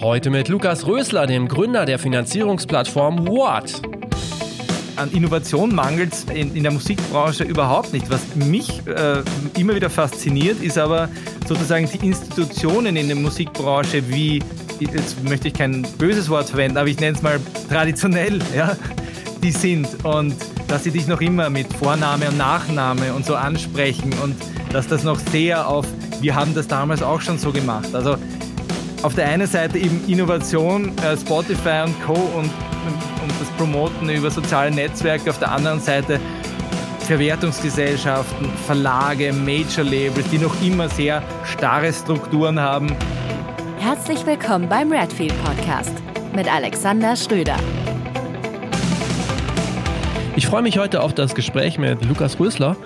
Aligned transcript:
Heute 0.00 0.30
mit 0.30 0.48
Lukas 0.48 0.86
Rösler, 0.86 1.26
dem 1.26 1.48
Gründer 1.48 1.84
der 1.84 1.98
Finanzierungsplattform 1.98 3.28
What. 3.28 3.82
An 4.96 5.10
Innovation 5.12 5.74
mangelt 5.74 6.14
es 6.14 6.24
in, 6.24 6.56
in, 6.56 6.62
der 6.62 6.72
Musikbranche 6.72 7.44
überhaupt 7.44 7.92
nicht. 7.92 8.08
Was 8.08 8.22
mich 8.36 8.86
äh, 8.86 9.22
immer 9.58 9.74
wieder 9.74 9.90
fasziniert, 9.90 10.62
ist 10.62 10.78
aber 10.78 11.10
sozusagen 11.46 11.86
die 11.92 12.06
Institutionen 12.06 12.96
in 12.96 13.08
der 13.08 13.16
Musikbranche, 13.16 14.08
wie, 14.08 14.42
jetzt 14.80 15.22
möchte 15.24 15.48
ich 15.48 15.54
kein 15.54 15.82
böses 15.98 16.30
Wort 16.30 16.48
verwenden, 16.48 16.78
aber 16.78 16.88
ich 16.88 16.98
nenne 16.98 17.18
es 17.18 17.22
mal 17.22 17.38
traditionell, 17.68 18.38
ja, 18.56 18.74
die 19.42 19.50
sind. 19.50 20.02
Und 20.06 20.36
dass 20.68 20.84
sie 20.84 20.90
dich 20.90 21.06
noch 21.06 21.20
immer 21.20 21.50
mit 21.50 21.70
Vorname 21.70 22.28
und 22.28 22.38
Nachname 22.38 23.12
und 23.12 23.26
so 23.26 23.34
ansprechen 23.34 24.14
und 24.22 24.34
dass 24.76 24.88
das 24.88 25.04
noch 25.04 25.18
sehr 25.18 25.66
auf, 25.66 25.86
wir 26.20 26.34
haben 26.34 26.54
das 26.54 26.68
damals 26.68 27.02
auch 27.02 27.22
schon 27.22 27.38
so 27.38 27.50
gemacht. 27.50 27.94
Also 27.94 28.16
auf 29.02 29.14
der 29.14 29.26
einen 29.26 29.46
Seite 29.46 29.78
eben 29.78 30.06
Innovation, 30.06 30.92
äh, 30.98 31.16
Spotify 31.16 31.84
und 31.86 31.94
Co. 32.04 32.12
Und, 32.12 32.44
und 32.44 33.32
das 33.40 33.48
Promoten 33.56 34.10
über 34.10 34.30
soziale 34.30 34.70
Netzwerke, 34.70 35.30
auf 35.30 35.38
der 35.38 35.50
anderen 35.50 35.80
Seite 35.80 36.20
Verwertungsgesellschaften, 37.06 38.50
Verlage, 38.66 39.32
Major-Labels, 39.32 40.28
die 40.30 40.38
noch 40.38 40.54
immer 40.60 40.90
sehr 40.90 41.22
starre 41.44 41.90
Strukturen 41.90 42.60
haben. 42.60 42.94
Herzlich 43.78 44.26
willkommen 44.26 44.68
beim 44.68 44.92
Redfield 44.92 45.32
Podcast 45.42 45.94
mit 46.34 46.52
Alexander 46.52 47.16
Schröder. 47.16 47.56
Ich 50.36 50.46
freue 50.46 50.60
mich 50.60 50.76
heute 50.76 51.02
auf 51.02 51.14
das 51.14 51.34
Gespräch 51.34 51.78
mit 51.78 52.04
Lukas 52.04 52.38
Rösler. 52.38 52.76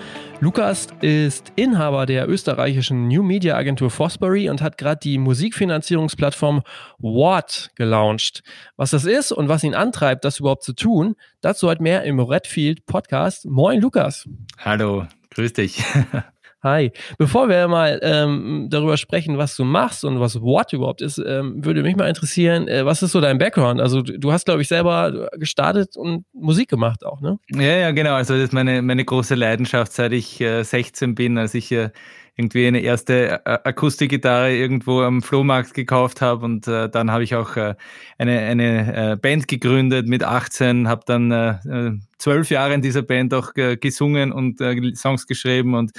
Lukas 0.43 0.89
ist 1.03 1.53
Inhaber 1.57 2.07
der 2.07 2.27
österreichischen 2.27 3.09
New 3.09 3.23
Media 3.23 3.57
Agentur 3.57 3.91
Fosbury 3.91 4.49
und 4.49 4.63
hat 4.63 4.79
gerade 4.79 4.99
die 4.99 5.19
Musikfinanzierungsplattform 5.19 6.63
What 6.99 7.69
gelauncht. 7.75 8.43
Was 8.75 8.93
das 8.93 9.05
ist 9.05 9.33
und 9.33 9.51
was 9.51 9.65
ihn 9.65 9.75
antreibt, 9.75 10.25
das 10.25 10.41
überhaupt 10.41 10.63
zu 10.63 10.73
tun, 10.73 11.15
dazu 11.43 11.69
heute 11.69 11.83
mehr 11.83 12.05
im 12.05 12.21
Redfield 12.21 12.87
Podcast. 12.87 13.45
Moin, 13.45 13.83
Lukas. 13.83 14.27
Hallo, 14.57 15.07
grüß 15.29 15.53
dich. 15.53 15.85
Hi. 16.63 16.93
Bevor 17.17 17.49
wir 17.49 17.69
mal 17.69 17.99
ähm, 18.03 18.67
darüber 18.69 18.99
sprechen, 18.99 19.39
was 19.39 19.57
du 19.57 19.65
machst 19.65 20.05
und 20.05 20.21
was 20.21 20.43
What 20.43 20.75
überhaupt 20.75 21.01
ist, 21.01 21.17
ähm, 21.19 21.65
würde 21.65 21.83
mich 21.83 21.97
mal 21.97 22.09
interessieren, 22.09 22.69
äh, 22.69 22.85
was 22.85 23.03
ist 23.03 23.13
so 23.13 23.21
dein 23.23 23.39
Background? 23.39 23.81
Also 23.81 24.03
du 24.03 24.31
hast, 24.31 24.45
glaube 24.45 24.61
ich, 24.61 24.69
selber 24.69 25.31
gestartet 25.39 25.97
und 25.97 26.27
Musik 26.35 26.69
gemacht 26.69 27.07
auch, 27.07 27.23
ne? 27.23 27.39
Ja, 27.51 27.63
ja, 27.63 27.91
genau. 27.93 28.15
Also 28.15 28.35
das 28.35 28.45
ist 28.45 28.53
meine, 28.53 28.83
meine 28.83 29.07
große 29.07 29.35
Leidenschaft, 29.37 29.93
seit 29.93 30.13
ich 30.13 30.39
äh, 30.43 30.63
16 30.63 31.15
bin, 31.15 31.39
als 31.39 31.55
ich 31.55 31.73
äh, 31.73 31.91
irgendwie 32.37 32.67
eine 32.67 32.81
erste 32.81 33.41
äh, 33.45 33.59
Akustikgitarre 33.65 34.55
irgendwo 34.55 35.01
am 35.01 35.23
Flohmarkt 35.23 35.75
gekauft 35.75 36.21
habe 36.21 36.45
und 36.45 36.69
äh, 36.69 36.89
dann 36.89 37.11
habe 37.11 37.25
ich 37.25 37.35
auch 37.35 37.57
äh, 37.57 37.75
eine, 38.19 38.39
eine 38.39 39.13
äh, 39.13 39.17
Band 39.17 39.49
gegründet 39.49 40.09
mit 40.09 40.25
18, 40.25 40.89
habe 40.89 41.03
dann 41.07 41.31
äh, 41.31 41.51
äh, 41.69 41.99
zwölf 42.19 42.51
Jahre 42.51 42.75
in 42.75 42.83
dieser 42.83 43.03
Band 43.03 43.33
auch 43.33 43.55
gesungen 43.55 44.31
und 44.31 44.59
Songs 44.95 45.27
geschrieben 45.27 45.75
und 45.75 45.93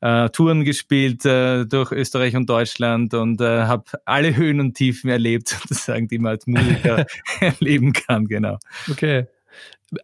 äh, 0.00 0.28
Touren 0.30 0.64
gespielt 0.64 1.24
äh, 1.24 1.64
durch 1.64 1.92
Österreich 1.92 2.36
und 2.36 2.48
Deutschland 2.48 3.14
und 3.14 3.40
äh, 3.40 3.64
habe 3.64 3.84
alle 4.04 4.36
Höhen 4.36 4.60
und 4.60 4.74
Tiefen 4.74 5.10
erlebt, 5.10 5.48
sozusagen, 5.68 6.08
die 6.08 6.18
man 6.18 6.32
als 6.32 6.46
Musiker 6.46 7.06
erleben 7.40 7.92
kann, 7.92 8.26
genau. 8.26 8.58
Okay. 8.90 9.26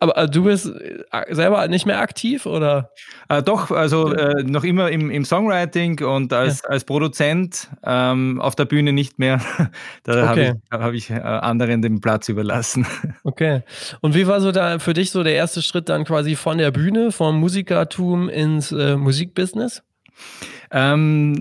Aber 0.00 0.17
äh, 0.17 0.28
du 0.28 0.45
bist 0.45 0.67
äh, 0.67 1.34
selber 1.34 1.69
nicht 1.69 1.84
mehr 1.84 2.00
aktiv 2.00 2.47
oder? 2.47 2.91
Äh, 3.28 3.42
doch, 3.42 3.70
also 3.70 4.12
äh, 4.12 4.42
noch 4.42 4.64
immer 4.64 4.91
im, 4.91 5.11
im 5.11 5.25
Songwriting 5.25 6.03
und 6.03 6.33
als, 6.33 6.62
ja. 6.62 6.70
als 6.70 6.84
Produzent 6.84 7.69
ähm, 7.84 8.41
auf 8.41 8.55
der 8.56 8.65
Bühne 8.65 8.92
nicht 8.92 9.19
mehr. 9.19 9.41
da 10.05 10.31
okay. 10.31 10.55
habe 10.70 10.97
ich, 10.97 11.11
hab 11.11 11.11
ich 11.11 11.11
äh, 11.11 11.15
anderen 11.20 11.83
den 11.83 12.00
Platz 12.00 12.28
überlassen. 12.28 12.87
Okay. 13.27 13.62
Und 14.00 14.15
wie 14.15 14.27
war 14.27 14.41
so 14.41 14.53
da 14.53 14.78
für 14.78 14.93
dich 14.93 15.10
so 15.10 15.22
der 15.22 15.34
erste 15.34 15.62
Schritt 15.62 15.88
dann 15.88 16.05
quasi 16.05 16.37
von 16.37 16.59
der 16.59 16.71
Bühne, 16.71 17.11
vom 17.11 17.38
Musikertum 17.41 18.28
ins 18.28 18.71
äh, 18.71 18.97
Musikbusiness? 18.97 19.82
Ähm, 20.77 21.35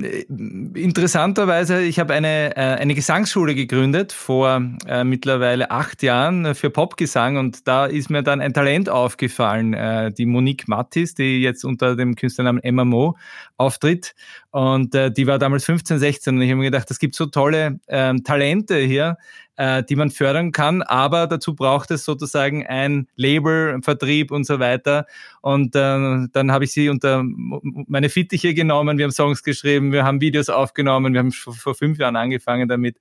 interessanterweise, 0.75 1.81
ich 1.81 1.97
habe 1.97 2.13
eine, 2.13 2.55
äh, 2.55 2.59
eine 2.59 2.93
Gesangsschule 2.93 3.55
gegründet 3.55 4.11
vor 4.11 4.61
äh, 4.85 5.03
mittlerweile 5.03 5.71
acht 5.71 6.03
Jahren 6.03 6.53
für 6.53 6.69
Popgesang 6.69 7.37
und 7.37 7.67
da 7.67 7.87
ist 7.87 8.11
mir 8.11 8.21
dann 8.21 8.41
ein 8.41 8.53
Talent 8.53 8.89
aufgefallen, 8.89 9.73
äh, 9.73 10.11
die 10.13 10.27
Monique 10.27 10.67
Mattis, 10.67 11.15
die 11.15 11.41
jetzt 11.41 11.65
unter 11.65 11.95
dem 11.95 12.15
Künstlernamen 12.15 12.61
MMO 12.63 13.17
auftritt 13.57 14.13
und 14.51 14.93
äh, 14.93 15.09
die 15.09 15.25
war 15.25 15.39
damals 15.39 15.65
15, 15.65 15.97
16 15.97 16.35
und 16.35 16.41
ich 16.43 16.51
habe 16.51 16.59
mir 16.59 16.69
gedacht, 16.69 16.91
es 16.91 16.99
gibt 16.99 17.15
so 17.15 17.25
tolle 17.25 17.79
ähm, 17.87 18.23
Talente 18.23 18.77
hier, 18.77 19.17
äh, 19.55 19.83
die 19.83 19.95
man 19.95 20.09
fördern 20.09 20.51
kann, 20.51 20.81
aber 20.81 21.27
dazu 21.27 21.55
braucht 21.55 21.91
es 21.91 22.05
sozusagen 22.05 22.65
ein 22.65 23.07
Label, 23.15 23.79
Vertrieb 23.81 24.31
und 24.31 24.45
so 24.45 24.59
weiter. 24.59 25.05
Und 25.41 25.75
äh, 25.75 26.27
dann 26.31 26.51
habe 26.51 26.63
ich 26.63 26.71
sie 26.71 26.89
unter 26.89 27.23
meine 27.23 28.09
Fittiche 28.09 28.53
genommen, 28.53 28.97
wir 28.97 29.05
haben 29.05 29.11
Songs 29.23 29.43
geschrieben, 29.43 29.93
wir 29.93 30.03
haben 30.03 30.19
Videos 30.19 30.49
aufgenommen, 30.49 31.13
wir 31.13 31.19
haben 31.19 31.31
vor 31.31 31.75
fünf 31.75 31.97
Jahren 31.97 32.17
angefangen 32.17 32.67
damit. 32.67 32.97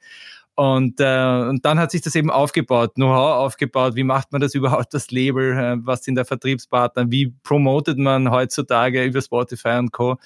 Und, 0.55 1.01
äh, 1.01 1.49
und 1.49 1.65
dann 1.65 1.79
hat 1.79 1.91
sich 1.93 2.03
das 2.03 2.15
eben 2.15 2.31
aufgebaut, 2.31 2.95
Know-how 2.97 3.37
aufgebaut, 3.37 3.97
wie 3.97 4.05
macht 4.05 4.33
man 4.33 4.41
das 4.43 4.55
überhaupt, 4.55 4.93
das 4.93 5.11
Label, 5.11 5.53
äh, 5.57 5.77
was 5.81 6.05
sind 6.05 6.15
der 6.17 6.27
Vertriebspartner, 6.27 7.11
wie 7.11 7.33
promotet 7.43 7.97
man 7.97 8.31
heutzutage 8.31 9.03
über 9.03 9.23
Spotify 9.23 9.79
und 9.79 9.93
Co. 9.93 10.19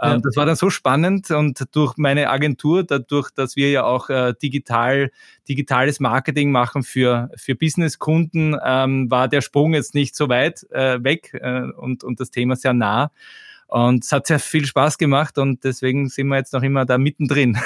Ähm, 0.00 0.12
ja. 0.12 0.18
Das 0.24 0.36
war 0.36 0.46
dann 0.46 0.56
so 0.56 0.70
spannend 0.70 1.30
und 1.30 1.62
durch 1.72 1.98
meine 1.98 2.30
Agentur, 2.30 2.82
dadurch, 2.82 3.30
dass 3.30 3.56
wir 3.56 3.70
ja 3.70 3.84
auch 3.84 4.08
äh, 4.08 4.32
digital, 4.42 5.10
digitales 5.48 6.00
Marketing 6.00 6.50
machen 6.50 6.82
für, 6.82 7.28
für 7.36 7.54
Businesskunden, 7.54 8.56
ähm, 8.64 9.10
war 9.10 9.28
der 9.28 9.42
Sprung 9.42 9.74
jetzt 9.74 9.94
nicht 9.94 10.16
so 10.16 10.30
weit 10.30 10.66
äh, 10.70 11.04
weg 11.04 11.34
äh, 11.34 11.60
und, 11.76 12.02
und 12.04 12.20
das 12.20 12.30
Thema 12.30 12.56
sehr 12.56 12.72
nah. 12.72 13.10
Und 13.68 14.04
es 14.04 14.12
hat 14.12 14.26
sehr 14.26 14.38
viel 14.38 14.66
Spaß 14.66 14.98
gemacht 14.98 15.38
und 15.38 15.64
deswegen 15.64 16.08
sind 16.08 16.28
wir 16.28 16.36
jetzt 16.36 16.52
noch 16.52 16.62
immer 16.62 16.84
da 16.84 16.98
mittendrin. 16.98 17.58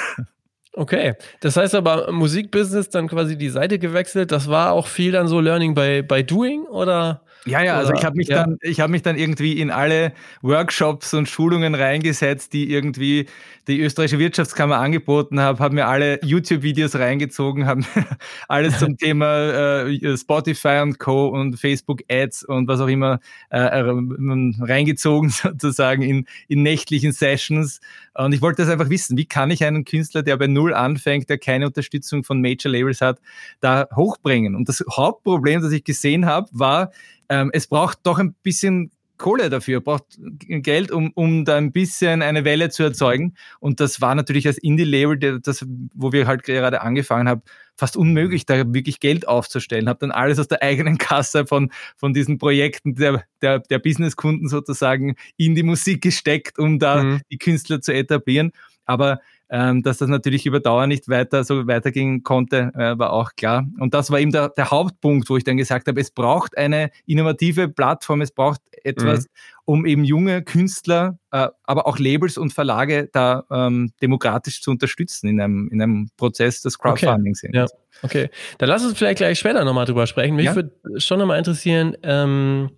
Okay, 0.73 1.15
das 1.41 1.57
heißt 1.57 1.75
aber 1.75 2.11
Musikbusiness 2.11 2.89
dann 2.89 3.07
quasi 3.07 3.37
die 3.37 3.49
Seite 3.49 3.79
gewechselt. 3.79 4.31
Das 4.31 4.47
war 4.47 4.71
auch 4.71 4.87
viel 4.87 5.11
dann 5.11 5.27
so 5.27 5.39
Learning 5.39 5.73
by, 5.73 6.03
by 6.03 6.23
Doing 6.23 6.61
oder? 6.63 7.21
Ja, 7.45 7.63
ja, 7.63 7.77
also 7.77 7.93
ich 7.93 8.03
habe 8.03 8.17
mich, 8.17 8.27
ja. 8.27 8.43
Dann, 8.43 8.57
ich 8.61 8.79
hab 8.81 8.89
mich 8.89 9.01
dann 9.01 9.17
irgendwie 9.17 9.59
in 9.59 9.71
alle 9.71 10.13
Workshops 10.41 11.13
und 11.13 11.29
Schulungen 11.29 11.73
reingesetzt, 11.73 12.51
die 12.53 12.71
irgendwie 12.71 13.27
die 13.67 13.79
österreichische 13.79 14.19
Wirtschaftskammer 14.19 14.77
angeboten 14.77 15.39
hat, 15.39 15.59
habe 15.59 15.75
mir 15.75 15.87
alle 15.87 16.19
YouTube-Videos 16.23 16.95
reingezogen, 16.95 17.65
habe 17.65 17.83
alles 18.47 18.79
zum 18.79 18.97
Thema 18.97 19.85
äh, 19.85 20.17
Spotify 20.17 20.81
und 20.81 20.99
Co. 20.99 21.27
und 21.27 21.59
Facebook-Ads 21.59 22.43
und 22.43 22.67
was 22.67 22.81
auch 22.81 22.87
immer 22.87 23.19
äh, 23.49 23.59
reingezogen 23.59 25.29
sozusagen 25.29 26.01
in, 26.01 26.25
in 26.47 26.63
nächtlichen 26.63 27.13
Sessions. 27.13 27.79
Und 28.15 28.33
ich 28.33 28.41
wollte 28.41 28.63
das 28.63 28.71
einfach 28.71 28.89
wissen, 28.89 29.17
wie 29.17 29.25
kann 29.25 29.51
ich 29.51 29.63
einen 29.63 29.85
Künstler, 29.85 30.23
der 30.23 30.35
bei 30.35 30.47
Null 30.47 30.73
anfängt, 30.73 31.29
der 31.29 31.37
keine 31.37 31.67
Unterstützung 31.67 32.23
von 32.23 32.41
Major 32.41 32.71
Labels 32.71 33.01
hat, 33.01 33.19
da 33.61 33.87
hochbringen? 33.95 34.55
Und 34.55 34.67
das 34.67 34.83
Hauptproblem, 34.91 35.61
das 35.61 35.71
ich 35.71 35.83
gesehen 35.83 36.25
habe, 36.25 36.49
war, 36.51 36.91
ähm, 37.29 37.49
es 37.53 37.67
braucht 37.67 37.99
doch 38.03 38.19
ein 38.19 38.33
bisschen 38.43 38.91
Kohle 39.19 39.49
dafür, 39.49 39.81
braucht 39.81 40.17
Geld, 40.47 40.91
um, 40.91 41.11
um 41.13 41.45
da 41.45 41.57
ein 41.57 41.71
bisschen 41.71 42.23
eine 42.23 42.45
Welle 42.45 42.69
zu 42.69 42.83
erzeugen. 42.83 43.35
Und 43.59 43.79
das 43.79 44.01
war 44.01 44.15
natürlich 44.15 44.47
als 44.47 44.57
Indie-Label, 44.57 45.41
das, 45.41 45.65
wo 45.93 46.11
wir 46.11 46.25
halt 46.25 46.43
gerade 46.43 46.81
angefangen 46.81 47.27
haben, 47.27 47.41
fast 47.75 47.97
unmöglich, 47.97 48.45
da 48.45 48.73
wirklich 48.73 48.99
Geld 48.99 49.27
aufzustellen. 49.27 49.89
Habe 49.89 49.99
dann 49.99 50.11
alles 50.11 50.39
aus 50.39 50.47
der 50.47 50.63
eigenen 50.63 50.97
Kasse 50.97 51.45
von, 51.45 51.71
von 51.97 52.13
diesen 52.13 52.39
Projekten 52.39 52.95
der, 52.95 53.25
der, 53.41 53.59
der 53.59 53.79
Businesskunden 53.79 54.47
sozusagen 54.47 55.15
in 55.37 55.53
die 55.53 55.63
Musik 55.63 56.01
gesteckt, 56.01 56.57
um 56.57 56.79
da 56.79 57.03
mhm. 57.03 57.21
die 57.29 57.37
Künstler 57.37 57.81
zu 57.81 57.93
etablieren. 57.93 58.51
Aber 58.85 59.19
ähm, 59.49 59.81
dass 59.81 59.97
das 59.97 60.09
natürlich 60.09 60.45
über 60.45 60.59
Dauer 60.59 60.87
nicht 60.87 61.09
weiter 61.09 61.43
so 61.43 61.67
weitergehen 61.67 62.23
konnte, 62.23 62.71
äh, 62.75 62.97
war 62.97 63.13
auch 63.13 63.33
klar. 63.35 63.65
Und 63.79 63.93
das 63.93 64.11
war 64.11 64.19
eben 64.19 64.31
der, 64.31 64.49
der 64.49 64.69
Hauptpunkt, 64.69 65.29
wo 65.29 65.37
ich 65.37 65.43
dann 65.43 65.57
gesagt 65.57 65.87
habe, 65.87 65.99
es 65.99 66.11
braucht 66.11 66.57
eine 66.57 66.91
innovative 67.05 67.67
Plattform, 67.67 68.21
es 68.21 68.31
braucht 68.31 68.61
etwas, 68.83 69.25
mhm. 69.25 69.29
um 69.65 69.85
eben 69.85 70.03
junge 70.03 70.43
Künstler, 70.43 71.17
äh, 71.31 71.47
aber 71.63 71.87
auch 71.87 71.99
Labels 71.99 72.37
und 72.37 72.53
Verlage 72.53 73.09
da 73.11 73.43
ähm, 73.51 73.91
demokratisch 74.01 74.61
zu 74.61 74.71
unterstützen 74.71 75.27
in 75.27 75.41
einem, 75.41 75.69
in 75.71 75.81
einem 75.81 76.09
Prozess 76.15 76.61
des 76.61 76.77
Crowdfunding 76.77 77.33
okay. 77.33 77.39
sind. 77.39 77.55
Ja. 77.55 77.65
Okay, 78.01 78.29
dann 78.59 78.69
lass 78.69 78.85
uns 78.85 78.97
vielleicht 78.97 79.17
gleich 79.17 79.39
später 79.39 79.65
nochmal 79.65 79.85
drüber 79.85 80.07
sprechen. 80.07 80.35
Mich 80.35 80.45
ja? 80.45 80.55
würde 80.55 80.71
schon 80.97 81.19
nochmal 81.19 81.39
interessieren, 81.39 81.97
ähm, 82.03 82.69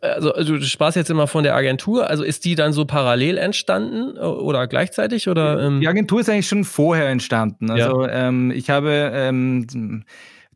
also, 0.00 0.32
also, 0.32 0.56
du 0.56 0.64
sparst 0.64 0.96
jetzt 0.96 1.10
immer 1.10 1.26
von 1.26 1.44
der 1.44 1.54
Agentur, 1.54 2.10
also 2.10 2.24
ist 2.24 2.44
die 2.44 2.54
dann 2.54 2.72
so 2.72 2.84
parallel 2.84 3.38
entstanden 3.38 4.18
oder 4.18 4.66
gleichzeitig 4.66 5.28
oder? 5.28 5.60
Ähm? 5.62 5.80
Die 5.80 5.88
Agentur 5.88 6.20
ist 6.20 6.28
eigentlich 6.28 6.48
schon 6.48 6.64
vorher 6.64 7.08
entstanden. 7.08 7.70
Also 7.70 8.04
ja. 8.04 8.28
ähm, 8.28 8.50
ich 8.50 8.68
habe 8.68 9.10
ähm, 9.14 10.04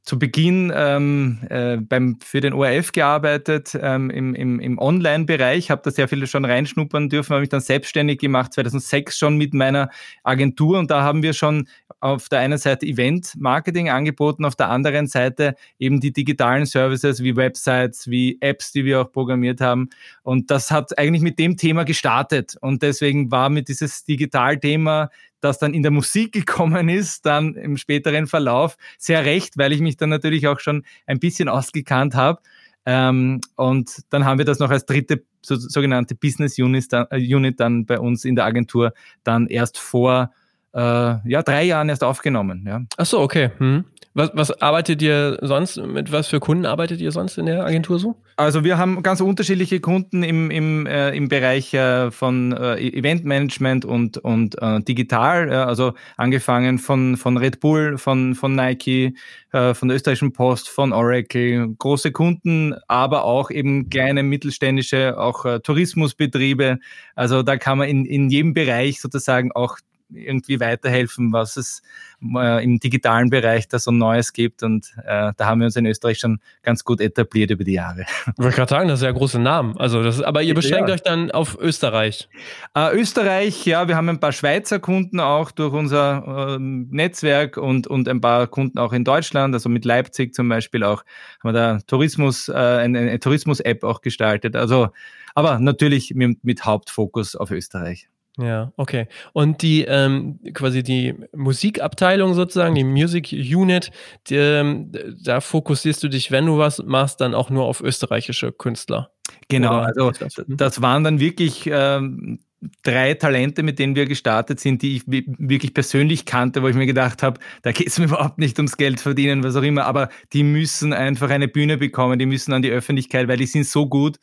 zu 0.02 0.18
Beginn 0.18 0.72
ähm, 0.74 1.38
äh, 1.50 1.76
beim, 1.76 2.18
für 2.24 2.40
den 2.40 2.52
ORF 2.52 2.92
gearbeitet 2.92 3.78
ähm, 3.80 4.10
im, 4.10 4.34
im, 4.34 4.58
im 4.58 4.78
Online-Bereich, 4.78 5.70
habe 5.70 5.82
da 5.84 5.90
sehr 5.90 6.08
viele 6.08 6.26
schon 6.26 6.44
reinschnuppern 6.44 7.08
dürfen, 7.08 7.30
habe 7.30 7.40
mich 7.40 7.50
dann 7.50 7.60
selbstständig 7.60 8.18
gemacht, 8.18 8.52
2006 8.54 9.18
schon 9.18 9.36
mit 9.36 9.54
meiner 9.54 9.90
Agentur 10.24 10.78
und 10.78 10.90
da 10.90 11.02
haben 11.02 11.22
wir 11.22 11.32
schon 11.32 11.68
auf 12.00 12.28
der 12.28 12.40
einen 12.40 12.58
Seite 12.58 12.86
Event-Marketing 12.86 13.88
angeboten, 13.88 14.44
auf 14.44 14.56
der 14.56 14.70
anderen 14.70 15.06
Seite 15.06 15.54
eben 15.78 16.00
die 16.00 16.12
digitalen 16.12 16.66
Services 16.66 17.22
wie 17.22 17.36
Websites, 17.36 18.10
wie 18.10 18.38
Apps, 18.40 18.72
die 18.72 18.84
wir 18.84 19.02
auch 19.02 19.12
programmiert 19.12 19.60
haben 19.60 19.90
und 20.22 20.50
das 20.50 20.70
hat 20.70 20.98
eigentlich 20.98 21.22
mit 21.22 21.38
dem 21.38 21.56
Thema 21.56 21.84
gestartet 21.84 22.56
und 22.60 22.82
deswegen 22.82 23.30
war 23.30 23.48
mir 23.48 23.62
dieses 23.62 24.04
Digital-Thema 24.04 25.10
das 25.40 25.58
dann 25.58 25.74
in 25.74 25.82
der 25.82 25.90
Musik 25.90 26.32
gekommen 26.32 26.88
ist, 26.88 27.26
dann 27.26 27.54
im 27.54 27.76
späteren 27.76 28.26
Verlauf 28.26 28.76
sehr 28.98 29.24
recht, 29.24 29.58
weil 29.58 29.72
ich 29.72 29.80
mich 29.80 29.96
dann 29.96 30.10
natürlich 30.10 30.46
auch 30.46 30.60
schon 30.60 30.84
ein 31.06 31.18
bisschen 31.18 31.48
ausgekannt 31.48 32.14
habe. 32.14 32.40
Ähm, 32.86 33.40
und 33.56 34.02
dann 34.10 34.24
haben 34.24 34.38
wir 34.38 34.44
das 34.44 34.58
noch 34.58 34.70
als 34.70 34.86
dritte 34.86 35.22
so, 35.42 35.56
sogenannte 35.56 36.14
Business 36.14 36.58
Unit, 36.58 36.92
äh, 36.92 37.34
Unit 37.34 37.60
dann 37.60 37.86
bei 37.86 37.98
uns 37.98 38.24
in 38.24 38.36
der 38.36 38.44
Agentur 38.46 38.92
dann 39.22 39.46
erst 39.46 39.78
vor 39.78 40.32
äh, 40.72 40.80
ja, 40.80 41.42
drei 41.42 41.64
Jahren 41.64 41.88
erst 41.88 42.04
aufgenommen. 42.04 42.64
Ja. 42.66 42.82
Ach 42.96 43.06
so, 43.06 43.20
okay. 43.20 43.50
Hm. 43.58 43.84
Was, 44.12 44.30
was 44.34 44.60
arbeitet 44.60 45.00
ihr 45.02 45.38
sonst, 45.40 45.76
mit 45.76 46.10
was 46.10 46.26
für 46.26 46.40
Kunden 46.40 46.66
arbeitet 46.66 47.00
ihr 47.00 47.12
sonst 47.12 47.38
in 47.38 47.46
der 47.46 47.64
Agentur 47.64 48.00
so? 48.00 48.16
Also 48.36 48.64
wir 48.64 48.76
haben 48.76 49.04
ganz 49.04 49.20
unterschiedliche 49.20 49.78
Kunden 49.78 50.24
im, 50.24 50.50
im, 50.50 50.84
äh, 50.86 51.10
im 51.10 51.28
Bereich 51.28 51.72
äh, 51.74 52.10
von 52.10 52.52
äh, 52.52 52.76
Eventmanagement 52.80 53.84
und, 53.84 54.18
und 54.18 54.60
äh, 54.60 54.80
digital, 54.80 55.52
also 55.52 55.92
angefangen 56.16 56.80
von, 56.80 57.16
von 57.16 57.36
Red 57.36 57.60
Bull, 57.60 57.98
von, 57.98 58.34
von 58.34 58.56
Nike, 58.56 59.14
äh, 59.52 59.74
von 59.74 59.86
der 59.86 59.96
österreichischen 59.96 60.32
Post, 60.32 60.68
von 60.68 60.92
Oracle, 60.92 61.68
große 61.78 62.10
Kunden, 62.10 62.74
aber 62.88 63.22
auch 63.24 63.52
eben 63.52 63.90
kleine 63.90 64.24
mittelständische, 64.24 65.20
auch 65.20 65.44
äh, 65.44 65.60
Tourismusbetriebe. 65.60 66.78
Also 67.14 67.44
da 67.44 67.56
kann 67.58 67.78
man 67.78 67.88
in, 67.88 68.06
in 68.06 68.28
jedem 68.28 68.54
Bereich 68.54 69.00
sozusagen 69.00 69.52
auch 69.52 69.78
irgendwie 70.12 70.60
weiterhelfen, 70.60 71.32
was 71.32 71.56
es 71.56 71.82
äh, 72.22 72.64
im 72.64 72.78
digitalen 72.78 73.30
Bereich 73.30 73.68
da 73.68 73.78
so 73.78 73.90
Neues 73.90 74.32
gibt. 74.32 74.62
Und 74.62 74.92
äh, 75.04 75.32
da 75.36 75.46
haben 75.46 75.60
wir 75.60 75.66
uns 75.66 75.76
in 75.76 75.86
Österreich 75.86 76.18
schon 76.18 76.40
ganz 76.62 76.84
gut 76.84 77.00
etabliert 77.00 77.50
über 77.50 77.64
die 77.64 77.72
Jahre. 77.72 78.04
Ich 78.26 78.38
wollte 78.38 78.56
gerade 78.56 78.70
sagen, 78.70 78.88
das 78.88 79.00
ist 79.00 79.04
ja 79.04 79.12
große 79.12 79.38
Namen. 79.38 79.76
Also 79.76 80.02
das, 80.02 80.20
aber 80.22 80.42
ihr 80.42 80.54
beschränkt 80.54 80.88
ja. 80.88 80.94
euch 80.94 81.02
dann 81.02 81.30
auf 81.30 81.56
Österreich. 81.58 82.28
Äh, 82.74 82.96
Österreich, 82.96 83.64
ja, 83.66 83.88
wir 83.88 83.96
haben 83.96 84.08
ein 84.08 84.20
paar 84.20 84.32
Schweizer 84.32 84.78
Kunden 84.78 85.20
auch 85.20 85.50
durch 85.50 85.72
unser 85.72 86.56
ähm, 86.56 86.88
Netzwerk 86.90 87.56
und, 87.56 87.86
und 87.86 88.08
ein 88.08 88.20
paar 88.20 88.46
Kunden 88.46 88.78
auch 88.78 88.92
in 88.92 89.04
Deutschland, 89.04 89.54
also 89.54 89.68
mit 89.68 89.84
Leipzig 89.84 90.34
zum 90.34 90.48
Beispiel 90.48 90.84
auch, 90.84 91.04
haben 91.42 91.48
wir 91.48 91.52
da 91.52 91.78
Tourismus, 91.86 92.48
äh, 92.48 92.52
eine, 92.52 92.98
eine 92.98 93.20
Tourismus-App 93.20 93.84
auch 93.84 94.00
gestaltet. 94.00 94.56
Also, 94.56 94.88
aber 95.34 95.58
natürlich 95.58 96.14
mit, 96.14 96.44
mit 96.44 96.64
Hauptfokus 96.64 97.36
auf 97.36 97.50
Österreich. 97.50 98.08
Ja, 98.40 98.72
okay. 98.76 99.06
Und 99.32 99.62
die 99.62 99.84
ähm, 99.84 100.38
quasi 100.54 100.82
die 100.82 101.14
Musikabteilung 101.34 102.34
sozusagen, 102.34 102.74
die 102.74 102.84
Music 102.84 103.32
Unit, 103.32 103.90
die, 104.28 104.36
ähm, 104.36 104.92
da 105.22 105.40
fokussierst 105.40 106.02
du 106.02 106.08
dich, 106.08 106.30
wenn 106.30 106.46
du 106.46 106.58
was 106.58 106.82
machst, 106.82 107.20
dann 107.20 107.34
auch 107.34 107.50
nur 107.50 107.64
auf 107.64 107.80
österreichische 107.80 108.52
Künstler. 108.52 109.10
Genau, 109.48 109.78
Oder 109.78 109.86
also 109.86 110.10
das? 110.12 110.36
Hm? 110.36 110.56
das 110.56 110.80
waren 110.80 111.04
dann 111.04 111.20
wirklich 111.20 111.68
ähm, 111.70 112.40
drei 112.82 113.14
Talente, 113.14 113.62
mit 113.62 113.78
denen 113.78 113.96
wir 113.96 114.06
gestartet 114.06 114.60
sind, 114.60 114.82
die 114.82 114.96
ich 114.96 115.02
wirklich 115.06 115.72
persönlich 115.72 116.26
kannte, 116.26 116.62
wo 116.62 116.68
ich 116.68 116.76
mir 116.76 116.86
gedacht 116.86 117.22
habe, 117.22 117.40
da 117.62 117.72
geht 117.72 117.88
es 117.88 117.98
mir 117.98 118.04
überhaupt 118.06 118.38
nicht 118.38 118.58
ums 118.58 118.76
Geld 118.76 119.00
verdienen, 119.00 119.42
was 119.42 119.56
auch 119.56 119.62
immer, 119.62 119.86
aber 119.86 120.08
die 120.32 120.42
müssen 120.42 120.92
einfach 120.92 121.30
eine 121.30 121.48
Bühne 121.48 121.78
bekommen, 121.78 122.18
die 122.18 122.26
müssen 122.26 122.52
an 122.52 122.62
die 122.62 122.70
Öffentlichkeit, 122.70 123.28
weil 123.28 123.38
die 123.38 123.46
sind 123.46 123.66
so 123.66 123.88
gut, 123.88 124.18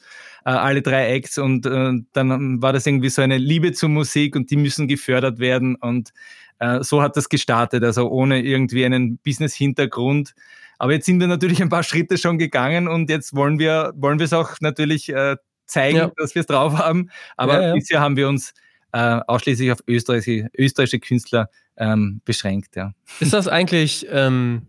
äh, 0.47 0.51
alle 0.51 0.81
drei 0.81 1.13
Acts 1.13 1.37
und 1.37 1.65
äh, 1.65 1.91
dann 2.13 2.61
war 2.61 2.71
das 2.71 2.87
irgendwie 2.87 3.09
so 3.09 3.21
eine 3.21 3.37
Liebe 3.37 3.73
zur 3.73 3.89
Musik 3.89 4.33
und 4.33 4.49
die 4.49 4.55
müssen 4.55 4.87
gefördert 4.87 5.39
werden 5.39 5.75
und 5.75 6.13
äh, 6.59 6.81
so 6.83 7.01
hat 7.01 7.17
das 7.17 7.27
gestartet, 7.27 7.83
also 7.83 8.09
ohne 8.09 8.41
irgendwie 8.41 8.85
einen 8.85 9.17
Business-Hintergrund. 9.17 10.35
Aber 10.79 10.93
jetzt 10.93 11.05
sind 11.05 11.19
wir 11.19 11.27
natürlich 11.27 11.61
ein 11.61 11.67
paar 11.67 11.83
Schritte 11.83 12.17
schon 12.17 12.37
gegangen 12.37 12.87
und 12.87 13.09
jetzt 13.09 13.35
wollen 13.35 13.59
wir 13.59 13.91
wollen 13.97 14.19
wir 14.19 14.23
es 14.23 14.31
auch 14.31 14.55
natürlich 14.61 15.09
äh, 15.09 15.35
zeigen, 15.65 15.97
ja. 15.97 16.11
dass 16.15 16.33
wir 16.33 16.39
es 16.39 16.45
drauf 16.45 16.77
haben. 16.77 17.09
Aber 17.35 17.61
ja, 17.61 17.67
ja. 17.67 17.73
bisher 17.73 17.99
haben 17.99 18.15
wir 18.15 18.29
uns 18.29 18.53
äh, 18.93 19.19
ausschließlich 19.27 19.73
auf 19.73 19.79
österreichische, 19.85 20.47
österreichische 20.57 20.99
Künstler 20.99 21.49
ähm, 21.75 22.21
beschränkt. 22.23 22.77
Ja. 22.77 22.93
Ist 23.19 23.33
das 23.33 23.49
eigentlich 23.49 24.07
ähm, 24.09 24.67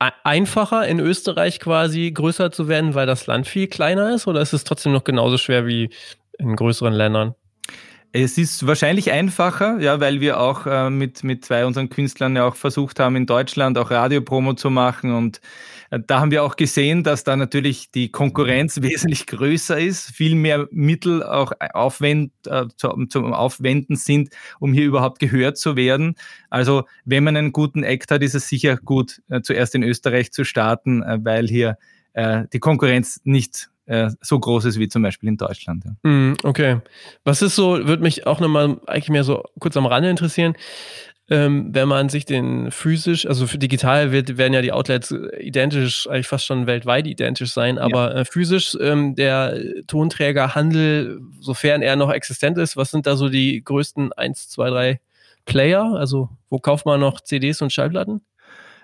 einfacher 0.00 0.86
in 0.86 0.98
Österreich 0.98 1.60
quasi 1.60 2.10
größer 2.10 2.50
zu 2.50 2.68
werden, 2.68 2.94
weil 2.94 3.06
das 3.06 3.26
Land 3.26 3.46
viel 3.46 3.68
kleiner 3.68 4.14
ist? 4.14 4.26
Oder 4.26 4.40
ist 4.40 4.52
es 4.52 4.64
trotzdem 4.64 4.92
noch 4.92 5.04
genauso 5.04 5.38
schwer 5.38 5.66
wie 5.66 5.90
in 6.38 6.56
größeren 6.56 6.92
Ländern? 6.94 7.34
Es 8.12 8.38
ist 8.38 8.66
wahrscheinlich 8.66 9.12
einfacher, 9.12 9.78
ja, 9.78 10.00
weil 10.00 10.20
wir 10.20 10.40
auch 10.40 10.66
äh, 10.66 10.90
mit, 10.90 11.22
mit 11.22 11.44
zwei 11.44 11.64
unseren 11.64 11.90
Künstlern 11.90 12.34
ja 12.34 12.44
auch 12.44 12.56
versucht 12.56 12.98
haben, 12.98 13.14
in 13.14 13.24
Deutschland 13.24 13.78
auch 13.78 13.92
Radiopromo 13.92 14.54
zu 14.54 14.68
machen. 14.68 15.14
Und 15.14 15.40
äh, 15.90 16.00
da 16.04 16.18
haben 16.18 16.32
wir 16.32 16.42
auch 16.42 16.56
gesehen, 16.56 17.04
dass 17.04 17.22
da 17.22 17.36
natürlich 17.36 17.92
die 17.92 18.10
Konkurrenz 18.10 18.82
wesentlich 18.82 19.28
größer 19.28 19.78
ist, 19.78 20.10
viel 20.10 20.34
mehr 20.34 20.66
Mittel 20.72 21.22
auch 21.22 21.52
aufwend, 21.72 22.32
äh, 22.46 22.66
zum, 22.76 23.10
zum 23.10 23.32
Aufwenden 23.32 23.94
sind, 23.94 24.30
um 24.58 24.72
hier 24.72 24.86
überhaupt 24.86 25.20
gehört 25.20 25.56
zu 25.56 25.76
werden. 25.76 26.16
Also 26.48 26.82
wenn 27.04 27.22
man 27.22 27.36
einen 27.36 27.52
guten 27.52 27.84
Act 27.84 28.10
hat, 28.10 28.22
ist 28.22 28.34
es 28.34 28.48
sicher 28.48 28.76
gut, 28.76 29.22
äh, 29.28 29.40
zuerst 29.40 29.76
in 29.76 29.84
Österreich 29.84 30.32
zu 30.32 30.42
starten, 30.42 31.04
äh, 31.04 31.18
weil 31.22 31.46
hier 31.46 31.78
äh, 32.14 32.42
die 32.52 32.58
Konkurrenz 32.58 33.20
nicht 33.22 33.70
äh, 33.86 34.10
so 34.20 34.38
groß 34.38 34.66
ist 34.66 34.78
wie 34.78 34.88
zum 34.88 35.02
Beispiel 35.02 35.28
in 35.28 35.36
Deutschland. 35.36 35.84
Ja. 35.84 36.10
Mm, 36.10 36.36
okay. 36.44 36.78
Was 37.24 37.42
ist 37.42 37.56
so, 37.56 37.86
würde 37.86 38.02
mich 38.02 38.26
auch 38.26 38.40
nochmal 38.40 38.80
eigentlich 38.86 39.08
mehr 39.08 39.24
so 39.24 39.42
kurz 39.58 39.76
am 39.76 39.86
Rande 39.86 40.10
interessieren. 40.10 40.54
Ähm, 41.32 41.68
wenn 41.72 41.86
man 41.86 42.08
sich 42.08 42.24
den 42.24 42.72
physisch, 42.72 43.24
also 43.24 43.46
für 43.46 43.58
digital 43.58 44.10
wird, 44.10 44.36
werden 44.36 44.52
ja 44.52 44.62
die 44.62 44.72
Outlets 44.72 45.14
identisch, 45.38 46.08
eigentlich 46.08 46.26
fast 46.26 46.44
schon 46.44 46.66
weltweit 46.66 47.06
identisch 47.06 47.52
sein, 47.52 47.78
aber 47.78 48.12
ja. 48.12 48.20
äh, 48.20 48.24
physisch 48.24 48.76
ähm, 48.80 49.14
der 49.14 49.56
Tonträgerhandel, 49.86 51.20
sofern 51.38 51.82
er 51.82 51.94
noch 51.94 52.12
existent 52.12 52.58
ist, 52.58 52.76
was 52.76 52.90
sind 52.90 53.06
da 53.06 53.14
so 53.14 53.28
die 53.28 53.62
größten 53.62 54.12
1, 54.12 54.48
2, 54.48 54.70
3 54.70 55.00
Player? 55.44 55.94
Also 55.94 56.30
wo 56.48 56.58
kauft 56.58 56.84
man 56.84 56.98
noch 56.98 57.20
CDs 57.20 57.62
und 57.62 57.72
Schallplatten? 57.72 58.22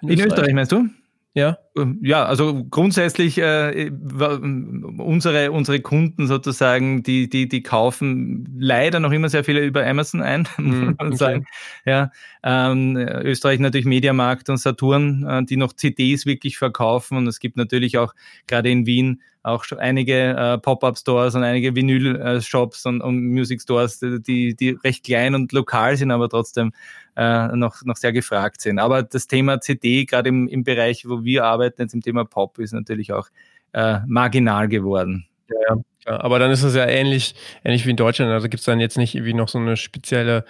In, 0.03 0.11
in 0.11 0.21
Österreich 0.21 0.55
meinst 0.55 0.71
du? 0.71 0.89
Ja. 1.37 1.59
Ähm, 1.77 2.01
ja, 2.03 2.25
also 2.25 2.65
grundsätzlich 2.65 3.37
äh, 3.37 3.91
unsere, 3.91 5.53
unsere 5.53 5.81
Kunden 5.81 6.27
sozusagen, 6.27 7.03
die, 7.03 7.29
die, 7.29 7.47
die 7.47 7.63
kaufen 7.63 8.57
leider 8.59 9.01
noch 9.01 9.13
immer 9.13 9.29
sehr 9.29 9.45
viele 9.45 9.63
über 9.63 9.87
Amazon 9.87 10.23
ein, 10.23 10.49
muss 10.57 10.77
man 10.77 10.97
okay. 10.99 11.17
sagen. 11.17 11.47
Ja, 11.85 12.11
ähm, 12.43 12.97
Österreich 12.97 13.61
natürlich 13.61 13.85
Mediamarkt 13.85 14.49
und 14.49 14.57
Saturn, 14.57 15.27
äh, 15.29 15.45
die 15.45 15.59
noch 15.59 15.75
CDs 15.75 16.25
wirklich 16.25 16.57
verkaufen 16.57 17.19
und 17.19 17.27
es 17.27 17.39
gibt 17.39 17.59
natürlich 17.59 17.99
auch 17.99 18.15
gerade 18.47 18.71
in 18.71 18.87
Wien 18.87 19.21
auch 19.47 19.65
schon 19.65 19.79
einige 19.79 20.37
äh, 20.37 20.59
Pop-up-Stores 20.59 21.35
und 21.35 21.45
einige 21.45 21.75
Vinyl-Shops 21.75 22.85
und, 22.87 23.01
und 23.01 23.25
Music-Stores, 23.29 24.01
die, 24.01 24.55
die 24.57 24.71
recht 24.71 25.05
klein 25.05 25.35
und 25.35 25.53
lokal 25.53 25.97
sind, 25.97 26.11
aber 26.11 26.29
trotzdem 26.29 26.73
äh, 27.17 27.49
noch, 27.57 27.85
noch 27.85 27.97
sehr 27.97 28.13
gefragt 28.13 28.61
sind. 28.61 28.79
Aber 28.79 29.03
das 29.03 29.27
Thema 29.29 29.61
CD, 29.61 30.05
gerade 30.05 30.29
im, 30.29 30.49
im 30.49 30.65
Bereich, 30.65 31.09
wo 31.09 31.25
wir 31.25 31.45
arbeiten, 31.45 31.83
jetzt 31.83 31.95
im 31.95 32.03
Thema 32.03 32.25
Pop, 32.25 32.59
ist 32.59 32.73
natürlich 32.73 33.13
auch 33.13 33.29
äh, 33.73 34.01
marginal 34.07 34.69
geworden. 34.69 35.27
Ja, 35.49 35.77
ja, 36.07 36.21
aber 36.21 36.39
dann 36.39 36.51
ist 36.51 36.63
es 36.63 36.75
ja 36.75 36.87
ähnlich, 36.87 37.35
ähnlich 37.65 37.87
wie 37.87 37.91
in 37.91 37.97
Deutschland. 37.97 38.33
Also 38.33 38.49
gibt 38.49 38.61
es 38.61 38.67
dann 38.67 38.81
jetzt 38.81 38.99
nicht 38.99 39.15
irgendwie 39.15 39.35
noch 39.35 39.49
so 39.49 39.59
eine 39.59 39.77
spezielle, 39.77 40.45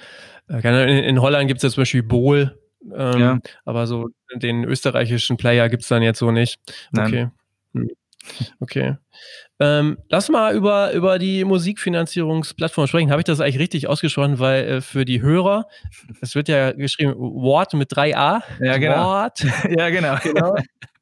äh, 0.48 0.58
in, 0.58 1.04
in 1.04 1.20
Holland 1.20 1.48
gibt 1.48 1.58
es 1.58 1.64
ja 1.64 1.70
zum 1.70 1.82
Beispiel 1.82 2.02
Bohl, 2.02 2.58
ähm, 2.94 3.20
ja. 3.20 3.38
aber 3.64 3.86
so 3.86 4.08
den 4.34 4.64
österreichischen 4.64 5.36
Player 5.36 5.68
gibt 5.68 5.82
es 5.82 5.88
dann 5.88 6.02
jetzt 6.02 6.18
so 6.18 6.30
nicht. 6.30 6.58
Okay. 6.96 7.28
Hm. 7.74 7.90
Okay. 8.60 8.96
Ähm, 9.58 9.98
lass 10.08 10.28
mal 10.28 10.54
über, 10.54 10.92
über 10.92 11.18
die 11.18 11.44
Musikfinanzierungsplattform 11.44 12.86
sprechen. 12.86 13.10
Habe 13.10 13.20
ich 13.20 13.24
das 13.24 13.40
eigentlich 13.40 13.58
richtig 13.58 13.88
ausgesprochen? 13.88 14.38
Weil 14.38 14.64
äh, 14.64 14.80
für 14.80 15.04
die 15.04 15.22
Hörer, 15.22 15.66
es 16.20 16.34
wird 16.34 16.48
ja 16.48 16.72
geschrieben 16.72 17.14
Wort 17.16 17.72
mit 17.74 17.90
3a. 17.92 18.42
Ja, 18.60 18.76
genau. 18.76 19.04
Wort. 19.04 19.44
ja, 19.76 19.90
genau. 19.90 20.16
genau. 20.22 20.56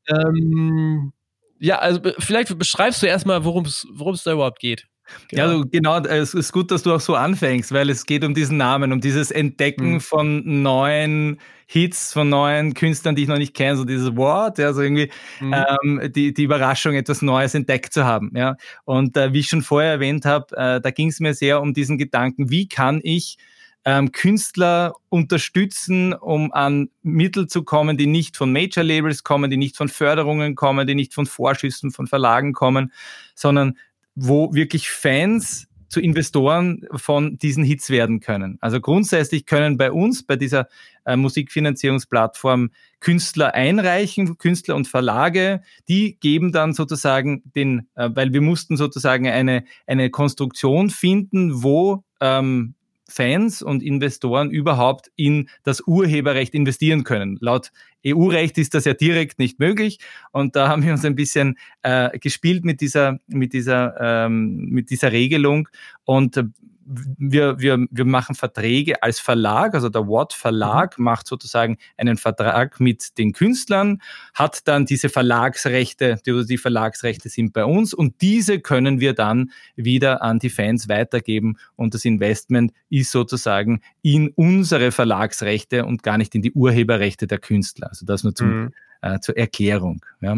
ähm, 0.08 1.12
ja, 1.58 1.78
also 1.78 2.00
vielleicht 2.18 2.56
beschreibst 2.58 3.02
du 3.02 3.06
erstmal, 3.06 3.44
worum 3.44 3.64
es 3.64 4.22
da 4.24 4.32
überhaupt 4.32 4.60
geht. 4.60 4.86
Genau. 5.28 5.42
Ja, 5.42 5.48
also 5.48 5.64
genau, 5.70 5.98
es 6.00 6.34
ist 6.34 6.52
gut, 6.52 6.70
dass 6.70 6.82
du 6.82 6.94
auch 6.94 7.00
so 7.00 7.14
anfängst, 7.14 7.72
weil 7.72 7.90
es 7.90 8.06
geht 8.06 8.24
um 8.24 8.34
diesen 8.34 8.56
Namen, 8.56 8.92
um 8.92 9.00
dieses 9.00 9.30
Entdecken 9.30 9.94
mhm. 9.94 10.00
von 10.00 10.62
neuen 10.62 11.38
Hits, 11.66 12.12
von 12.12 12.28
neuen 12.28 12.74
Künstlern, 12.74 13.16
die 13.16 13.22
ich 13.22 13.28
noch 13.28 13.38
nicht 13.38 13.54
kenne, 13.54 13.76
so 13.76 13.84
dieses 13.84 14.16
Wort, 14.16 14.58
ja, 14.58 14.72
so 14.72 14.82
irgendwie 14.82 15.10
mhm. 15.40 15.54
ähm, 15.54 16.12
die, 16.12 16.34
die 16.34 16.42
Überraschung, 16.42 16.94
etwas 16.94 17.22
Neues 17.22 17.54
entdeckt 17.54 17.92
zu 17.92 18.04
haben. 18.04 18.32
Ja. 18.34 18.56
Und 18.84 19.16
äh, 19.16 19.32
wie 19.32 19.40
ich 19.40 19.48
schon 19.48 19.62
vorher 19.62 19.92
erwähnt 19.92 20.24
habe, 20.24 20.56
äh, 20.56 20.80
da 20.80 20.90
ging 20.90 21.08
es 21.08 21.20
mir 21.20 21.34
sehr 21.34 21.60
um 21.60 21.74
diesen 21.74 21.98
Gedanken, 21.98 22.50
wie 22.50 22.68
kann 22.68 23.00
ich 23.02 23.38
ähm, 23.84 24.12
Künstler 24.12 24.94
unterstützen, 25.10 26.14
um 26.14 26.52
an 26.52 26.88
Mittel 27.02 27.46
zu 27.46 27.64
kommen, 27.64 27.96
die 27.96 28.06
nicht 28.06 28.36
von 28.36 28.52
Major 28.52 28.82
Labels 28.82 29.24
kommen, 29.24 29.50
die 29.50 29.56
nicht 29.56 29.76
von 29.76 29.88
Förderungen 29.88 30.54
kommen, 30.54 30.86
die 30.86 30.94
nicht 30.94 31.12
von 31.12 31.26
Vorschüssen 31.26 31.90
von 31.90 32.06
Verlagen 32.06 32.52
kommen, 32.52 32.92
sondern 33.34 33.78
wo 34.14 34.54
wirklich 34.54 34.90
Fans 34.90 35.68
zu 35.88 36.00
Investoren 36.00 36.82
von 36.92 37.38
diesen 37.38 37.62
Hits 37.62 37.88
werden 37.88 38.18
können. 38.18 38.58
Also 38.60 38.80
grundsätzlich 38.80 39.46
können 39.46 39.76
bei 39.76 39.92
uns, 39.92 40.24
bei 40.24 40.34
dieser 40.34 40.66
äh, 41.04 41.14
Musikfinanzierungsplattform, 41.14 42.70
Künstler 42.98 43.54
einreichen, 43.54 44.36
Künstler 44.38 44.74
und 44.74 44.88
Verlage, 44.88 45.62
die 45.88 46.18
geben 46.18 46.50
dann 46.50 46.72
sozusagen 46.72 47.44
den, 47.54 47.86
äh, 47.94 48.10
weil 48.12 48.32
wir 48.32 48.40
mussten 48.40 48.76
sozusagen 48.76 49.28
eine, 49.28 49.64
eine 49.86 50.10
Konstruktion 50.10 50.90
finden, 50.90 51.62
wo 51.62 52.02
ähm, 52.20 52.74
Fans 53.08 53.62
und 53.62 53.82
Investoren 53.82 54.50
überhaupt 54.50 55.10
in 55.16 55.48
das 55.62 55.82
Urheberrecht 55.86 56.54
investieren 56.54 57.04
können. 57.04 57.36
Laut 57.40 57.70
EU-Recht 58.06 58.58
ist 58.58 58.74
das 58.74 58.84
ja 58.84 58.94
direkt 58.94 59.38
nicht 59.38 59.58
möglich 59.58 59.98
und 60.32 60.56
da 60.56 60.68
haben 60.68 60.82
wir 60.82 60.92
uns 60.92 61.04
ein 61.04 61.14
bisschen 61.14 61.56
äh, 61.82 62.18
gespielt 62.18 62.64
mit 62.64 62.80
dieser, 62.80 63.18
mit 63.26 63.52
dieser, 63.52 63.94
ähm, 64.00 64.68
mit 64.70 64.90
dieser 64.90 65.12
Regelung 65.12 65.68
und 66.04 66.36
äh, 66.36 66.44
wir, 66.86 67.58
wir, 67.58 67.86
wir 67.90 68.04
machen 68.04 68.34
Verträge 68.34 69.02
als 69.02 69.20
Verlag, 69.20 69.74
also 69.74 69.88
der 69.88 70.06
Watt 70.06 70.32
Verlag 70.32 70.98
mhm. 70.98 71.04
macht 71.04 71.26
sozusagen 71.26 71.78
einen 71.96 72.16
Vertrag 72.16 72.80
mit 72.80 73.18
den 73.18 73.32
Künstlern, 73.32 74.00
hat 74.34 74.66
dann 74.68 74.86
diese 74.86 75.08
Verlagsrechte, 75.08 76.18
die, 76.26 76.46
die 76.46 76.58
Verlagsrechte 76.58 77.28
sind 77.28 77.52
bei 77.52 77.64
uns 77.64 77.94
und 77.94 78.20
diese 78.20 78.60
können 78.60 79.00
wir 79.00 79.14
dann 79.14 79.50
wieder 79.76 80.22
an 80.22 80.38
die 80.38 80.50
Fans 80.50 80.88
weitergeben 80.88 81.56
und 81.76 81.94
das 81.94 82.04
Investment 82.04 82.72
ist 82.90 83.10
sozusagen 83.10 83.80
in 84.02 84.28
unsere 84.28 84.92
Verlagsrechte 84.92 85.84
und 85.84 86.02
gar 86.02 86.18
nicht 86.18 86.34
in 86.34 86.42
die 86.42 86.52
Urheberrechte 86.52 87.26
der 87.26 87.38
Künstler. 87.38 87.88
Also 87.88 88.06
das 88.06 88.24
nur 88.24 88.34
zum, 88.34 88.48
mhm 88.48 88.72
äh, 89.04 89.20
zur 89.20 89.36
Erklärung. 89.36 90.00
Ja. 90.20 90.36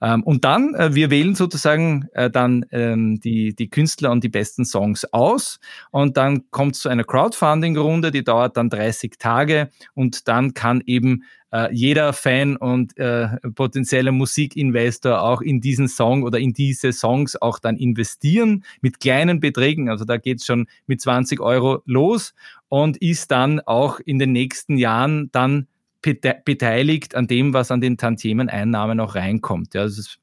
Ähm, 0.00 0.22
und 0.22 0.44
dann, 0.44 0.74
äh, 0.74 0.94
wir 0.94 1.10
wählen 1.10 1.34
sozusagen 1.34 2.06
äh, 2.12 2.30
dann 2.30 2.64
ähm, 2.70 3.18
die, 3.20 3.54
die 3.54 3.68
Künstler 3.68 4.12
und 4.12 4.22
die 4.22 4.28
besten 4.28 4.64
Songs 4.64 5.04
aus 5.12 5.58
und 5.90 6.16
dann 6.16 6.48
kommt 6.50 6.76
es 6.76 6.82
zu 6.82 6.88
einer 6.88 7.02
Crowdfunding-Runde, 7.02 8.12
die 8.12 8.22
dauert 8.22 8.56
dann 8.56 8.70
30 8.70 9.18
Tage 9.18 9.70
und 9.94 10.28
dann 10.28 10.54
kann 10.54 10.82
eben 10.86 11.24
äh, 11.52 11.72
jeder 11.74 12.12
Fan 12.12 12.56
und 12.56 12.96
äh, 12.96 13.28
potenzieller 13.54 14.12
Musikinvestor 14.12 15.22
auch 15.22 15.40
in 15.40 15.60
diesen 15.60 15.88
Song 15.88 16.22
oder 16.22 16.38
in 16.38 16.52
diese 16.52 16.92
Songs 16.92 17.34
auch 17.34 17.58
dann 17.58 17.76
investieren 17.76 18.64
mit 18.82 19.00
kleinen 19.00 19.40
Beträgen. 19.40 19.88
Also 19.88 20.04
da 20.04 20.16
geht 20.16 20.38
es 20.38 20.46
schon 20.46 20.68
mit 20.86 21.00
20 21.00 21.40
Euro 21.40 21.82
los 21.86 22.34
und 22.68 22.98
ist 22.98 23.32
dann 23.32 23.58
auch 23.60 23.98
in 23.98 24.20
den 24.20 24.30
nächsten 24.30 24.78
Jahren 24.78 25.28
dann 25.32 25.66
beteiligt 26.14 27.14
an 27.14 27.26
dem, 27.26 27.52
was 27.52 27.70
an 27.70 27.80
den 27.80 27.96
Tantiemen-Einnahmen 27.96 29.00
auch 29.00 29.14
reinkommt. 29.14 29.74
Ja, 29.74 29.84
das 29.84 29.98
ist, 29.98 30.18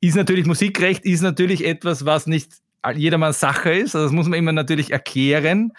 ist 0.00 0.16
natürlich 0.16 0.46
Musikrecht, 0.46 1.04
ist 1.04 1.22
natürlich 1.22 1.64
etwas, 1.64 2.04
was 2.04 2.26
nicht 2.26 2.52
jedermanns 2.94 3.40
Sache 3.40 3.70
ist. 3.70 3.94
Also 3.94 4.06
das 4.06 4.12
muss 4.12 4.28
man 4.28 4.38
immer 4.38 4.52
natürlich 4.52 4.92
erklären. 4.92 5.72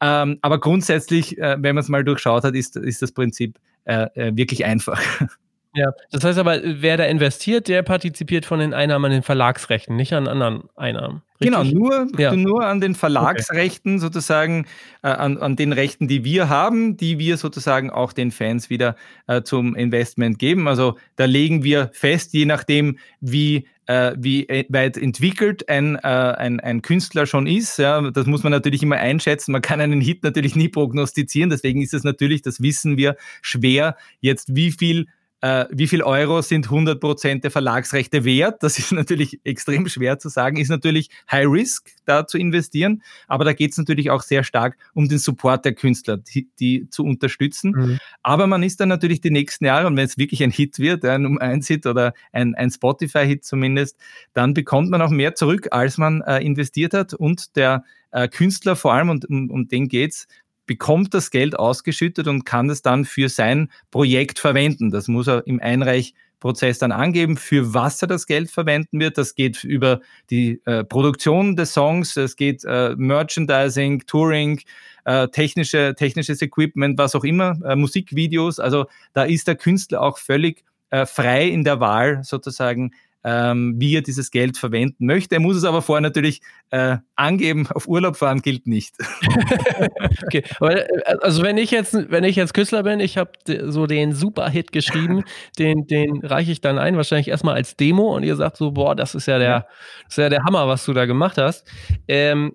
Ähm, 0.00 0.38
aber 0.42 0.60
grundsätzlich, 0.60 1.38
äh, 1.38 1.56
wenn 1.60 1.74
man 1.74 1.82
es 1.82 1.88
mal 1.88 2.04
durchschaut 2.04 2.44
hat, 2.44 2.54
ist, 2.54 2.76
ist 2.76 3.02
das 3.02 3.12
Prinzip 3.12 3.58
äh, 3.84 4.06
äh 4.14 4.36
wirklich 4.36 4.64
einfach. 4.64 5.00
Ja, 5.74 5.92
das 6.10 6.22
heißt 6.22 6.38
aber, 6.38 6.60
wer 6.62 6.98
da 6.98 7.04
investiert, 7.04 7.66
der 7.68 7.82
partizipiert 7.82 8.44
von 8.44 8.58
den 8.58 8.74
Einnahmen 8.74 9.06
an 9.06 9.10
den 9.10 9.22
Verlagsrechten, 9.22 9.96
nicht 9.96 10.12
an 10.12 10.28
anderen 10.28 10.64
Einnahmen. 10.76 11.22
Richtig? 11.40 11.58
Genau, 11.58 11.64
nur, 11.64 12.08
ja. 12.18 12.36
nur 12.36 12.66
an 12.66 12.80
den 12.80 12.94
Verlagsrechten 12.94 13.94
okay. 13.94 14.00
sozusagen, 14.00 14.66
äh, 15.02 15.08
an, 15.08 15.38
an 15.38 15.56
den 15.56 15.72
Rechten, 15.72 16.08
die 16.08 16.24
wir 16.24 16.50
haben, 16.50 16.98
die 16.98 17.18
wir 17.18 17.38
sozusagen 17.38 17.90
auch 17.90 18.12
den 18.12 18.32
Fans 18.32 18.68
wieder 18.68 18.96
äh, 19.26 19.42
zum 19.42 19.74
Investment 19.74 20.38
geben. 20.38 20.68
Also 20.68 20.98
da 21.16 21.24
legen 21.24 21.64
wir 21.64 21.90
fest, 21.94 22.34
je 22.34 22.44
nachdem, 22.44 22.98
wie 23.20 23.66
äh, 23.86 24.14
wie 24.16 24.44
e, 24.44 24.66
weit 24.68 24.96
entwickelt 24.96 25.68
ein, 25.68 25.96
äh, 25.96 26.00
ein, 26.06 26.60
ein 26.60 26.82
Künstler 26.82 27.26
schon 27.26 27.46
ist. 27.46 27.78
Ja, 27.78 28.10
das 28.10 28.26
muss 28.26 28.42
man 28.42 28.52
natürlich 28.52 28.82
immer 28.82 28.96
einschätzen. 28.96 29.52
Man 29.52 29.62
kann 29.62 29.80
einen 29.80 30.00
Hit 30.00 30.22
natürlich 30.22 30.54
nie 30.54 30.68
prognostizieren. 30.68 31.50
Deswegen 31.50 31.82
ist 31.82 31.94
es 31.94 32.04
natürlich, 32.04 32.42
das 32.42 32.62
wissen 32.62 32.96
wir, 32.96 33.16
schwer, 33.40 33.96
jetzt 34.20 34.54
wie 34.54 34.70
viel 34.70 35.06
äh, 35.42 35.66
wie 35.70 35.88
viel 35.88 36.02
Euro 36.02 36.40
sind 36.40 36.68
100% 36.68 37.40
der 37.40 37.50
Verlagsrechte 37.50 38.24
wert? 38.24 38.62
Das 38.62 38.78
ist 38.78 38.92
natürlich 38.92 39.40
extrem 39.44 39.88
schwer 39.88 40.18
zu 40.18 40.28
sagen, 40.28 40.56
ist 40.56 40.68
natürlich 40.68 41.10
High 41.30 41.48
Risk, 41.48 41.90
da 42.04 42.26
zu 42.26 42.38
investieren, 42.38 43.02
aber 43.26 43.44
da 43.44 43.52
geht 43.52 43.72
es 43.72 43.78
natürlich 43.78 44.10
auch 44.10 44.22
sehr 44.22 44.44
stark 44.44 44.76
um 44.94 45.08
den 45.08 45.18
Support 45.18 45.64
der 45.64 45.74
Künstler, 45.74 46.16
die, 46.16 46.48
die 46.60 46.88
zu 46.90 47.04
unterstützen. 47.04 47.72
Mhm. 47.72 47.98
Aber 48.22 48.46
man 48.46 48.62
ist 48.62 48.80
dann 48.80 48.88
natürlich 48.88 49.20
die 49.20 49.30
nächsten 49.30 49.64
Jahre, 49.64 49.88
und 49.88 49.96
wenn 49.96 50.06
es 50.06 50.16
wirklich 50.16 50.42
ein 50.44 50.52
Hit 50.52 50.78
wird, 50.78 51.04
ein 51.04 51.26
um 51.26 51.38
eins 51.38 51.66
Hit 51.66 51.86
oder 51.86 52.14
ein, 52.32 52.54
ein 52.54 52.70
Spotify-Hit 52.70 53.44
zumindest, 53.44 53.98
dann 54.34 54.54
bekommt 54.54 54.90
man 54.90 55.02
auch 55.02 55.10
mehr 55.10 55.34
zurück, 55.34 55.68
als 55.72 55.98
man 55.98 56.22
äh, 56.22 56.38
investiert 56.38 56.94
hat 56.94 57.14
und 57.14 57.56
der 57.56 57.84
äh, 58.12 58.28
Künstler 58.28 58.76
vor 58.76 58.94
allem, 58.94 59.10
und 59.10 59.28
um, 59.28 59.50
um 59.50 59.66
den 59.66 59.88
geht's, 59.88 60.28
bekommt 60.72 61.12
das 61.12 61.30
Geld 61.30 61.58
ausgeschüttet 61.58 62.28
und 62.28 62.46
kann 62.46 62.70
es 62.70 62.80
dann 62.80 63.04
für 63.04 63.28
sein 63.28 63.68
Projekt 63.90 64.38
verwenden. 64.38 64.90
Das 64.90 65.06
muss 65.06 65.28
er 65.28 65.46
im 65.46 65.60
Einreichprozess 65.60 66.78
dann 66.78 66.92
angeben, 66.92 67.36
für 67.36 67.74
was 67.74 68.00
er 68.00 68.08
das 68.08 68.26
Geld 68.26 68.50
verwenden 68.50 68.98
wird. 68.98 69.18
Das 69.18 69.34
geht 69.34 69.64
über 69.64 70.00
die 70.30 70.62
äh, 70.64 70.82
Produktion 70.82 71.56
des 71.56 71.74
Songs, 71.74 72.16
es 72.16 72.36
geht 72.36 72.64
äh, 72.64 72.94
Merchandising, 72.96 74.06
Touring, 74.06 74.62
äh, 75.04 75.28
technische, 75.28 75.94
technisches 75.94 76.40
Equipment, 76.40 76.96
was 76.96 77.14
auch 77.14 77.24
immer, 77.24 77.58
äh, 77.66 77.76
Musikvideos. 77.76 78.58
Also 78.58 78.86
da 79.12 79.24
ist 79.24 79.48
der 79.48 79.56
Künstler 79.56 80.00
auch 80.00 80.16
völlig 80.16 80.64
äh, 80.88 81.04
frei 81.04 81.48
in 81.48 81.64
der 81.64 81.80
Wahl 81.80 82.24
sozusagen 82.24 82.92
ähm, 83.24 83.74
wie 83.78 83.96
er 83.96 84.02
dieses 84.02 84.30
Geld 84.30 84.56
verwenden 84.56 85.06
möchte. 85.06 85.36
Er 85.36 85.40
muss 85.40 85.56
es 85.56 85.64
aber 85.64 85.82
vorher 85.82 86.00
natürlich 86.00 86.40
äh, 86.70 86.98
angeben. 87.14 87.68
Auf 87.72 87.86
Urlaub 87.86 88.16
fahren 88.16 88.42
gilt 88.42 88.66
nicht. 88.66 88.96
okay, 90.24 90.42
aber, 90.58 90.88
äh, 90.88 91.16
also 91.20 91.42
wenn 91.42 91.58
ich 91.58 91.70
jetzt, 91.70 91.94
wenn 92.10 92.24
ich 92.24 92.36
jetzt 92.36 92.54
Künstler 92.54 92.82
bin, 92.82 93.00
ich 93.00 93.18
habe 93.18 93.32
so 93.66 93.86
den 93.86 94.12
Superhit 94.12 94.72
geschrieben, 94.72 95.24
den, 95.58 95.86
den 95.86 96.24
reiche 96.24 96.52
ich 96.52 96.60
dann 96.60 96.78
ein, 96.78 96.96
wahrscheinlich 96.96 97.28
erstmal 97.28 97.54
als 97.54 97.76
Demo 97.76 98.14
und 98.14 98.22
ihr 98.22 98.36
sagt 98.36 98.56
so, 98.56 98.72
boah, 98.72 98.94
das 98.94 99.14
ist 99.14 99.26
ja 99.26 99.38
der, 99.38 99.66
das 100.04 100.14
ist 100.14 100.18
ja 100.18 100.28
der 100.28 100.44
Hammer, 100.44 100.66
was 100.68 100.84
du 100.84 100.92
da 100.92 101.06
gemacht 101.06 101.38
hast. 101.38 101.66
Ähm, 102.08 102.52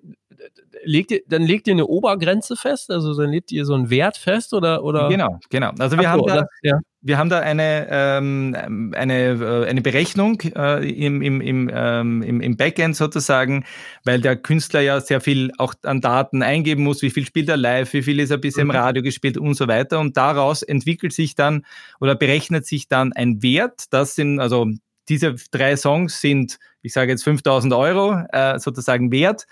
legt 0.84 1.10
ihr, 1.10 1.20
dann 1.28 1.42
legt 1.42 1.66
ihr 1.66 1.74
eine 1.74 1.86
Obergrenze 1.86 2.56
fest, 2.56 2.90
also 2.90 3.14
dann 3.14 3.30
legt 3.30 3.52
ihr 3.52 3.64
so 3.64 3.74
einen 3.74 3.90
Wert 3.90 4.16
fest 4.16 4.54
oder? 4.54 4.84
oder? 4.84 5.08
Genau, 5.08 5.38
genau. 5.50 5.70
Also 5.78 5.98
wir 5.98 6.08
Ach 6.08 6.12
haben 6.12 6.20
so, 6.20 6.26
da, 6.26 6.34
das, 6.36 6.46
ja. 6.62 6.78
Wir 7.08 7.16
haben 7.16 7.30
da 7.30 7.40
eine, 7.40 7.88
ähm, 7.90 8.54
eine, 8.94 9.30
äh, 9.30 9.66
eine 9.66 9.80
Berechnung 9.80 10.42
äh, 10.54 10.86
im, 10.86 11.22
im, 11.22 11.40
im, 11.40 11.70
ähm, 11.72 12.22
im, 12.22 12.56
Backend 12.58 12.96
sozusagen, 12.96 13.64
weil 14.04 14.20
der 14.20 14.36
Künstler 14.36 14.82
ja 14.82 15.00
sehr 15.00 15.22
viel 15.22 15.50
auch 15.56 15.72
an 15.84 16.02
Daten 16.02 16.42
eingeben 16.42 16.84
muss, 16.84 17.00
wie 17.00 17.08
viel 17.08 17.24
spielt 17.24 17.48
er 17.48 17.56
live, 17.56 17.94
wie 17.94 18.02
viel 18.02 18.20
ist 18.20 18.28
er 18.28 18.36
bisher 18.36 18.60
im 18.60 18.68
mhm. 18.68 18.74
Radio 18.74 19.02
gespielt 19.02 19.38
und 19.38 19.54
so 19.54 19.66
weiter. 19.68 20.00
Und 20.00 20.18
daraus 20.18 20.62
entwickelt 20.62 21.14
sich 21.14 21.34
dann 21.34 21.64
oder 21.98 22.14
berechnet 22.14 22.66
sich 22.66 22.88
dann 22.88 23.14
ein 23.14 23.42
Wert. 23.42 23.84
Das 23.88 24.14
sind 24.14 24.38
also 24.38 24.70
diese 25.08 25.34
drei 25.50 25.78
Songs 25.78 26.20
sind, 26.20 26.58
ich 26.82 26.92
sage 26.92 27.12
jetzt 27.12 27.24
5000 27.24 27.72
Euro 27.72 28.22
äh, 28.32 28.58
sozusagen 28.58 29.10
wert. 29.10 29.46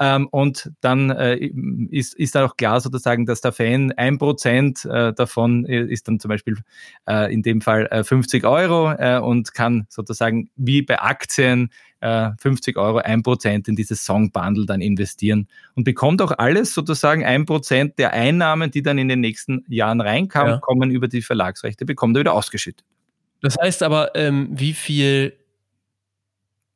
Ähm, 0.00 0.28
und 0.30 0.72
dann 0.80 1.10
äh, 1.10 1.36
ist, 1.90 2.14
ist 2.14 2.34
auch 2.34 2.56
klar 2.56 2.80
sozusagen, 2.80 3.26
dass 3.26 3.42
der 3.42 3.52
Fan 3.52 3.92
ein 3.92 4.16
Prozent 4.16 4.86
äh, 4.86 5.12
davon 5.12 5.66
ist 5.66 6.08
dann 6.08 6.18
zum 6.18 6.30
Beispiel 6.30 6.56
äh, 7.06 7.32
in 7.32 7.42
dem 7.42 7.60
Fall 7.60 7.86
äh, 7.90 8.02
50 8.02 8.44
Euro 8.44 8.92
äh, 8.92 9.18
und 9.18 9.52
kann 9.52 9.86
sozusagen 9.90 10.48
wie 10.56 10.80
bei 10.80 10.98
Aktien 11.00 11.70
50 12.02 12.76
äh, 12.76 12.80
Euro, 12.80 12.98
ein 12.98 13.22
Prozent 13.22 13.68
in 13.68 13.76
dieses 13.76 14.04
Song-Bundle 14.06 14.64
dann 14.64 14.80
investieren 14.80 15.48
und 15.74 15.84
bekommt 15.84 16.22
auch 16.22 16.32
alles 16.38 16.72
sozusagen 16.72 17.26
ein 17.26 17.44
Prozent 17.44 17.98
der 17.98 18.14
Einnahmen, 18.14 18.70
die 18.70 18.82
dann 18.82 18.96
in 18.96 19.08
den 19.08 19.20
nächsten 19.20 19.66
Jahren 19.68 20.00
reinkommen, 20.00 20.54
ja. 20.54 20.60
kommen 20.60 20.90
über 20.90 21.08
die 21.08 21.20
Verlagsrechte, 21.20 21.84
bekommt 21.84 22.16
er 22.16 22.20
wieder 22.20 22.32
ausgeschüttet. 22.32 22.86
Das 23.42 23.56
heißt 23.60 23.82
aber, 23.82 24.14
ähm, 24.14 24.48
wie 24.50 24.72
viel 24.72 25.34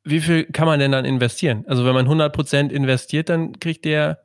wie 0.05 0.21
viel 0.21 0.45
kann 0.45 0.67
man 0.67 0.79
denn 0.79 0.91
dann 0.91 1.03
investieren? 1.03 1.65
Also 1.67 1.85
wenn 1.85 1.93
man 1.93 2.07
100% 2.07 2.69
investiert, 2.69 3.29
dann 3.29 3.59
kriegt 3.59 3.85
der 3.85 4.19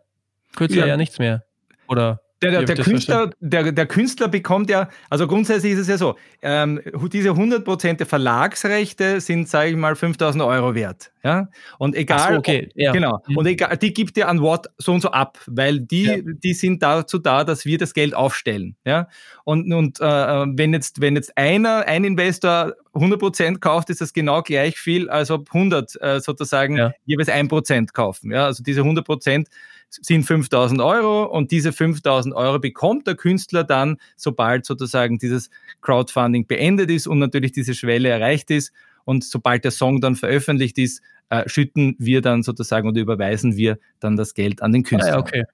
Künstler 0.54 0.82
ja, 0.82 0.88
ja 0.88 0.96
nichts 0.96 1.18
mehr. 1.18 1.44
Oder? 1.88 2.20
Der, 2.42 2.50
der, 2.50 2.64
der 2.64 2.76
Künstler, 2.76 3.30
der, 3.40 3.70
der 3.70 3.86
Künstler 3.86 4.28
bekommt 4.28 4.70
ja, 4.70 4.88
also 5.10 5.26
grundsätzlich 5.26 5.72
ist 5.74 5.80
es 5.80 5.88
ja 5.88 5.98
so, 5.98 6.16
ähm, 6.40 6.80
diese 7.12 7.30
100% 7.30 7.98
der 7.98 8.06
Verlagsrechte 8.06 9.20
sind, 9.20 9.46
sage 9.46 9.70
ich 9.70 9.76
mal, 9.76 9.94
5000 9.94 10.42
Euro 10.42 10.74
wert. 10.74 11.12
Ja? 11.22 11.48
Und 11.78 11.94
egal, 11.94 12.32
so, 12.32 12.38
okay. 12.38 12.70
ja. 12.74 12.92
genau, 12.92 13.22
mhm. 13.26 13.36
und 13.36 13.46
egal, 13.46 13.76
die 13.76 13.92
gibt 13.92 14.16
er 14.16 14.28
an 14.28 14.40
Wort 14.40 14.68
so 14.78 14.92
und 14.92 15.02
so 15.02 15.10
ab, 15.10 15.38
weil 15.46 15.80
die, 15.80 16.04
ja. 16.04 16.16
die 16.22 16.54
sind 16.54 16.82
dazu 16.82 17.18
da, 17.18 17.44
dass 17.44 17.66
wir 17.66 17.76
das 17.76 17.92
Geld 17.92 18.14
aufstellen. 18.14 18.74
Ja? 18.86 19.08
Und, 19.44 19.70
und 19.70 20.00
äh, 20.00 20.04
wenn, 20.04 20.72
jetzt, 20.72 21.02
wenn 21.02 21.16
jetzt 21.16 21.36
einer, 21.36 21.86
ein 21.86 22.04
Investor 22.04 22.72
100% 22.94 23.58
kauft, 23.58 23.90
ist 23.90 24.00
das 24.00 24.14
genau 24.14 24.40
gleich 24.42 24.78
viel, 24.78 25.10
als 25.10 25.30
ob 25.30 25.54
100 25.54 26.00
äh, 26.00 26.20
sozusagen 26.20 26.78
ja. 26.78 26.92
jeweils 27.04 27.28
1% 27.28 27.92
kaufen. 27.92 28.32
Ja? 28.32 28.46
Also 28.46 28.62
diese 28.62 28.80
100% 28.80 29.46
sind 29.90 30.24
5000 30.24 30.80
Euro 30.80 31.24
und 31.24 31.50
diese 31.50 31.72
5000 31.72 32.34
Euro 32.34 32.58
bekommt 32.58 33.06
der 33.06 33.16
Künstler 33.16 33.64
dann, 33.64 33.96
sobald 34.16 34.64
sozusagen 34.64 35.18
dieses 35.18 35.50
Crowdfunding 35.82 36.46
beendet 36.46 36.90
ist 36.90 37.06
und 37.06 37.18
natürlich 37.18 37.52
diese 37.52 37.74
Schwelle 37.74 38.08
erreicht 38.08 38.50
ist. 38.50 38.72
Und 39.04 39.24
sobald 39.24 39.64
der 39.64 39.72
Song 39.72 40.00
dann 40.00 40.14
veröffentlicht 40.14 40.78
ist, 40.78 41.02
äh, 41.30 41.48
schütten 41.48 41.96
wir 41.98 42.22
dann 42.22 42.42
sozusagen 42.42 42.88
oder 42.88 43.00
überweisen 43.00 43.56
wir 43.56 43.78
dann 43.98 44.16
das 44.16 44.34
Geld 44.34 44.62
an 44.62 44.72
den 44.72 44.82
Künstler. 44.82 45.16
Ah, 45.16 45.20
okay. 45.20 45.44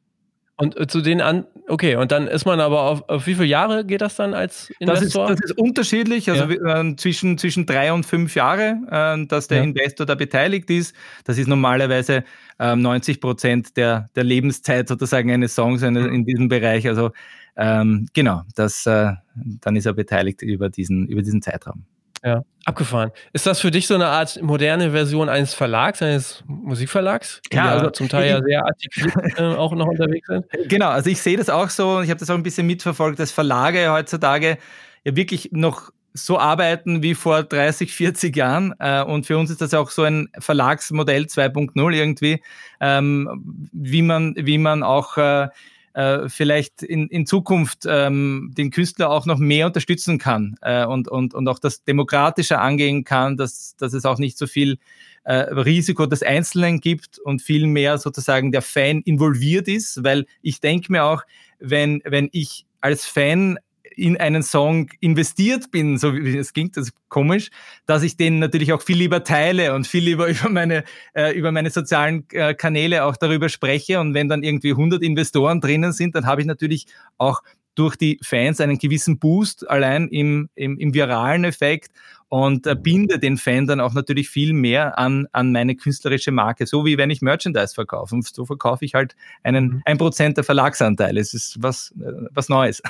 Und 0.58 0.78
äh, 0.80 0.86
zu 0.86 1.02
den 1.02 1.20
an, 1.20 1.46
okay, 1.68 1.96
und 1.96 2.12
dann 2.12 2.28
ist 2.28 2.46
man 2.46 2.60
aber 2.60 2.82
auf, 2.82 3.08
auf 3.08 3.26
wie 3.26 3.34
viele 3.34 3.46
Jahre 3.46 3.84
geht 3.84 4.00
das 4.00 4.16
dann 4.16 4.32
als 4.32 4.70
Investor? 4.78 5.28
Das 5.28 5.32
ist, 5.32 5.42
das 5.42 5.50
ist 5.50 5.58
unterschiedlich, 5.58 6.30
also 6.30 6.50
ja. 6.50 6.80
äh, 6.80 6.96
zwischen, 6.96 7.36
zwischen 7.36 7.66
drei 7.66 7.92
und 7.92 8.06
fünf 8.06 8.34
Jahre, 8.34 8.78
äh, 8.90 9.26
dass 9.26 9.48
der 9.48 9.58
ja. 9.58 9.64
Investor 9.64 10.06
da 10.06 10.14
beteiligt 10.14 10.70
ist. 10.70 10.96
Das 11.24 11.36
ist 11.36 11.46
normalerweise 11.46 12.24
äh, 12.58 12.74
90 12.74 13.20
Prozent 13.20 13.76
der, 13.76 14.08
der 14.16 14.24
Lebenszeit 14.24 14.88
sozusagen 14.88 15.30
eines 15.30 15.54
Songs 15.54 15.82
in, 15.82 15.92
mhm. 15.92 16.14
in 16.14 16.24
diesem 16.24 16.48
Bereich. 16.48 16.88
Also 16.88 17.10
ähm, 17.56 18.08
genau, 18.14 18.42
das, 18.54 18.86
äh, 18.86 19.12
dann 19.34 19.76
ist 19.76 19.84
er 19.84 19.92
beteiligt 19.92 20.40
über 20.40 20.70
diesen, 20.70 21.06
über 21.06 21.20
diesen 21.20 21.42
Zeitraum. 21.42 21.84
Ja, 22.24 22.42
abgefahren. 22.64 23.12
Ist 23.32 23.46
das 23.46 23.60
für 23.60 23.70
dich 23.70 23.86
so 23.86 23.94
eine 23.94 24.06
Art 24.06 24.40
moderne 24.42 24.90
Version 24.90 25.28
eines 25.28 25.54
Verlags, 25.54 26.02
eines 26.02 26.42
Musikverlags? 26.46 27.40
Die 27.52 27.56
ja, 27.56 27.70
also 27.70 27.90
zum 27.90 28.08
Teil 28.08 28.28
ja 28.28 28.42
sehr 28.42 28.64
artikuliert 28.64 29.16
äh, 29.38 29.42
auch 29.54 29.72
noch 29.72 29.86
unterwegs 29.86 30.26
sind. 30.26 30.46
Genau, 30.68 30.88
also 30.88 31.10
ich 31.10 31.20
sehe 31.20 31.36
das 31.36 31.48
auch 31.48 31.70
so 31.70 31.98
und 31.98 32.04
ich 32.04 32.10
habe 32.10 32.18
das 32.18 32.30
auch 32.30 32.34
ein 32.34 32.42
bisschen 32.42 32.66
mitverfolgt, 32.66 33.18
dass 33.18 33.30
Verlage 33.30 33.90
heutzutage 33.90 34.58
ja 35.04 35.16
wirklich 35.16 35.50
noch 35.52 35.90
so 36.16 36.38
arbeiten 36.38 37.02
wie 37.02 37.14
vor 37.14 37.42
30, 37.42 37.92
40 37.92 38.34
Jahren. 38.36 38.74
Äh, 38.78 39.02
und 39.02 39.26
für 39.26 39.38
uns 39.38 39.50
ist 39.50 39.60
das 39.60 39.74
auch 39.74 39.90
so 39.90 40.02
ein 40.02 40.28
Verlagsmodell 40.38 41.24
2.0 41.24 41.92
irgendwie, 41.94 42.42
ähm, 42.80 43.68
wie 43.72 44.02
man, 44.02 44.34
wie 44.36 44.58
man 44.58 44.82
auch 44.82 45.16
äh, 45.18 45.48
äh, 45.96 46.28
vielleicht 46.28 46.82
in, 46.82 47.08
in 47.08 47.24
Zukunft 47.24 47.86
ähm, 47.88 48.52
den 48.52 48.70
Künstler 48.70 49.08
auch 49.08 49.24
noch 49.24 49.38
mehr 49.38 49.64
unterstützen 49.64 50.18
kann 50.18 50.56
äh, 50.60 50.84
und, 50.84 51.08
und, 51.08 51.32
und 51.32 51.48
auch 51.48 51.58
das 51.58 51.84
demokratischer 51.84 52.60
angehen 52.60 53.02
kann, 53.04 53.38
dass, 53.38 53.76
dass 53.76 53.94
es 53.94 54.04
auch 54.04 54.18
nicht 54.18 54.36
so 54.36 54.46
viel 54.46 54.76
äh, 55.24 55.34
Risiko 55.34 56.04
des 56.04 56.22
Einzelnen 56.22 56.80
gibt 56.80 57.18
und 57.18 57.40
viel 57.40 57.66
mehr 57.66 57.96
sozusagen 57.96 58.52
der 58.52 58.60
Fan 58.60 59.00
involviert 59.06 59.68
ist, 59.68 60.04
weil 60.04 60.26
ich 60.42 60.60
denke 60.60 60.92
mir 60.92 61.04
auch, 61.04 61.22
wenn, 61.60 62.02
wenn 62.04 62.28
ich 62.30 62.66
als 62.82 63.06
Fan 63.06 63.58
in 63.96 64.16
einen 64.18 64.42
Song 64.42 64.90
investiert 65.00 65.70
bin, 65.70 65.98
so 65.98 66.14
wie 66.14 66.36
es 66.36 66.52
klingt, 66.52 66.76
das 66.76 66.88
ist 66.88 66.94
komisch, 67.08 67.50
dass 67.86 68.02
ich 68.02 68.16
den 68.16 68.38
natürlich 68.38 68.72
auch 68.72 68.82
viel 68.82 68.98
lieber 68.98 69.24
teile 69.24 69.74
und 69.74 69.86
viel 69.86 70.04
lieber 70.04 70.28
über 70.28 70.48
meine, 70.48 70.84
äh, 71.14 71.36
über 71.36 71.50
meine 71.50 71.70
sozialen 71.70 72.26
äh, 72.30 72.54
Kanäle 72.54 73.04
auch 73.04 73.16
darüber 73.16 73.48
spreche. 73.48 73.98
Und 73.98 74.14
wenn 74.14 74.28
dann 74.28 74.42
irgendwie 74.42 74.70
100 74.70 75.02
Investoren 75.02 75.60
drinnen 75.60 75.92
sind, 75.92 76.14
dann 76.14 76.26
habe 76.26 76.42
ich 76.42 76.46
natürlich 76.46 76.86
auch 77.16 77.42
durch 77.74 77.96
die 77.96 78.18
Fans 78.22 78.60
einen 78.60 78.78
gewissen 78.78 79.18
Boost 79.18 79.68
allein 79.68 80.08
im, 80.08 80.48
im, 80.54 80.78
im 80.78 80.94
viralen 80.94 81.44
Effekt 81.44 81.90
und 82.28 82.66
äh, 82.66 82.74
binde 82.74 83.18
den 83.18 83.36
Fan 83.36 83.66
dann 83.66 83.80
auch 83.80 83.94
natürlich 83.94 84.28
viel 84.28 84.52
mehr 84.52 84.98
an, 84.98 85.28
an 85.32 85.52
meine 85.52 85.76
künstlerische 85.76 86.32
Marke, 86.32 86.66
so 86.66 86.84
wie 86.84 86.98
wenn 86.98 87.10
ich 87.10 87.22
Merchandise 87.22 87.74
verkaufe. 87.74 88.14
Und 88.14 88.26
so 88.26 88.44
verkaufe 88.44 88.84
ich 88.84 88.94
halt 88.94 89.14
einen 89.42 89.66
mhm. 89.66 89.82
ein 89.84 89.98
Prozent 89.98 90.36
der 90.36 90.44
Verlagsanteile. 90.44 91.20
Es 91.20 91.34
ist 91.34 91.62
was, 91.62 91.94
äh, 92.00 92.12
was 92.30 92.48
Neues. 92.48 92.82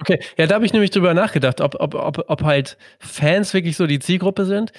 Okay, 0.00 0.20
ja, 0.36 0.46
da 0.46 0.56
habe 0.56 0.66
ich 0.66 0.72
nämlich 0.72 0.90
drüber 0.90 1.14
nachgedacht, 1.14 1.60
ob, 1.60 1.76
ob, 1.80 1.94
ob, 1.94 2.24
ob 2.26 2.42
halt 2.42 2.76
Fans 2.98 3.54
wirklich 3.54 3.76
so 3.76 3.86
die 3.86 3.98
Zielgruppe 3.98 4.44
sind, 4.44 4.72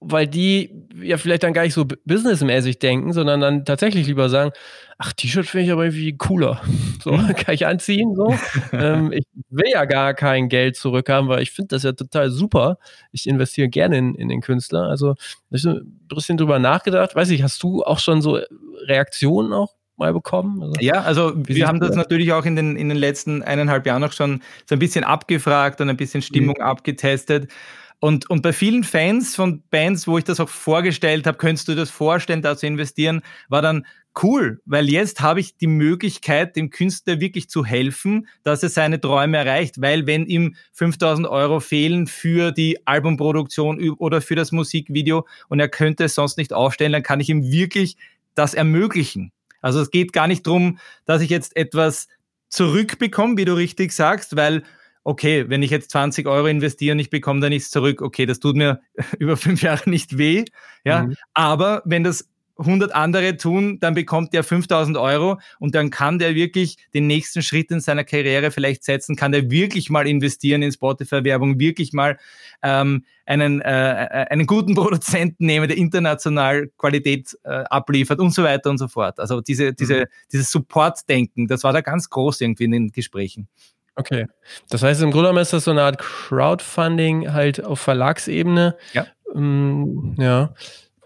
weil 0.00 0.26
die 0.26 0.70
ja 1.00 1.16
vielleicht 1.16 1.42
dann 1.42 1.54
gar 1.54 1.62
nicht 1.62 1.74
so 1.74 1.86
businessmäßig 2.04 2.78
denken, 2.78 3.12
sondern 3.12 3.40
dann 3.40 3.64
tatsächlich 3.64 4.06
lieber 4.06 4.28
sagen, 4.28 4.52
ach, 4.98 5.12
T-Shirt 5.12 5.46
finde 5.46 5.66
ich 5.66 5.72
aber 5.72 5.84
irgendwie 5.84 6.16
cooler. 6.16 6.60
So, 7.02 7.12
mhm. 7.12 7.34
kann 7.36 7.54
ich 7.54 7.66
anziehen, 7.66 8.16
so. 8.16 8.34
ähm, 8.72 9.12
ich 9.12 9.22
will 9.48 9.70
ja 9.70 9.84
gar 9.84 10.12
kein 10.12 10.48
Geld 10.48 10.74
zurückhaben, 10.74 11.28
weil 11.28 11.40
ich 11.40 11.52
finde 11.52 11.68
das 11.68 11.84
ja 11.84 11.92
total 11.92 12.30
super. 12.30 12.78
Ich 13.12 13.28
investiere 13.28 13.68
gerne 13.68 13.96
in, 13.96 14.14
in 14.16 14.28
den 14.28 14.40
Künstler. 14.40 14.88
Also, 14.88 15.14
ich 15.50 15.64
ein 15.64 16.00
bisschen 16.08 16.36
drüber 16.36 16.58
nachgedacht. 16.58 17.14
Weiß 17.14 17.30
ich, 17.30 17.44
hast 17.44 17.62
du 17.62 17.84
auch 17.84 18.00
schon 18.00 18.22
so 18.22 18.40
Reaktionen 18.88 19.52
auch 19.52 19.76
mal 19.96 20.12
bekommen? 20.12 20.62
Also, 20.62 20.74
ja, 20.80 21.02
also 21.02 21.32
wir 21.36 21.66
haben 21.66 21.80
das 21.80 21.90
ja? 21.90 21.96
natürlich 21.96 22.32
auch 22.32 22.44
in 22.44 22.56
den, 22.56 22.76
in 22.76 22.88
den 22.88 22.98
letzten 22.98 23.42
eineinhalb 23.42 23.86
Jahren 23.86 24.04
auch 24.04 24.12
schon 24.12 24.42
so 24.68 24.74
ein 24.74 24.78
bisschen 24.78 25.04
abgefragt 25.04 25.80
und 25.80 25.88
ein 25.88 25.96
bisschen 25.96 26.22
Stimmung 26.22 26.56
mhm. 26.58 26.64
abgetestet. 26.64 27.50
Und, 27.98 28.28
und 28.28 28.42
bei 28.42 28.52
vielen 28.52 28.84
Fans 28.84 29.34
von 29.34 29.62
Bands, 29.70 30.06
wo 30.06 30.18
ich 30.18 30.24
das 30.24 30.38
auch 30.38 30.50
vorgestellt 30.50 31.26
habe, 31.26 31.38
könntest 31.38 31.66
du 31.68 31.74
das 31.74 31.90
vorstellen, 31.90 32.42
da 32.42 32.56
zu 32.56 32.66
investieren, 32.66 33.22
war 33.48 33.62
dann 33.62 33.86
cool, 34.22 34.60
weil 34.64 34.88
jetzt 34.88 35.20
habe 35.20 35.40
ich 35.40 35.56
die 35.56 35.66
Möglichkeit, 35.66 36.56
dem 36.56 36.70
Künstler 36.70 37.20
wirklich 37.20 37.48
zu 37.48 37.64
helfen, 37.64 38.28
dass 38.42 38.62
er 38.62 38.68
seine 38.68 39.00
Träume 39.00 39.38
erreicht, 39.38 39.80
weil 39.80 40.06
wenn 40.06 40.26
ihm 40.26 40.56
5000 40.72 41.26
Euro 41.26 41.60
fehlen 41.60 42.06
für 42.06 42.52
die 42.52 42.86
Albumproduktion 42.86 43.90
oder 43.90 44.20
für 44.20 44.34
das 44.34 44.52
Musikvideo 44.52 45.26
und 45.48 45.60
er 45.60 45.68
könnte 45.68 46.04
es 46.04 46.14
sonst 46.14 46.38
nicht 46.38 46.52
aufstellen, 46.52 46.92
dann 46.92 47.02
kann 47.02 47.20
ich 47.20 47.28
ihm 47.28 47.50
wirklich 47.50 47.96
das 48.34 48.54
ermöglichen. 48.54 49.32
Also 49.60 49.80
es 49.80 49.90
geht 49.90 50.12
gar 50.12 50.26
nicht 50.26 50.46
darum, 50.46 50.78
dass 51.04 51.22
ich 51.22 51.30
jetzt 51.30 51.56
etwas 51.56 52.08
zurückbekomme, 52.48 53.36
wie 53.36 53.44
du 53.44 53.54
richtig 53.54 53.92
sagst, 53.92 54.36
weil 54.36 54.62
okay, 55.04 55.48
wenn 55.48 55.62
ich 55.62 55.70
jetzt 55.70 55.90
20 55.92 56.26
Euro 56.26 56.48
investiere 56.48 56.92
und 56.92 56.98
ich 56.98 57.10
bekomme 57.10 57.40
da 57.40 57.48
nichts 57.48 57.70
zurück, 57.70 58.02
okay, 58.02 58.26
das 58.26 58.40
tut 58.40 58.56
mir 58.56 58.80
über 59.18 59.36
fünf 59.36 59.62
Jahre 59.62 59.88
nicht 59.88 60.18
weh, 60.18 60.44
ja, 60.84 61.04
mhm. 61.04 61.14
aber 61.32 61.82
wenn 61.84 62.02
das 62.02 62.28
100 62.58 62.94
andere 62.94 63.36
tun, 63.36 63.78
dann 63.80 63.94
bekommt 63.94 64.32
der 64.32 64.42
5000 64.42 64.96
Euro 64.96 65.38
und 65.58 65.74
dann 65.74 65.90
kann 65.90 66.18
der 66.18 66.34
wirklich 66.34 66.76
den 66.94 67.06
nächsten 67.06 67.42
Schritt 67.42 67.70
in 67.70 67.80
seiner 67.80 68.04
Karriere 68.04 68.50
vielleicht 68.50 68.84
setzen, 68.84 69.16
kann 69.16 69.32
der 69.32 69.50
wirklich 69.50 69.90
mal 69.90 70.06
investieren 70.06 70.62
in 70.62 70.72
Spotify-Werbung, 70.72 71.58
wirklich 71.58 71.92
mal 71.92 72.18
ähm, 72.62 73.04
einen, 73.26 73.60
äh, 73.60 74.04
äh, 74.04 74.26
einen 74.30 74.46
guten 74.46 74.74
Produzenten 74.76 75.46
nehmen, 75.46 75.68
der 75.68 75.76
international 75.76 76.68
Qualität 76.78 77.36
äh, 77.44 77.64
abliefert 77.64 78.20
und 78.20 78.32
so 78.32 78.42
weiter 78.42 78.70
und 78.70 78.78
so 78.78 78.88
fort. 78.88 79.20
Also 79.20 79.40
diese, 79.40 79.74
diese, 79.74 80.00
mhm. 80.00 80.04
dieses 80.32 80.50
Support-Denken, 80.50 81.48
das 81.48 81.62
war 81.64 81.72
da 81.72 81.82
ganz 81.82 82.08
groß 82.08 82.40
irgendwie 82.40 82.64
in 82.64 82.72
den 82.72 82.92
Gesprächen. 82.92 83.48
Okay. 83.96 84.26
Das 84.68 84.82
heißt, 84.82 85.00
im 85.02 85.10
Grunde 85.10 85.28
genommen 85.28 85.42
ist 85.42 85.54
das 85.54 85.64
so 85.64 85.70
eine 85.70 85.82
Art 85.82 85.98
Crowdfunding 85.98 87.32
halt 87.32 87.64
auf 87.64 87.80
Verlagsebene. 87.80 88.76
Ja. 88.92 89.06
Ähm, 89.34 90.14
ja 90.18 90.54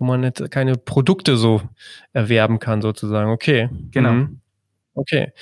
wo 0.01 0.07
man 0.07 0.21
nicht, 0.21 0.51
keine 0.51 0.77
Produkte 0.77 1.37
so 1.37 1.63
erwerben 2.13 2.59
kann, 2.59 2.83
sozusagen. 2.83 3.31
Okay. 3.31 3.69
Genau. 3.93 4.13
Mhm. 4.13 4.41
Okay. 4.95 5.33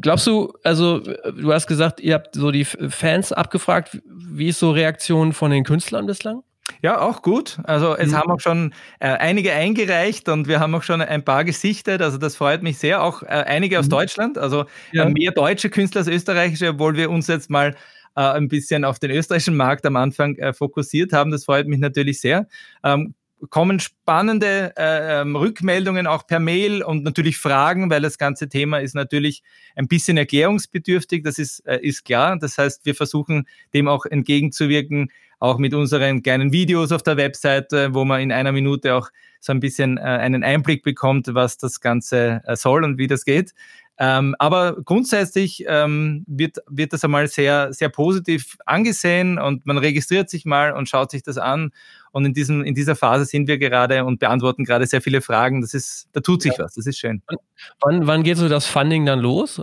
Glaubst 0.00 0.26
du, 0.26 0.52
also 0.64 0.98
du 0.98 1.52
hast 1.52 1.68
gesagt, 1.68 2.00
ihr 2.00 2.14
habt 2.14 2.34
so 2.34 2.50
die 2.50 2.64
Fans 2.64 3.32
abgefragt, 3.32 4.00
wie 4.04 4.48
ist 4.48 4.58
so 4.58 4.72
Reaktion 4.72 5.32
von 5.32 5.52
den 5.52 5.62
Künstlern 5.62 6.06
bislang? 6.06 6.42
Ja, 6.82 7.00
auch 7.00 7.22
gut. 7.22 7.58
Also 7.64 7.96
es 7.96 8.10
mhm. 8.10 8.16
haben 8.16 8.30
auch 8.32 8.40
schon 8.40 8.74
äh, 8.98 9.08
einige 9.08 9.52
eingereicht 9.52 10.28
und 10.28 10.48
wir 10.48 10.58
haben 10.58 10.74
auch 10.74 10.82
schon 10.82 11.00
ein 11.00 11.24
paar 11.24 11.44
gesichtet. 11.44 12.02
Also 12.02 12.18
das 12.18 12.34
freut 12.34 12.62
mich 12.62 12.78
sehr. 12.78 13.02
Auch 13.02 13.22
äh, 13.22 13.26
einige 13.26 13.78
aus 13.78 13.86
mhm. 13.86 13.90
Deutschland, 13.90 14.38
also 14.38 14.64
ja. 14.92 15.04
äh, 15.04 15.10
mehr 15.10 15.30
deutsche 15.30 15.70
Künstler 15.70 16.00
als 16.00 16.08
österreichische, 16.08 16.70
obwohl 16.70 16.96
wir 16.96 17.10
uns 17.10 17.28
jetzt 17.28 17.50
mal 17.50 17.76
äh, 18.16 18.20
ein 18.20 18.48
bisschen 18.48 18.84
auf 18.84 18.98
den 18.98 19.12
österreichischen 19.12 19.56
Markt 19.56 19.86
am 19.86 19.94
Anfang 19.94 20.36
äh, 20.36 20.52
fokussiert 20.52 21.12
haben. 21.12 21.30
Das 21.30 21.44
freut 21.44 21.68
mich 21.68 21.78
natürlich 21.78 22.20
sehr. 22.20 22.48
Ähm, 22.82 23.14
kommen 23.50 23.80
spannende 23.80 24.72
äh, 24.76 25.20
ähm, 25.20 25.36
Rückmeldungen 25.36 26.06
auch 26.06 26.26
per 26.26 26.38
Mail 26.38 26.82
und 26.82 27.02
natürlich 27.02 27.38
Fragen, 27.38 27.90
weil 27.90 28.02
das 28.02 28.18
ganze 28.18 28.48
Thema 28.48 28.78
ist 28.78 28.94
natürlich 28.94 29.42
ein 29.74 29.88
bisschen 29.88 30.16
erklärungsbedürftig, 30.16 31.22
das 31.22 31.38
ist, 31.38 31.60
äh, 31.66 31.78
ist 31.80 32.04
klar. 32.04 32.38
Das 32.38 32.58
heißt, 32.58 32.86
wir 32.86 32.94
versuchen 32.94 33.46
dem 33.74 33.88
auch 33.88 34.06
entgegenzuwirken, 34.06 35.10
auch 35.38 35.58
mit 35.58 35.74
unseren 35.74 36.22
kleinen 36.22 36.52
Videos 36.52 36.92
auf 36.92 37.02
der 37.02 37.16
Webseite, 37.16 37.94
wo 37.94 38.04
man 38.04 38.20
in 38.20 38.32
einer 38.32 38.52
Minute 38.52 38.94
auch 38.94 39.10
so 39.40 39.52
ein 39.52 39.60
bisschen 39.60 39.98
äh, 39.98 40.00
einen 40.00 40.42
Einblick 40.42 40.82
bekommt, 40.82 41.28
was 41.34 41.58
das 41.58 41.80
Ganze 41.80 42.42
äh, 42.44 42.56
soll 42.56 42.84
und 42.84 42.98
wie 42.98 43.06
das 43.06 43.24
geht. 43.24 43.52
Ähm, 43.98 44.34
aber 44.38 44.76
grundsätzlich 44.82 45.64
ähm, 45.66 46.24
wird, 46.26 46.58
wird 46.68 46.92
das 46.92 47.02
einmal 47.04 47.28
sehr, 47.28 47.72
sehr 47.72 47.88
positiv 47.88 48.58
angesehen 48.66 49.38
und 49.38 49.64
man 49.64 49.78
registriert 49.78 50.28
sich 50.28 50.44
mal 50.44 50.72
und 50.72 50.88
schaut 50.88 51.10
sich 51.10 51.22
das 51.22 51.38
an. 51.38 51.70
Und 52.12 52.24
in, 52.24 52.34
diesem, 52.34 52.62
in 52.62 52.74
dieser 52.74 52.96
Phase 52.96 53.24
sind 53.24 53.46
wir 53.46 53.58
gerade 53.58 54.04
und 54.04 54.20
beantworten 54.20 54.64
gerade 54.64 54.86
sehr 54.86 55.02
viele 55.02 55.20
Fragen. 55.20 55.60
Das 55.60 55.74
ist, 55.74 56.08
da 56.12 56.20
tut 56.20 56.42
sich 56.42 56.56
ja. 56.58 56.64
was, 56.64 56.74
das 56.74 56.86
ist 56.86 56.98
schön. 56.98 57.22
Wann, 57.80 58.06
wann 58.06 58.22
geht 58.22 58.36
so 58.36 58.48
das 58.48 58.66
Funding 58.66 59.06
dann 59.06 59.20
los? 59.20 59.62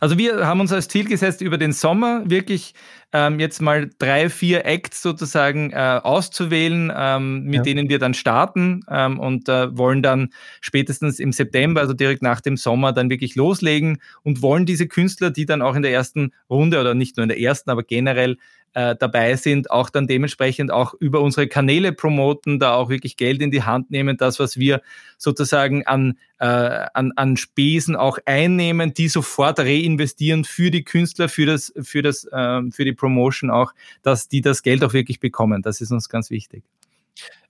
Also 0.00 0.18
wir 0.18 0.46
haben 0.46 0.60
uns 0.60 0.72
als 0.72 0.88
Ziel 0.88 1.04
gesetzt, 1.04 1.40
über 1.40 1.58
den 1.58 1.72
Sommer 1.72 2.22
wirklich 2.26 2.74
ähm, 3.12 3.38
jetzt 3.38 3.62
mal 3.62 3.90
drei, 3.98 4.28
vier 4.28 4.66
Acts 4.66 5.00
sozusagen 5.00 5.70
äh, 5.70 6.00
auszuwählen, 6.02 6.92
ähm, 6.94 7.44
mit 7.44 7.54
ja. 7.54 7.62
denen 7.62 7.88
wir 7.88 7.98
dann 7.98 8.12
starten 8.12 8.84
ähm, 8.90 9.20
und 9.20 9.48
äh, 9.48 9.76
wollen 9.76 10.02
dann 10.02 10.30
spätestens 10.60 11.20
im 11.20 11.32
September, 11.32 11.80
also 11.80 11.94
direkt 11.94 12.22
nach 12.22 12.40
dem 12.40 12.56
Sommer, 12.56 12.92
dann 12.92 13.10
wirklich 13.10 13.36
loslegen 13.36 13.98
und 14.22 14.42
wollen 14.42 14.66
diese 14.66 14.88
Künstler, 14.88 15.30
die 15.30 15.46
dann 15.46 15.62
auch 15.62 15.76
in 15.76 15.82
der 15.82 15.92
ersten 15.92 16.32
Runde 16.50 16.80
oder 16.80 16.94
nicht 16.94 17.16
nur 17.16 17.22
in 17.22 17.28
der 17.28 17.40
ersten, 17.40 17.70
aber 17.70 17.84
generell 17.84 18.36
äh, 18.74 18.96
dabei 18.98 19.36
sind, 19.36 19.70
auch 19.70 19.88
dann 19.88 20.06
dementsprechend 20.06 20.70
auch 20.70 20.94
über 20.94 21.20
unsere 21.20 21.46
Kanäle 21.48 21.92
promoten, 21.92 22.58
da 22.58 22.74
auch 22.74 22.90
wirklich 22.90 23.16
Geld 23.16 23.40
in 23.40 23.50
die 23.50 23.62
Hand 23.62 23.90
nehmen, 23.90 24.16
das, 24.16 24.38
was 24.38 24.58
wir 24.58 24.82
sozusagen 25.16 25.86
an, 25.86 26.18
äh, 26.38 26.46
an, 26.46 27.12
an 27.16 27.36
Spesen 27.36 27.96
auch 27.96 28.18
einnehmen, 28.26 28.92
die 28.92 29.08
sofort 29.08 29.60
reinvestieren 29.60 30.44
für 30.44 30.70
die 30.70 30.84
Künstler, 30.84 31.28
für 31.28 31.46
das, 31.46 31.72
für 31.80 32.02
das, 32.02 32.24
äh, 32.24 32.62
für 32.70 32.84
die 32.84 32.92
Promotion 32.92 33.50
auch, 33.50 33.72
dass 34.02 34.28
die 34.28 34.40
das 34.40 34.62
Geld 34.62 34.84
auch 34.84 34.92
wirklich 34.92 35.20
bekommen. 35.20 35.62
Das 35.62 35.80
ist 35.80 35.90
uns 35.90 36.08
ganz 36.08 36.30
wichtig. 36.30 36.64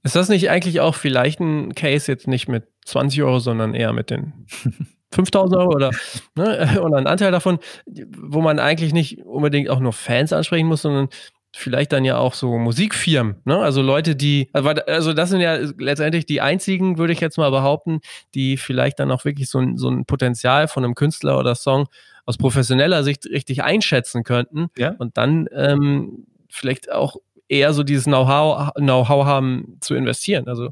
Ist 0.02 0.16
das 0.16 0.28
nicht 0.28 0.50
eigentlich 0.50 0.80
auch 0.80 0.94
vielleicht 0.94 1.40
ein 1.40 1.74
Case 1.74 2.12
jetzt 2.12 2.28
nicht 2.28 2.48
mit 2.48 2.68
20 2.84 3.22
Euro, 3.22 3.38
sondern 3.38 3.74
eher 3.74 3.94
mit 3.94 4.10
den 4.10 4.46
5000 5.14 5.60
Euro 5.60 5.74
oder, 5.74 5.90
ne, 6.34 6.80
oder 6.82 6.96
ein 6.96 7.06
Anteil 7.06 7.32
davon, 7.32 7.58
wo 7.86 8.40
man 8.40 8.58
eigentlich 8.58 8.92
nicht 8.92 9.24
unbedingt 9.24 9.70
auch 9.70 9.80
nur 9.80 9.92
Fans 9.92 10.32
ansprechen 10.32 10.66
muss, 10.66 10.82
sondern 10.82 11.08
vielleicht 11.56 11.92
dann 11.92 12.04
ja 12.04 12.18
auch 12.18 12.34
so 12.34 12.58
Musikfirmen, 12.58 13.36
ne? 13.44 13.58
Also 13.58 13.80
Leute, 13.80 14.16
die, 14.16 14.48
also, 14.52 14.70
also 14.70 15.12
das 15.12 15.30
sind 15.30 15.40
ja 15.40 15.56
letztendlich 15.78 16.26
die 16.26 16.40
einzigen, 16.40 16.98
würde 16.98 17.12
ich 17.12 17.20
jetzt 17.20 17.38
mal 17.38 17.50
behaupten, 17.50 18.00
die 18.34 18.56
vielleicht 18.56 18.98
dann 18.98 19.12
auch 19.12 19.24
wirklich 19.24 19.48
so 19.48 19.60
ein, 19.60 19.76
so 19.76 19.88
ein 19.88 20.04
Potenzial 20.04 20.66
von 20.66 20.84
einem 20.84 20.96
Künstler 20.96 21.38
oder 21.38 21.54
Song 21.54 21.86
aus 22.26 22.38
professioneller 22.38 23.04
Sicht 23.04 23.26
richtig 23.26 23.62
einschätzen 23.62 24.24
könnten 24.24 24.66
ja. 24.76 24.94
und 24.98 25.16
dann 25.16 25.46
ähm, 25.52 26.26
vielleicht 26.48 26.90
auch 26.90 27.16
eher 27.48 27.72
so 27.72 27.84
dieses 27.84 28.04
Know-how 28.04 28.72
Know 28.74 29.06
haben 29.08 29.76
zu 29.80 29.94
investieren. 29.94 30.48
Also 30.48 30.70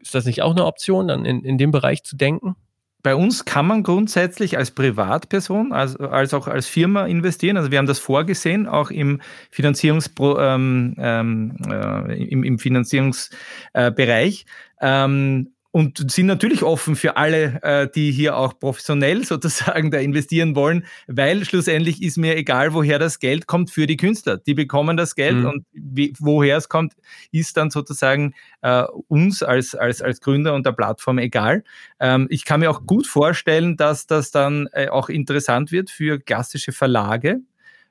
ist 0.00 0.14
das 0.14 0.26
nicht 0.26 0.42
auch 0.42 0.52
eine 0.52 0.66
Option, 0.66 1.08
dann 1.08 1.24
in, 1.24 1.42
in 1.42 1.56
dem 1.56 1.70
Bereich 1.70 2.02
zu 2.04 2.16
denken? 2.16 2.56
Bei 3.02 3.14
uns 3.14 3.44
kann 3.44 3.66
man 3.66 3.82
grundsätzlich 3.82 4.58
als 4.58 4.72
Privatperson 4.72 5.72
als, 5.72 5.96
als 5.96 6.34
auch 6.34 6.48
als 6.48 6.66
Firma 6.66 7.06
investieren. 7.06 7.56
Also 7.56 7.70
wir 7.70 7.78
haben 7.78 7.86
das 7.86 8.00
vorgesehen, 8.00 8.66
auch 8.66 8.90
im, 8.90 9.20
Finanzierungspro, 9.50 10.38
ähm, 10.40 10.94
ähm, 10.98 11.56
äh, 11.70 12.24
im, 12.24 12.42
im 12.42 12.58
Finanzierungsbereich. 12.58 14.46
Äh, 14.80 15.04
ähm, 15.04 15.52
und 15.70 16.10
sind 16.10 16.26
natürlich 16.26 16.62
offen 16.62 16.96
für 16.96 17.16
alle, 17.16 17.60
äh, 17.62 17.88
die 17.94 18.10
hier 18.10 18.36
auch 18.36 18.58
professionell 18.58 19.24
sozusagen 19.26 19.90
da 19.90 19.98
investieren 19.98 20.56
wollen, 20.56 20.86
weil 21.06 21.44
schlussendlich 21.44 22.02
ist 22.02 22.16
mir 22.16 22.36
egal, 22.36 22.72
woher 22.72 22.98
das 22.98 23.18
Geld 23.18 23.46
kommt 23.46 23.70
für 23.70 23.86
die 23.86 23.96
Künstler. 23.96 24.38
Die 24.38 24.54
bekommen 24.54 24.96
das 24.96 25.14
Geld 25.14 25.36
mhm. 25.36 25.46
und 25.46 25.66
wie, 25.72 26.14
woher 26.18 26.56
es 26.56 26.68
kommt, 26.68 26.94
ist 27.32 27.56
dann 27.56 27.70
sozusagen 27.70 28.34
äh, 28.62 28.84
uns 29.08 29.42
als, 29.42 29.74
als, 29.74 30.00
als 30.00 30.20
Gründer 30.20 30.54
und 30.54 30.64
der 30.64 30.72
Plattform 30.72 31.18
egal. 31.18 31.64
Ähm, 32.00 32.26
ich 32.30 32.44
kann 32.44 32.60
mir 32.60 32.70
auch 32.70 32.86
gut 32.86 33.06
vorstellen, 33.06 33.76
dass 33.76 34.06
das 34.06 34.30
dann 34.30 34.68
äh, 34.72 34.88
auch 34.88 35.10
interessant 35.10 35.70
wird 35.70 35.90
für 35.90 36.18
klassische 36.18 36.72
Verlage, 36.72 37.40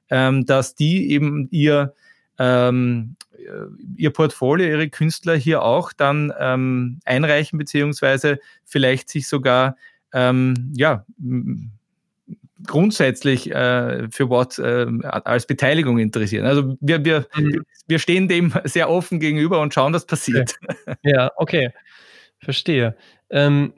ähm, 0.09 0.45
dass 0.45 0.73
die 0.73 1.11
eben 1.11 1.47
ihr 1.51 1.93
ähm, 2.39 3.15
äh, 3.33 3.47
ihr 3.95 4.11
Portfolio, 4.11 4.67
ihre 4.67 4.89
Künstler 4.89 5.35
hier 5.35 5.63
auch 5.63 5.93
dann 5.93 6.33
ähm, 6.39 6.99
einreichen, 7.05 7.57
beziehungsweise 7.57 8.39
vielleicht 8.65 9.09
sich 9.09 9.27
sogar 9.27 9.77
ähm, 10.13 10.73
ja, 10.75 11.05
grundsätzlich 12.65 13.51
äh, 13.51 14.09
für 14.09 14.29
Watt 14.29 14.57
äh, 14.59 14.87
als 15.03 15.45
Beteiligung 15.45 15.99
interessieren. 15.99 16.45
Also 16.45 16.75
wir, 16.79 17.05
wir, 17.05 17.27
mhm. 17.35 17.63
wir 17.87 17.99
stehen 17.99 18.27
dem 18.27 18.53
sehr 18.63 18.89
offen 18.89 19.19
gegenüber 19.19 19.61
und 19.61 19.73
schauen, 19.73 19.93
was 19.93 20.05
passiert. 20.05 20.55
Okay. 20.85 20.97
Ja, 21.03 21.31
okay. 21.35 21.71
Verstehe. 22.39 22.95
Ähm, 23.29 23.73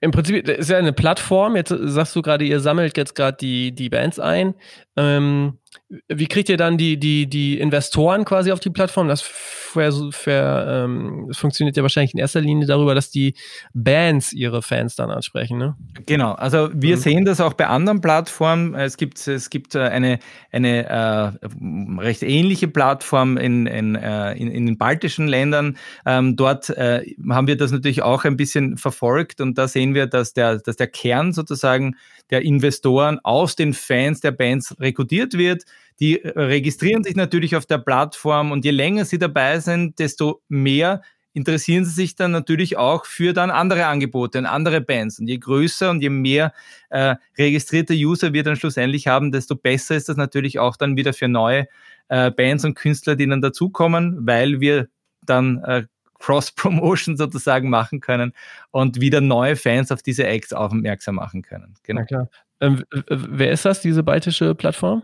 Im 0.00 0.10
Prinzip 0.10 0.48
ist 0.48 0.70
ja 0.70 0.78
eine 0.78 0.92
Plattform. 0.92 1.56
Jetzt 1.56 1.74
sagst 1.76 2.14
du 2.14 2.22
gerade, 2.22 2.44
ihr 2.44 2.60
sammelt 2.60 2.96
jetzt 2.96 3.14
gerade 3.14 3.36
die, 3.40 3.72
die 3.72 3.88
Bands 3.88 4.18
ein. 4.18 4.54
Ähm, 4.96 5.58
wie 6.08 6.26
kriegt 6.26 6.48
ihr 6.48 6.56
dann 6.56 6.78
die, 6.78 6.98
die, 6.98 7.26
die 7.26 7.58
Investoren 7.58 8.24
quasi 8.24 8.52
auf 8.52 8.60
die 8.60 8.70
Plattform? 8.70 9.08
Das, 9.08 9.20
für, 9.20 9.92
für, 10.12 10.84
ähm, 10.84 11.26
das 11.28 11.38
funktioniert 11.38 11.76
ja 11.76 11.82
wahrscheinlich 11.82 12.14
in 12.14 12.20
erster 12.20 12.40
Linie 12.40 12.66
darüber, 12.66 12.94
dass 12.94 13.10
die 13.10 13.34
Bands 13.74 14.32
ihre 14.32 14.62
Fans 14.62 14.96
dann 14.96 15.10
ansprechen. 15.10 15.58
Ne? 15.58 15.76
Genau, 16.06 16.32
also 16.32 16.70
wir 16.72 16.96
mhm. 16.96 17.00
sehen 17.00 17.24
das 17.24 17.40
auch 17.40 17.54
bei 17.54 17.66
anderen 17.66 18.00
Plattformen. 18.00 18.74
Es 18.74 18.96
gibt, 18.96 19.26
es 19.26 19.50
gibt 19.50 19.74
äh, 19.74 19.80
eine, 19.80 20.18
eine 20.52 20.86
äh, 20.88 22.00
recht 22.00 22.22
ähnliche 22.22 22.68
Plattform 22.68 23.36
in, 23.36 23.66
in, 23.66 23.94
äh, 23.94 24.32
in, 24.34 24.50
in 24.50 24.66
den 24.66 24.78
baltischen 24.78 25.26
Ländern. 25.26 25.76
Ähm, 26.06 26.36
dort 26.36 26.70
äh, 26.70 27.02
haben 27.28 27.46
wir 27.46 27.56
das 27.56 27.72
natürlich 27.72 28.02
auch 28.02 28.24
ein 28.24 28.36
bisschen 28.36 28.76
verfolgt 28.76 29.40
und 29.40 29.58
da 29.58 29.68
sehen 29.68 29.94
wir, 29.94 30.06
dass 30.06 30.32
der, 30.32 30.58
dass 30.58 30.76
der 30.76 30.86
Kern 30.86 31.32
sozusagen 31.32 31.96
der 32.30 32.42
Investoren 32.42 33.18
aus 33.22 33.56
den 33.56 33.74
Fans 33.74 34.20
der 34.20 34.32
Bands 34.32 34.74
rekrutiert 34.80 35.34
wird. 35.34 35.64
Die 36.00 36.22
äh, 36.22 36.38
registrieren 36.38 37.04
sich 37.04 37.16
natürlich 37.16 37.56
auf 37.56 37.66
der 37.66 37.78
Plattform 37.78 38.52
und 38.52 38.64
je 38.64 38.70
länger 38.70 39.04
sie 39.04 39.18
dabei 39.18 39.60
sind, 39.60 39.98
desto 39.98 40.42
mehr 40.48 41.02
interessieren 41.34 41.84
sie 41.84 41.90
sich 41.90 42.14
dann 42.14 42.30
natürlich 42.30 42.76
auch 42.76 43.04
für 43.06 43.32
dann 43.32 43.50
andere 43.50 43.86
Angebote 43.86 44.38
und 44.38 44.46
andere 44.46 44.80
Bands. 44.80 45.18
Und 45.18 45.26
je 45.26 45.36
größer 45.38 45.90
und 45.90 46.00
je 46.00 46.08
mehr 46.08 46.52
äh, 46.90 47.16
registrierte 47.36 47.94
User 47.94 48.32
wir 48.32 48.44
dann 48.44 48.56
schlussendlich 48.56 49.08
haben, 49.08 49.32
desto 49.32 49.56
besser 49.56 49.96
ist 49.96 50.08
das 50.08 50.16
natürlich 50.16 50.60
auch 50.60 50.76
dann 50.76 50.96
wieder 50.96 51.12
für 51.12 51.26
neue 51.26 51.66
äh, 52.08 52.30
Bands 52.30 52.64
und 52.64 52.74
Künstler, 52.74 53.16
die 53.16 53.26
dann 53.26 53.42
dazukommen, 53.42 54.26
weil 54.26 54.60
wir 54.60 54.88
dann 55.26 55.62
äh, 55.64 55.84
Cross-Promotion 56.24 57.16
sozusagen 57.18 57.68
machen 57.68 58.00
können 58.00 58.32
und 58.70 59.00
wieder 59.00 59.20
neue 59.20 59.56
Fans 59.56 59.92
auf 59.92 60.02
diese 60.02 60.26
Acts 60.26 60.52
aufmerksam 60.52 61.16
machen 61.16 61.42
können. 61.42 61.74
Genau. 61.82 62.00
Na 62.00 62.06
klar. 62.06 62.28
Ähm, 62.60 62.84
wer 63.08 63.50
ist 63.50 63.64
das, 63.64 63.80
diese 63.80 64.02
baltische 64.02 64.54
Plattform? 64.54 65.02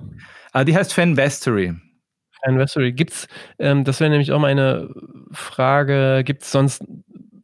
Ah, 0.53 0.65
die 0.65 0.75
heißt 0.75 0.95
Fanvestory. 0.95 1.75
Fanvestory. 2.45 2.93
Gibt's, 2.93 3.29
ähm, 3.59 3.85
das 3.85 4.01
wäre 4.01 4.11
nämlich 4.11 4.33
auch 4.33 4.39
meine 4.39 4.89
Frage, 5.33 6.23
gibt 6.25 6.43
es 6.43 6.53
sonst 6.53 6.85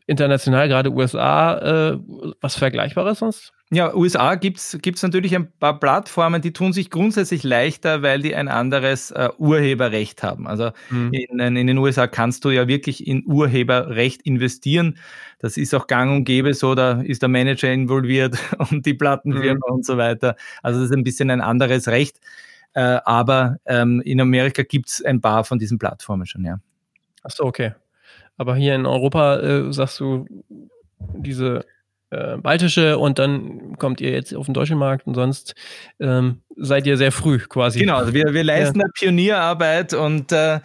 international, 0.06 0.68
gerade 0.68 0.90
USA, 0.90 1.58
äh, 1.92 1.98
was 2.40 2.56
Vergleichbares 2.56 3.18
sonst? 3.18 3.52
Ja, 3.72 3.92
USA 3.96 4.36
gibt 4.36 4.58
es 4.58 5.02
natürlich 5.02 5.34
ein 5.34 5.50
paar 5.58 5.80
Plattformen, 5.80 6.40
die 6.40 6.52
tun 6.52 6.72
sich 6.72 6.88
grundsätzlich 6.88 7.42
leichter, 7.42 8.00
weil 8.00 8.22
die 8.22 8.32
ein 8.32 8.46
anderes 8.46 9.10
äh, 9.10 9.28
Urheberrecht 9.38 10.22
haben. 10.22 10.46
Also 10.46 10.70
mhm. 10.88 11.10
in, 11.12 11.56
in, 11.56 11.66
den 11.66 11.76
USA 11.76 12.06
kannst 12.06 12.44
du 12.44 12.50
ja 12.50 12.68
wirklich 12.68 13.04
in 13.04 13.24
Urheberrecht 13.26 14.22
investieren. 14.22 14.98
Das 15.40 15.56
ist 15.56 15.74
auch 15.74 15.88
gang 15.88 16.12
und 16.12 16.24
gäbe 16.24 16.54
so, 16.54 16.76
da 16.76 17.00
ist 17.00 17.22
der 17.22 17.28
Manager 17.28 17.72
involviert 17.72 18.38
und 18.70 18.86
die 18.86 18.94
Plattenfirma 18.94 19.66
mhm. 19.68 19.74
und 19.74 19.84
so 19.84 19.96
weiter. 19.96 20.36
Also 20.62 20.78
das 20.78 20.90
ist 20.90 20.96
ein 20.96 21.02
bisschen 21.02 21.28
ein 21.30 21.40
anderes 21.40 21.88
Recht. 21.88 22.20
Äh, 22.74 23.00
aber 23.04 23.56
ähm, 23.66 24.00
in 24.02 24.20
Amerika 24.20 24.62
gibt 24.62 24.90
es 24.90 25.04
ein 25.04 25.20
paar 25.20 25.42
von 25.42 25.58
diesen 25.58 25.78
Plattformen 25.78 26.26
schon, 26.26 26.44
ja. 26.44 26.60
Achso, 27.24 27.44
okay. 27.44 27.72
Aber 28.36 28.54
hier 28.54 28.76
in 28.76 28.86
Europa 28.86 29.40
äh, 29.40 29.72
sagst 29.72 29.98
du, 29.98 30.26
diese 30.98 31.64
äh, 32.16 32.36
baltische 32.38 32.98
und 32.98 33.18
dann 33.18 33.76
kommt 33.78 34.00
ihr 34.00 34.10
jetzt 34.10 34.34
auf 34.34 34.46
den 34.46 34.54
deutschen 34.54 34.78
Markt 34.78 35.06
und 35.06 35.14
sonst 35.14 35.54
ähm, 36.00 36.40
seid 36.56 36.86
ihr 36.86 36.96
sehr 36.96 37.12
früh 37.12 37.38
quasi. 37.38 37.80
Genau, 37.80 37.96
also 37.96 38.14
wir, 38.14 38.32
wir 38.32 38.44
leisten 38.44 38.80
ja. 38.80 38.86
Pionierarbeit 38.94 39.92
und 39.92 40.32
äh, 40.32 40.60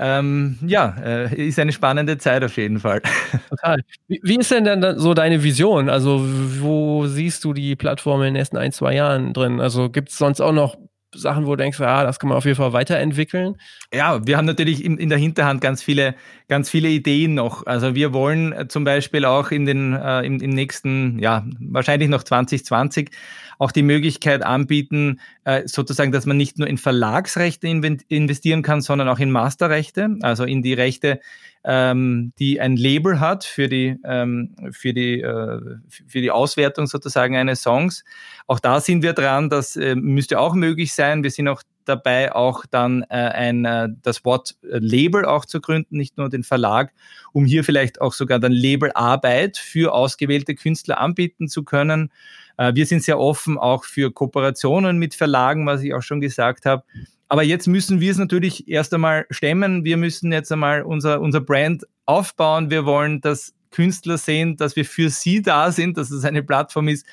ähm, 0.00 0.58
ja, 0.64 0.94
äh, 1.04 1.48
ist 1.48 1.58
eine 1.58 1.72
spannende 1.72 2.18
Zeit 2.18 2.44
auf 2.44 2.56
jeden 2.56 2.78
Fall. 2.78 3.02
Total. 3.50 3.80
Wie, 4.06 4.20
wie, 4.22 4.36
ist 4.36 4.50
denn 4.50 4.64
dann 4.64 4.98
so 4.98 5.12
deine 5.12 5.42
Vision? 5.42 5.88
Also, 5.88 6.24
wo 6.60 7.06
siehst 7.06 7.44
du 7.44 7.52
die 7.52 7.74
Plattform 7.74 8.20
in 8.20 8.26
den 8.26 8.34
nächsten 8.34 8.56
ein, 8.56 8.70
zwei 8.70 8.94
Jahren 8.94 9.32
drin? 9.32 9.60
Also, 9.60 9.90
gibt 9.90 10.10
es 10.10 10.18
sonst 10.18 10.40
auch 10.40 10.52
noch 10.52 10.76
Sachen, 11.14 11.46
wo 11.46 11.50
du 11.50 11.62
denkst, 11.62 11.80
ja, 11.80 12.04
das 12.04 12.18
kann 12.18 12.28
man 12.28 12.38
auf 12.38 12.44
jeden 12.44 12.56
Fall 12.56 12.72
weiterentwickeln? 12.72 13.56
Ja, 13.92 14.26
wir 14.26 14.36
haben 14.36 14.44
natürlich 14.44 14.84
in, 14.84 14.98
in 14.98 15.08
der 15.08 15.18
Hinterhand 15.18 15.60
ganz 15.60 15.82
viele, 15.82 16.14
ganz 16.48 16.68
viele 16.68 16.88
Ideen 16.88 17.34
noch. 17.34 17.66
Also 17.66 17.94
wir 17.94 18.12
wollen 18.12 18.68
zum 18.68 18.84
Beispiel 18.84 19.24
auch 19.24 19.50
in 19.50 19.64
den, 19.64 19.94
äh, 19.94 20.20
im, 20.22 20.40
im 20.40 20.50
nächsten, 20.50 21.18
ja, 21.18 21.46
wahrscheinlich 21.60 22.08
noch 22.10 22.22
2020 22.24 23.10
auch 23.58 23.72
die 23.72 23.82
Möglichkeit 23.82 24.42
anbieten, 24.42 25.20
äh, 25.44 25.66
sozusagen, 25.66 26.12
dass 26.12 26.26
man 26.26 26.36
nicht 26.36 26.58
nur 26.58 26.68
in 26.68 26.78
Verlagsrechte 26.78 27.66
investieren 27.66 28.62
kann, 28.62 28.80
sondern 28.80 29.08
auch 29.08 29.18
in 29.18 29.30
Masterrechte, 29.30 30.16
also 30.22 30.44
in 30.44 30.62
die 30.62 30.74
Rechte, 30.74 31.20
ähm, 31.64 32.32
die 32.38 32.60
ein 32.60 32.76
Label 32.76 33.20
hat 33.20 33.44
für 33.44 33.68
die, 33.68 33.96
ähm, 34.04 34.54
für, 34.70 34.94
die, 34.94 35.20
äh, 35.20 35.60
für 35.88 36.20
die 36.20 36.30
Auswertung 36.30 36.86
sozusagen 36.86 37.36
eines 37.36 37.62
Songs. 37.62 38.04
Auch 38.46 38.60
da 38.60 38.80
sind 38.80 39.02
wir 39.02 39.12
dran, 39.12 39.50
das 39.50 39.76
äh, 39.76 39.94
müsste 39.96 40.38
auch 40.38 40.54
möglich 40.54 40.94
sein. 40.94 41.22
Wir 41.22 41.30
sind 41.30 41.48
auch 41.48 41.62
dabei, 41.88 42.34
auch 42.34 42.66
dann 42.66 43.02
äh, 43.10 43.16
ein, 43.16 43.64
äh, 43.64 43.88
das 44.02 44.24
Wort 44.24 44.56
äh, 44.62 44.78
Label 44.78 45.24
auch 45.24 45.44
zu 45.44 45.60
gründen, 45.60 45.96
nicht 45.96 46.16
nur 46.16 46.28
den 46.28 46.42
Verlag, 46.42 46.92
um 47.32 47.44
hier 47.44 47.64
vielleicht 47.64 48.00
auch 48.00 48.12
sogar 48.12 48.38
dann 48.38 48.52
Labelarbeit 48.52 49.56
für 49.56 49.92
ausgewählte 49.92 50.54
Künstler 50.54 51.00
anbieten 51.00 51.48
zu 51.48 51.64
können. 51.64 52.10
Äh, 52.56 52.74
wir 52.74 52.86
sind 52.86 53.02
sehr 53.02 53.18
offen 53.18 53.58
auch 53.58 53.84
für 53.84 54.12
Kooperationen 54.12 54.98
mit 54.98 55.14
Verlagen, 55.14 55.66
was 55.66 55.82
ich 55.82 55.94
auch 55.94 56.02
schon 56.02 56.20
gesagt 56.20 56.66
habe. 56.66 56.84
Aber 57.28 57.42
jetzt 57.42 57.66
müssen 57.66 58.00
wir 58.00 58.10
es 58.10 58.18
natürlich 58.18 58.68
erst 58.68 58.94
einmal 58.94 59.26
stemmen. 59.30 59.84
Wir 59.84 59.96
müssen 59.96 60.32
jetzt 60.32 60.50
einmal 60.50 60.82
unser, 60.82 61.20
unser 61.20 61.40
Brand 61.40 61.84
aufbauen. 62.06 62.70
Wir 62.70 62.86
wollen, 62.86 63.20
dass 63.20 63.54
Künstler 63.70 64.16
sehen, 64.16 64.56
dass 64.56 64.76
wir 64.76 64.84
für 64.84 65.10
sie 65.10 65.42
da 65.42 65.70
sind, 65.70 65.98
dass 65.98 66.10
es 66.10 66.24
eine 66.24 66.42
Plattform 66.42 66.88
ist, 66.88 67.06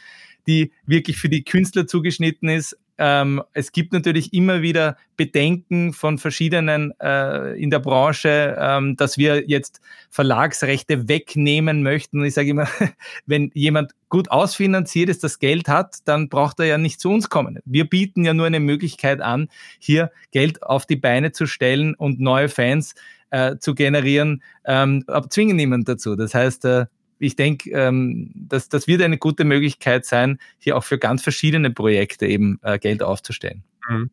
die 0.47 0.71
wirklich 0.85 1.17
für 1.17 1.29
die 1.29 1.43
Künstler 1.43 1.85
zugeschnitten 1.85 2.49
ist. 2.49 2.77
Ähm, 2.97 3.41
es 3.53 3.71
gibt 3.71 3.93
natürlich 3.93 4.33
immer 4.33 4.61
wieder 4.61 4.97
Bedenken 5.17 5.93
von 5.93 6.17
verschiedenen 6.17 6.93
äh, 6.99 7.53
in 7.61 7.69
der 7.69 7.79
Branche, 7.79 8.55
ähm, 8.59 8.95
dass 8.95 9.17
wir 9.17 9.49
jetzt 9.49 9.81
Verlagsrechte 10.09 11.07
wegnehmen 11.07 11.83
möchten. 11.83 12.19
Und 12.19 12.25
ich 12.25 12.33
sage 12.33 12.49
immer, 12.49 12.67
wenn 13.25 13.51
jemand 13.53 13.91
gut 14.09 14.31
ausfinanziert 14.31 15.09
ist, 15.09 15.23
das 15.23 15.39
Geld 15.39 15.67
hat, 15.67 15.97
dann 16.05 16.29
braucht 16.29 16.59
er 16.59 16.65
ja 16.65 16.77
nicht 16.77 17.01
zu 17.01 17.11
uns 17.11 17.29
kommen. 17.29 17.59
Wir 17.65 17.85
bieten 17.85 18.23
ja 18.23 18.33
nur 18.33 18.45
eine 18.45 18.59
Möglichkeit 18.59 19.21
an, 19.21 19.49
hier 19.79 20.11
Geld 20.31 20.63
auf 20.63 20.85
die 20.85 20.95
Beine 20.95 21.31
zu 21.31 21.47
stellen 21.47 21.95
und 21.95 22.19
neue 22.19 22.49
Fans 22.49 22.95
äh, 23.31 23.57
zu 23.57 23.75
generieren, 23.75 24.41
ähm, 24.65 25.03
aber 25.07 25.29
zwingen 25.29 25.57
niemand 25.57 25.89
dazu. 25.89 26.15
Das 26.15 26.33
heißt, 26.33 26.63
äh, 26.65 26.85
ich 27.19 27.35
denke, 27.35 27.69
ähm, 27.71 28.31
dass 28.35 28.69
das 28.69 28.87
wird 28.87 29.01
eine 29.01 29.17
gute 29.17 29.43
Möglichkeit 29.45 30.05
sein, 30.05 30.39
hier 30.59 30.77
auch 30.77 30.83
für 30.83 30.97
ganz 30.97 31.23
verschiedene 31.23 31.71
Projekte 31.71 32.25
eben 32.25 32.59
äh, 32.61 32.77
Geld 32.79 33.03
aufzustellen. 33.03 33.63
Mhm. 33.89 34.09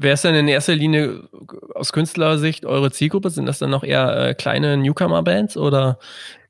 Wer 0.00 0.12
ist 0.12 0.22
denn 0.22 0.36
in 0.36 0.46
erster 0.46 0.76
Linie 0.76 1.28
aus 1.74 1.92
Künstlersicht 1.92 2.64
eure 2.64 2.92
Zielgruppe? 2.92 3.30
Sind 3.30 3.46
das 3.46 3.58
dann 3.58 3.70
noch 3.70 3.82
eher 3.82 4.28
äh, 4.28 4.34
kleine 4.34 4.76
Newcomer-Bands 4.76 5.56
oder 5.56 5.98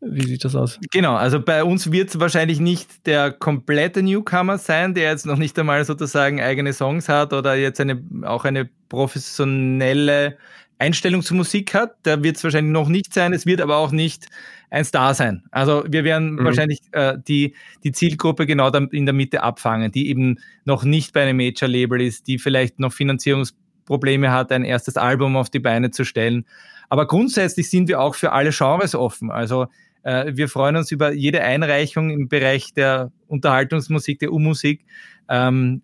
wie 0.02 0.26
sieht 0.26 0.44
das 0.44 0.54
aus? 0.54 0.78
Genau, 0.90 1.14
also 1.14 1.40
bei 1.40 1.64
uns 1.64 1.90
wird 1.90 2.10
es 2.10 2.20
wahrscheinlich 2.20 2.60
nicht 2.60 3.06
der 3.06 3.32
komplette 3.32 4.02
Newcomer 4.02 4.58
sein, 4.58 4.92
der 4.92 5.10
jetzt 5.10 5.24
noch 5.24 5.38
nicht 5.38 5.58
einmal 5.58 5.82
sozusagen 5.86 6.42
eigene 6.42 6.74
Songs 6.74 7.08
hat 7.08 7.32
oder 7.32 7.54
jetzt 7.54 7.80
eine, 7.80 8.02
auch 8.24 8.44
eine 8.44 8.68
professionelle 8.90 10.36
Einstellung 10.78 11.22
zur 11.22 11.38
Musik 11.38 11.72
hat. 11.72 12.04
Der 12.04 12.22
wird 12.22 12.36
es 12.36 12.44
wahrscheinlich 12.44 12.72
noch 12.72 12.88
nicht 12.88 13.14
sein. 13.14 13.32
Es 13.32 13.46
wird 13.46 13.62
aber 13.62 13.78
auch 13.78 13.92
nicht 13.92 14.26
ein 14.70 14.84
Star 14.84 15.14
sein. 15.14 15.44
Also 15.50 15.84
wir 15.88 16.04
werden 16.04 16.34
mhm. 16.34 16.44
wahrscheinlich 16.44 16.80
äh, 16.92 17.16
die, 17.26 17.54
die 17.84 17.92
Zielgruppe 17.92 18.46
genau 18.46 18.70
in 18.70 19.06
der 19.06 19.14
Mitte 19.14 19.42
abfangen, 19.42 19.90
die 19.92 20.08
eben 20.08 20.38
noch 20.64 20.84
nicht 20.84 21.12
bei 21.12 21.22
einem 21.22 21.36
Major-Label 21.36 22.00
ist, 22.00 22.26
die 22.26 22.38
vielleicht 22.38 22.78
noch 22.78 22.92
Finanzierungsprobleme 22.92 24.30
hat, 24.30 24.52
ein 24.52 24.64
erstes 24.64 24.96
Album 24.96 25.36
auf 25.36 25.50
die 25.50 25.60
Beine 25.60 25.90
zu 25.90 26.04
stellen. 26.04 26.44
Aber 26.88 27.06
grundsätzlich 27.06 27.70
sind 27.70 27.88
wir 27.88 28.00
auch 28.00 28.14
für 28.14 28.32
alle 28.32 28.50
Genres 28.50 28.94
offen. 28.94 29.30
Also 29.30 29.66
äh, 30.02 30.32
wir 30.34 30.48
freuen 30.48 30.76
uns 30.76 30.90
über 30.90 31.12
jede 31.12 31.42
Einreichung 31.42 32.10
im 32.10 32.28
Bereich 32.28 32.72
der 32.74 33.12
Unterhaltungsmusik, 33.26 34.18
der 34.18 34.32
U-Musik. 34.32 34.84
Ähm, 35.28 35.82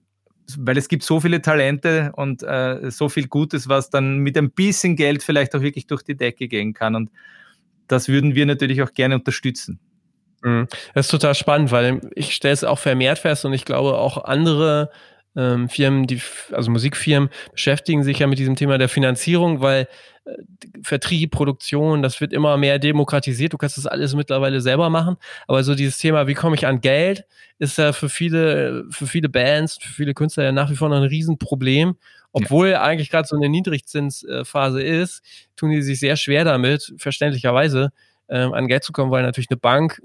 weil 0.58 0.76
es 0.76 0.88
gibt 0.88 1.02
so 1.02 1.20
viele 1.20 1.40
Talente 1.40 2.12
und 2.16 2.42
äh, 2.42 2.90
so 2.90 3.08
viel 3.08 3.28
Gutes, 3.28 3.68
was 3.68 3.90
dann 3.90 4.18
mit 4.18 4.36
ein 4.36 4.50
bisschen 4.50 4.94
Geld 4.96 5.22
vielleicht 5.22 5.54
auch 5.54 5.62
wirklich 5.62 5.86
durch 5.86 6.02
die 6.02 6.16
Decke 6.16 6.48
gehen 6.48 6.74
kann. 6.74 6.94
Und 6.94 7.10
das 7.88 8.08
würden 8.08 8.34
wir 8.34 8.46
natürlich 8.46 8.82
auch 8.82 8.92
gerne 8.92 9.16
unterstützen. 9.16 9.80
Mhm. 10.42 10.68
Das 10.94 11.06
ist 11.06 11.10
total 11.10 11.34
spannend, 11.34 11.70
weil 11.70 12.00
ich 12.14 12.34
stelle 12.34 12.54
es 12.54 12.64
auch 12.64 12.78
vermehrt 12.78 13.18
fest 13.18 13.44
und 13.44 13.52
ich 13.52 13.64
glaube 13.64 13.98
auch 13.98 14.24
andere 14.24 14.90
ähm, 15.36 15.68
Firmen, 15.68 16.06
die, 16.06 16.20
also 16.52 16.70
Musikfirmen, 16.70 17.28
beschäftigen 17.52 18.04
sich 18.04 18.20
ja 18.20 18.26
mit 18.26 18.38
diesem 18.38 18.56
Thema 18.56 18.78
der 18.78 18.88
Finanzierung, 18.88 19.60
weil 19.60 19.88
äh, 20.24 20.30
Vertrieb, 20.82 21.32
Produktion, 21.32 22.02
das 22.02 22.20
wird 22.20 22.32
immer 22.32 22.56
mehr 22.56 22.78
demokratisiert. 22.78 23.52
Du 23.52 23.58
kannst 23.58 23.76
das 23.76 23.86
alles 23.86 24.14
mittlerweile 24.14 24.60
selber 24.60 24.90
machen. 24.90 25.16
Aber 25.48 25.64
so 25.64 25.74
dieses 25.74 25.98
Thema, 25.98 26.26
wie 26.26 26.34
komme 26.34 26.56
ich 26.56 26.66
an 26.66 26.80
Geld, 26.80 27.24
ist 27.58 27.78
ja 27.78 27.92
für 27.92 28.08
viele, 28.08 28.84
für 28.90 29.06
viele 29.06 29.28
Bands, 29.28 29.78
für 29.80 29.92
viele 29.92 30.14
Künstler 30.14 30.44
ja 30.44 30.52
nach 30.52 30.70
wie 30.70 30.76
vor 30.76 30.88
noch 30.88 30.96
ein 30.96 31.02
Riesenproblem. 31.02 31.96
Obwohl 32.34 32.70
ja. 32.70 32.82
eigentlich 32.82 33.10
gerade 33.10 33.28
so 33.28 33.36
eine 33.36 33.48
Niedrigzinsphase 33.48 34.82
ist, 34.82 35.22
tun 35.56 35.70
die 35.70 35.82
sich 35.82 36.00
sehr 36.00 36.16
schwer 36.16 36.44
damit, 36.44 36.92
verständlicherweise, 36.98 37.92
ähm, 38.28 38.52
an 38.52 38.66
Geld 38.66 38.82
zu 38.82 38.92
kommen, 38.92 39.12
weil 39.12 39.22
natürlich 39.22 39.50
eine 39.50 39.56
Bank 39.56 40.02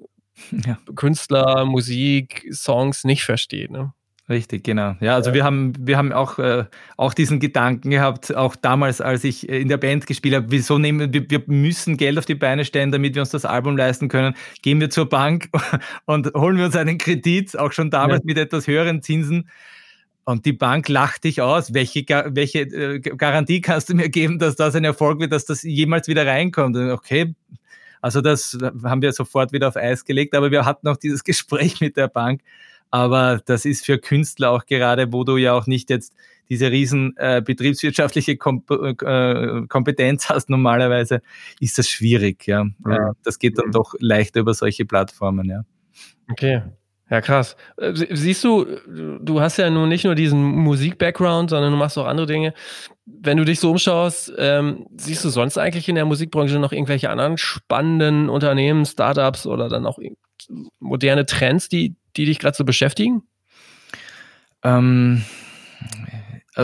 ja. 0.66 0.78
Künstler, 0.96 1.66
Musik, 1.66 2.48
Songs 2.54 3.04
nicht 3.04 3.24
versteht. 3.24 3.72
Ne? 3.72 3.94
Richtig, 4.30 4.64
genau. 4.64 4.96
Ja, 5.00 5.16
also 5.16 5.32
ja. 5.32 5.38
wir 5.38 5.44
haben, 5.44 5.74
wir 5.80 5.98
haben 5.98 6.14
auch, 6.14 6.38
äh, 6.38 6.66
auch 6.98 7.16
diesen 7.16 7.40
Gedanken 7.40 7.90
gehabt, 7.90 8.36
auch 8.36 8.56
damals, 8.56 9.02
als 9.02 9.24
ich 9.24 9.50
in 9.50 9.70
der 9.70 9.78
Band 9.78 10.06
gespielt 10.06 10.36
habe, 10.36 10.52
wieso 10.52 10.78
nehmen 10.78 11.12
wir, 11.12 11.30
wir 11.32 11.42
müssen 11.48 11.98
Geld 11.98 12.20
auf 12.20 12.28
die 12.28 12.36
Beine 12.36 12.64
stellen, 12.64 12.92
damit 12.92 13.16
wir 13.16 13.24
uns 13.24 13.32
das 13.32 13.44
Album 13.44 13.76
leisten 13.76 14.08
können. 14.08 14.36
Gehen 14.62 14.80
wir 14.80 14.92
zur 14.92 15.10
Bank 15.10 15.50
und 16.06 16.32
holen 16.36 16.58
wir 16.58 16.66
uns 16.66 16.76
einen 16.76 17.00
Kredit, 17.00 17.58
auch 17.58 17.72
schon 17.72 17.90
damals 17.90 18.20
ja. 18.20 18.26
mit 18.26 18.38
etwas 18.38 18.68
höheren 18.68 19.02
Zinsen. 19.02 19.50
Und 20.30 20.46
die 20.46 20.54
Bank 20.54 20.88
lacht 20.90 21.24
dich 21.24 21.42
aus. 21.42 21.74
Welche, 21.74 22.06
welche 22.08 22.60
äh, 22.60 23.00
Garantie 23.00 23.62
kannst 23.62 23.90
du 23.90 23.96
mir 23.96 24.10
geben, 24.10 24.38
dass 24.38 24.56
das 24.56 24.76
ein 24.76 24.84
Erfolg 24.84 25.20
wird, 25.20 25.32
dass 25.32 25.46
das 25.46 25.64
jemals 25.64 26.08
wieder 26.08 26.24
reinkommt? 26.24 26.76
Und 26.78 26.92
okay, 26.92 27.34
also 28.00 28.22
das 28.22 28.56
haben 28.84 29.02
wir 29.02 29.12
sofort 29.12 29.54
wieder 29.54 29.70
auf 29.70 29.76
Eis 29.76 30.06
gelegt, 30.06 30.36
aber 30.36 30.52
wir 30.52 30.66
hatten 30.66 30.88
auch 30.88 30.98
dieses 30.98 31.24
Gespräch 31.24 31.82
mit 31.82 31.98
der 31.98 32.10
Bank. 32.10 32.42
Aber 32.92 33.42
das 33.44 33.66
ist 33.66 33.84
für 33.84 33.98
Künstler 33.98 34.52
auch 34.52 34.68
gerade, 34.68 35.12
wo 35.12 35.24
du 35.24 35.38
ja 35.38 35.54
auch 35.54 35.66
nicht 35.66 35.90
jetzt 35.90 36.14
diese 36.48 36.70
riesen 36.70 37.18
äh, 37.18 37.42
betriebswirtschaftliche 37.44 38.38
Kom 38.38 38.64
äh, 38.70 39.66
Kompetenz 39.68 40.30
hast 40.30 40.52
normalerweise, 40.52 41.24
ist 41.60 41.80
das 41.80 41.90
schwierig. 41.90 42.46
Ja. 42.46 42.68
ja. 42.88 43.14
Das 43.24 43.40
geht 43.40 43.58
dann 43.58 43.72
doch 43.72 43.96
leichter 43.98 44.42
über 44.42 44.54
solche 44.54 44.86
Plattformen. 44.86 45.50
Ja. 45.50 45.64
Okay. 46.30 46.62
Ja, 47.10 47.22
krass. 47.22 47.56
Äh, 47.78 47.94
siehst 47.94 48.44
du, 48.44 48.66
du 49.20 49.42
hast 49.42 49.58
ja 49.58 49.70
nun 49.70 49.90
nicht 49.90 50.06
nur 50.06 50.16
diesen 50.16 50.42
Musik-Background, 50.42 51.50
sondern 51.50 51.72
du 51.72 51.78
machst 51.78 51.98
auch 51.98 52.06
andere 52.06 52.28
Dinge. 52.28 52.54
Wenn 53.06 53.38
du 53.38 53.46
dich 53.46 53.60
so 53.60 53.72
umschaust, 53.72 54.32
ähm, 54.38 54.86
siehst 54.96 55.26
du 55.26 55.30
sonst 55.30 55.58
eigentlich 55.58 55.90
in 55.90 55.96
der 55.96 56.06
Musikbranche 56.06 56.60
noch 56.60 56.72
irgendwelche 56.72 57.10
anderen 57.10 57.38
spannenden 57.38 58.30
Unternehmen, 58.30 58.86
Startups 58.86 59.48
oder 59.48 59.70
dann 59.70 59.88
auch 59.88 59.98
moderne 60.80 61.26
Trends, 61.26 61.68
die, 61.68 61.96
die 62.16 62.26
dich 62.26 62.38
gerade 62.38 62.56
so 62.56 62.64
beschäftigen? 62.64 63.24
Ähm, 64.64 65.24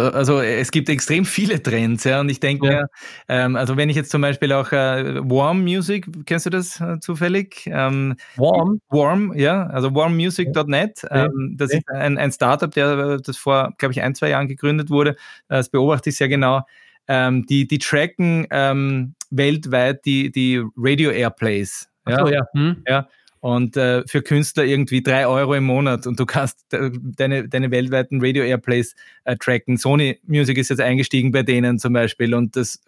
also 0.02 0.40
es 0.40 0.72
gibt 0.72 0.90
extrem 0.90 1.26
viele 1.26 1.62
Trends, 1.62 2.04
ja, 2.04 2.20
und 2.20 2.30
ich 2.30 2.40
denke 2.40 2.72
ja. 2.72 2.86
ähm, 3.28 3.56
also 3.56 3.78
wenn 3.78 3.90
ich 3.90 3.96
jetzt 3.96 4.12
zum 4.12 4.22
Beispiel 4.22 4.52
auch 4.52 4.72
äh, 4.72 5.20
Warm 5.30 5.64
Music, 5.64 6.08
kennst 6.26 6.46
du 6.46 6.50
das 6.50 6.80
äh, 6.82 7.00
zufällig? 7.00 7.64
Ähm, 7.68 8.16
Warm? 8.36 8.82
Warm, 8.90 9.34
ja, 9.36 9.68
also 9.68 9.94
warmmusic.net, 9.94 11.06
ähm, 11.10 11.56
das 11.58 11.72
ist 11.72 11.90
ein, 11.90 12.18
ein 12.18 12.32
Startup, 12.32 12.72
der 12.72 13.18
das 13.18 13.38
vor, 13.38 13.74
glaube 13.78 13.94
ich, 13.94 14.02
ein, 14.02 14.16
zwei 14.16 14.30
Jahren 14.30 14.48
gegründet 14.48 14.90
wurde, 14.90 15.16
das 15.48 15.70
beobachte 15.70 16.10
ich 16.10 16.18
sehr 16.18 16.30
genau. 16.30 16.62
Ähm, 17.08 17.46
die, 17.46 17.68
die 17.68 17.78
tracken 17.78 18.48
ähm, 18.50 19.14
weltweit 19.30 20.06
die, 20.06 20.32
die 20.32 20.64
Radio 20.76 21.12
Airplays. 21.12 21.88
Ja, 22.08 22.20
so, 22.20 22.32
ja. 22.32 22.46
Hm. 22.54 22.84
ja 22.88 23.08
und 23.46 23.78
äh, 23.78 24.02
für 24.08 24.24
Künstler 24.24 24.64
irgendwie 24.66 25.04
drei 25.04 25.28
Euro 25.28 25.54
im 25.54 25.66
Monat 25.66 26.08
und 26.08 26.20
du 26.20 26.26
kannst 26.26 26.66
deine, 26.72 27.48
deine 27.48 27.70
weltweiten 27.70 28.18
Radio 28.20 28.44
Airplays 28.44 28.96
äh, 29.24 29.36
tracken. 29.36 29.78
Sony 29.78 30.20
Music 30.26 30.58
ist 30.58 30.70
jetzt 30.70 30.82
eingestiegen 30.82 31.32
bei 31.32 31.44
denen 31.44 31.78
zum 31.78 31.94
Beispiel 31.94 32.34
und 32.34 32.56
das 32.56 32.82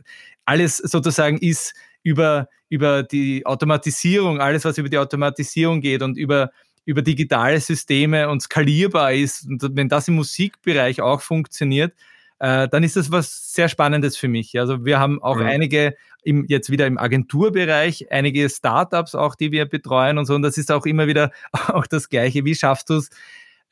alles 0.45 0.77
sozusagen 0.77 1.37
ist 1.37 1.75
über, 2.01 2.49
über 2.69 3.03
die 3.03 3.45
Automatisierung, 3.45 4.41
alles 4.41 4.65
was 4.65 4.79
über 4.79 4.89
die 4.89 4.97
Automatisierung 4.97 5.79
geht 5.79 6.01
und 6.01 6.17
über 6.17 6.49
über 6.85 7.03
digitale 7.03 7.59
Systeme 7.59 8.27
und 8.27 8.41
skalierbar 8.41 9.13
ist 9.13 9.45
und 9.45 9.61
wenn 9.75 9.89
das 9.89 10.07
im 10.07 10.15
Musikbereich 10.15 11.01
auch 11.01 11.21
funktioniert, 11.21 11.93
äh, 12.39 12.67
dann 12.67 12.83
ist 12.83 12.95
das 12.95 13.11
was 13.11 13.53
sehr 13.53 13.69
Spannendes 13.69 14.17
für 14.17 14.27
mich. 14.27 14.59
Also 14.59 14.85
wir 14.85 14.99
haben 14.99 15.21
auch 15.21 15.37
mhm. 15.37 15.45
einige 15.45 15.95
im, 16.23 16.45
jetzt 16.47 16.69
wieder 16.69 16.85
im 16.85 16.97
Agenturbereich, 16.97 18.11
einige 18.11 18.49
Startups 18.49 19.15
auch, 19.15 19.35
die 19.35 19.51
wir 19.51 19.65
betreuen 19.65 20.17
und 20.17 20.25
so. 20.25 20.35
Und 20.35 20.41
das 20.41 20.57
ist 20.57 20.71
auch 20.71 20.85
immer 20.85 21.07
wieder 21.07 21.31
auch 21.67 21.87
das 21.87 22.09
Gleiche. 22.09 22.45
Wie 22.45 22.55
schaffst 22.55 22.89
du 22.89 22.95
es, 22.95 23.09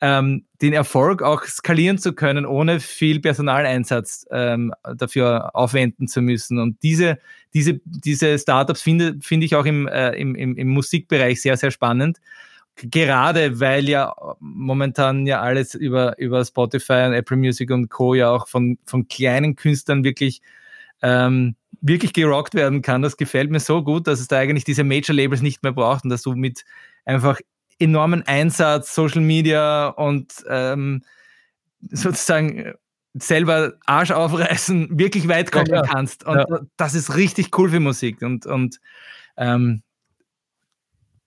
ähm, 0.00 0.44
den 0.60 0.72
Erfolg 0.72 1.22
auch 1.22 1.44
skalieren 1.44 1.98
zu 1.98 2.12
können, 2.12 2.44
ohne 2.44 2.80
viel 2.80 3.20
Personaleinsatz 3.20 4.26
ähm, 4.30 4.74
dafür 4.96 5.54
aufwenden 5.54 6.06
zu 6.06 6.20
müssen. 6.20 6.58
Und 6.58 6.82
diese, 6.82 7.18
diese, 7.54 7.80
diese 7.84 8.38
Startups 8.38 8.82
finde, 8.82 9.16
finde 9.22 9.46
ich 9.46 9.54
auch 9.54 9.64
im, 9.64 9.88
äh, 9.88 10.10
im, 10.10 10.34
im, 10.34 10.56
im 10.56 10.68
Musikbereich 10.68 11.40
sehr, 11.40 11.56
sehr 11.56 11.70
spannend 11.70 12.18
gerade 12.76 13.60
weil 13.60 13.88
ja 13.88 14.14
momentan 14.38 15.26
ja 15.26 15.40
alles 15.40 15.74
über, 15.74 16.18
über 16.18 16.44
Spotify 16.44 17.04
und 17.06 17.14
Apple 17.14 17.36
Music 17.36 17.70
und 17.70 17.88
Co. 17.88 18.14
ja 18.14 18.30
auch 18.30 18.48
von, 18.48 18.78
von 18.86 19.08
kleinen 19.08 19.56
Künstlern 19.56 20.04
wirklich, 20.04 20.42
ähm, 21.02 21.56
wirklich 21.80 22.12
gerockt 22.12 22.54
werden 22.54 22.82
kann. 22.82 23.02
Das 23.02 23.16
gefällt 23.16 23.50
mir 23.50 23.60
so 23.60 23.82
gut, 23.82 24.06
dass 24.06 24.20
es 24.20 24.28
da 24.28 24.38
eigentlich 24.38 24.64
diese 24.64 24.84
Major-Labels 24.84 25.42
nicht 25.42 25.62
mehr 25.62 25.72
braucht 25.72 26.04
und 26.04 26.10
dass 26.10 26.22
du 26.22 26.34
mit 26.34 26.64
einfach 27.04 27.40
enormen 27.78 28.22
Einsatz, 28.22 28.94
Social 28.94 29.22
Media 29.22 29.88
und 29.88 30.44
ähm, 30.48 31.02
sozusagen 31.80 32.74
selber 33.14 33.74
Arsch 33.86 34.10
aufreißen, 34.10 34.98
wirklich 34.98 35.28
weit 35.28 35.50
kommen 35.50 35.70
ja, 35.70 35.82
kannst. 35.82 36.24
Und 36.24 36.36
ja. 36.36 36.60
das 36.76 36.94
ist 36.94 37.16
richtig 37.16 37.56
cool 37.58 37.70
für 37.70 37.80
Musik. 37.80 38.20
Und, 38.22 38.46
und 38.46 38.80
ähm, 39.36 39.82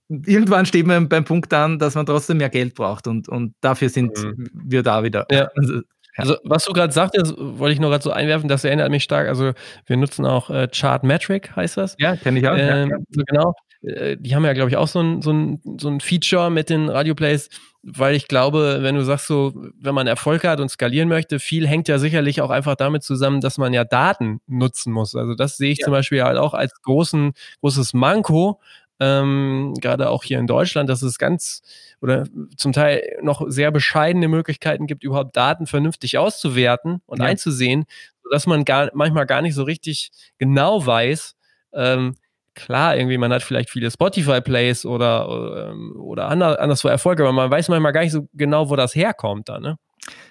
irgendwann 0.09 0.65
steht 0.65 0.87
man 0.87 1.07
beim 1.07 1.23
Punkt 1.23 1.53
an, 1.53 1.79
dass 1.79 1.95
man 1.95 2.05
trotzdem 2.05 2.37
mehr 2.37 2.49
Geld 2.49 2.75
braucht 2.75 3.07
und, 3.07 3.29
und 3.29 3.53
dafür 3.61 3.89
sind 3.89 4.17
mhm. 4.17 4.49
wir 4.53 4.83
da 4.83 5.03
wieder. 5.03 5.25
Ja. 5.31 5.49
Also, 5.59 5.73
ja. 6.17 6.23
Also, 6.23 6.37
was 6.43 6.65
du 6.65 6.73
gerade 6.73 6.91
sagtest, 6.91 7.35
wollte 7.37 7.73
ich 7.73 7.79
nur 7.79 7.91
gerade 7.91 8.03
so 8.03 8.11
einwerfen, 8.11 8.49
das 8.49 8.65
erinnert 8.65 8.89
mich 8.89 9.03
stark. 9.03 9.27
Also, 9.29 9.53
wir 9.85 9.95
nutzen 9.95 10.25
auch 10.25 10.49
äh, 10.49 10.67
Chartmetric, 10.67 11.55
heißt 11.55 11.77
das. 11.77 11.95
Ja, 11.97 12.15
kenne 12.17 12.39
ich 12.39 12.47
auch. 12.47 12.57
Ähm, 12.57 12.89
ja, 12.89 12.97
so 13.09 13.21
genau. 13.25 13.53
äh, 13.83 14.17
die 14.19 14.35
haben 14.35 14.43
ja, 14.43 14.53
glaube 14.53 14.69
ich, 14.69 14.75
auch 14.75 14.87
so 14.87 14.99
ein, 14.99 15.21
so, 15.21 15.31
ein, 15.31 15.61
so 15.79 15.87
ein 15.87 16.01
Feature 16.01 16.49
mit 16.49 16.69
den 16.69 16.89
Radioplays, 16.89 17.49
weil 17.83 18.15
ich 18.15 18.27
glaube, 18.27 18.79
wenn 18.81 18.95
du 18.95 19.03
sagst 19.03 19.27
so, 19.27 19.53
wenn 19.79 19.95
man 19.95 20.07
Erfolg 20.07 20.43
hat 20.43 20.59
und 20.59 20.69
skalieren 20.69 21.07
möchte, 21.07 21.39
viel 21.39 21.67
hängt 21.67 21.87
ja 21.87 21.99
sicherlich 21.99 22.41
auch 22.41 22.49
einfach 22.49 22.75
damit 22.75 23.03
zusammen, 23.03 23.39
dass 23.39 23.57
man 23.57 23.71
ja 23.71 23.85
Daten 23.85 24.41
nutzen 24.47 24.91
muss. 24.91 25.15
Also 25.15 25.35
das 25.35 25.55
sehe 25.55 25.71
ich 25.71 25.79
ja. 25.79 25.85
zum 25.85 25.93
Beispiel 25.93 26.23
halt 26.23 26.37
auch 26.37 26.53
als 26.53 26.73
großen, 26.81 27.31
großes 27.61 27.93
Manko, 27.93 28.59
ähm, 28.99 29.73
gerade 29.79 30.09
auch 30.09 30.23
hier 30.23 30.39
in 30.39 30.47
Deutschland, 30.47 30.89
dass 30.89 31.01
es 31.01 31.17
ganz 31.17 31.61
oder 32.01 32.25
zum 32.57 32.73
Teil 32.73 33.01
noch 33.21 33.43
sehr 33.47 33.71
bescheidene 33.71 34.27
Möglichkeiten 34.27 34.87
gibt, 34.87 35.03
überhaupt 35.03 35.35
Daten 35.35 35.67
vernünftig 35.67 36.17
auszuwerten 36.17 37.01
und 37.05 37.19
ja. 37.19 37.25
einzusehen, 37.25 37.85
sodass 38.23 38.47
man 38.47 38.65
gar, 38.65 38.89
manchmal 38.93 39.25
gar 39.25 39.41
nicht 39.41 39.55
so 39.55 39.63
richtig 39.63 40.11
genau 40.37 40.85
weiß, 40.85 41.35
ähm, 41.73 42.15
klar, 42.55 42.97
irgendwie, 42.97 43.17
man 43.17 43.31
hat 43.31 43.43
vielleicht 43.43 43.69
viele 43.69 43.89
Spotify-Plays 43.89 44.85
oder, 44.85 45.69
ähm, 45.71 45.95
oder 45.97 46.27
anderswo 46.27 46.87
Erfolge, 46.87 47.23
aber 47.23 47.31
man 47.31 47.49
weiß 47.49 47.69
manchmal 47.69 47.93
gar 47.93 48.01
nicht 48.01 48.11
so 48.11 48.27
genau, 48.33 48.69
wo 48.69 48.75
das 48.75 48.95
herkommt 48.95 49.49
dann, 49.49 49.61
ne? 49.61 49.77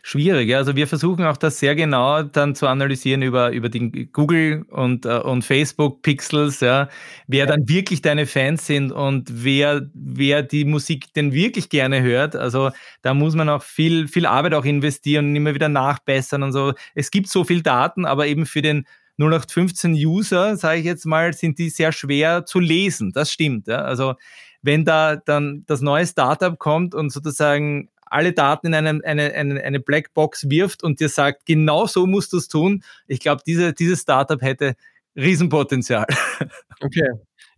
Schwierig, 0.02 0.48
ja. 0.48 0.58
Also 0.58 0.76
wir 0.76 0.86
versuchen 0.86 1.24
auch 1.24 1.36
das 1.36 1.58
sehr 1.58 1.74
genau 1.74 2.22
dann 2.22 2.54
zu 2.54 2.66
analysieren 2.66 3.22
über, 3.22 3.50
über 3.52 3.68
den 3.68 4.10
Google 4.12 4.64
und, 4.70 5.06
uh, 5.06 5.20
und 5.20 5.44
Facebook 5.44 6.02
Pixels, 6.02 6.60
ja, 6.60 6.88
wer 7.26 7.40
ja. 7.40 7.46
dann 7.46 7.68
wirklich 7.68 8.02
deine 8.02 8.26
Fans 8.26 8.66
sind 8.66 8.92
und 8.92 9.28
wer, 9.44 9.88
wer 9.94 10.42
die 10.42 10.64
Musik 10.64 11.12
denn 11.14 11.32
wirklich 11.32 11.68
gerne 11.68 12.02
hört. 12.02 12.36
Also 12.36 12.70
da 13.02 13.14
muss 13.14 13.34
man 13.34 13.48
auch 13.48 13.62
viel, 13.62 14.08
viel 14.08 14.26
Arbeit 14.26 14.54
auch 14.54 14.64
investieren 14.64 15.30
und 15.30 15.36
immer 15.36 15.54
wieder 15.54 15.68
nachbessern 15.68 16.42
und 16.42 16.52
so. 16.52 16.72
Es 16.94 17.10
gibt 17.10 17.28
so 17.28 17.44
viel 17.44 17.62
Daten, 17.62 18.06
aber 18.06 18.26
eben 18.26 18.46
für 18.46 18.62
den 18.62 18.86
0815 19.18 19.94
User, 19.94 20.56
sage 20.56 20.78
ich 20.80 20.86
jetzt 20.86 21.04
mal, 21.04 21.32
sind 21.34 21.58
die 21.58 21.70
sehr 21.70 21.92
schwer 21.92 22.46
zu 22.46 22.60
lesen. 22.60 23.12
Das 23.12 23.32
stimmt. 23.32 23.66
Ja? 23.66 23.82
Also 23.82 24.14
wenn 24.62 24.84
da 24.84 25.16
dann 25.16 25.64
das 25.66 25.80
neue 25.80 26.06
Startup 26.06 26.58
kommt 26.58 26.94
und 26.94 27.10
sozusagen 27.10 27.88
alle 28.10 28.32
Daten 28.32 28.68
in 28.68 28.74
eine, 28.74 29.00
eine, 29.04 29.32
eine, 29.34 29.62
eine 29.62 29.80
Blackbox 29.80 30.50
wirft 30.50 30.82
und 30.82 31.00
dir 31.00 31.08
sagt, 31.08 31.46
genau 31.46 31.86
so 31.86 32.06
musst 32.06 32.32
du 32.32 32.38
es 32.38 32.48
tun, 32.48 32.82
ich 33.06 33.20
glaube, 33.20 33.42
diese, 33.46 33.72
dieses 33.72 34.00
Startup 34.02 34.40
hätte 34.40 34.74
Riesenpotenzial. 35.16 36.06
Okay. 36.80 37.08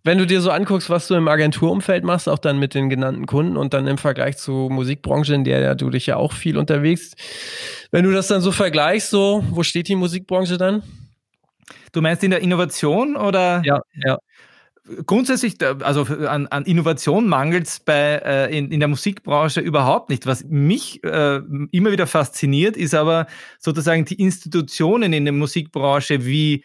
Wenn 0.02 0.16
du 0.16 0.26
dir 0.26 0.40
so 0.40 0.50
anguckst, 0.50 0.88
was 0.88 1.06
du 1.06 1.14
im 1.14 1.28
Agenturumfeld 1.28 2.04
machst, 2.04 2.26
auch 2.26 2.38
dann 2.38 2.58
mit 2.58 2.72
den 2.72 2.88
genannten 2.88 3.26
Kunden 3.26 3.58
und 3.58 3.74
dann 3.74 3.86
im 3.86 3.98
Vergleich 3.98 4.38
zur 4.38 4.70
Musikbranche, 4.70 5.34
in 5.34 5.44
der 5.44 5.74
du 5.74 5.90
dich 5.90 6.06
ja 6.06 6.16
auch 6.16 6.32
viel 6.32 6.56
unterwegs, 6.56 7.12
wenn 7.90 8.04
du 8.04 8.12
das 8.12 8.28
dann 8.28 8.40
so 8.40 8.50
vergleichst, 8.50 9.10
so, 9.10 9.44
wo 9.50 9.62
steht 9.62 9.88
die 9.88 9.96
Musikbranche 9.96 10.56
dann? 10.56 10.82
Du 11.92 12.00
meinst 12.00 12.24
in 12.24 12.30
der 12.30 12.40
Innovation 12.40 13.14
oder? 13.14 13.60
Ja, 13.66 13.82
ja. 14.06 14.18
Grundsätzlich, 15.06 15.56
also 15.82 16.02
an, 16.02 16.46
an 16.48 16.64
Innovation 16.64 17.28
mangelt 17.28 17.66
es 17.66 17.82
äh, 17.86 18.56
in, 18.56 18.72
in 18.72 18.80
der 18.80 18.88
Musikbranche 18.88 19.60
überhaupt 19.60 20.10
nicht. 20.10 20.26
Was 20.26 20.44
mich 20.44 21.04
äh, 21.04 21.40
immer 21.70 21.92
wieder 21.92 22.06
fasziniert, 22.06 22.76
ist 22.76 22.94
aber 22.94 23.26
sozusagen 23.58 24.04
die 24.04 24.14
Institutionen 24.14 25.12
in 25.12 25.24
der 25.24 25.32
Musikbranche, 25.32 26.24
wie, 26.26 26.64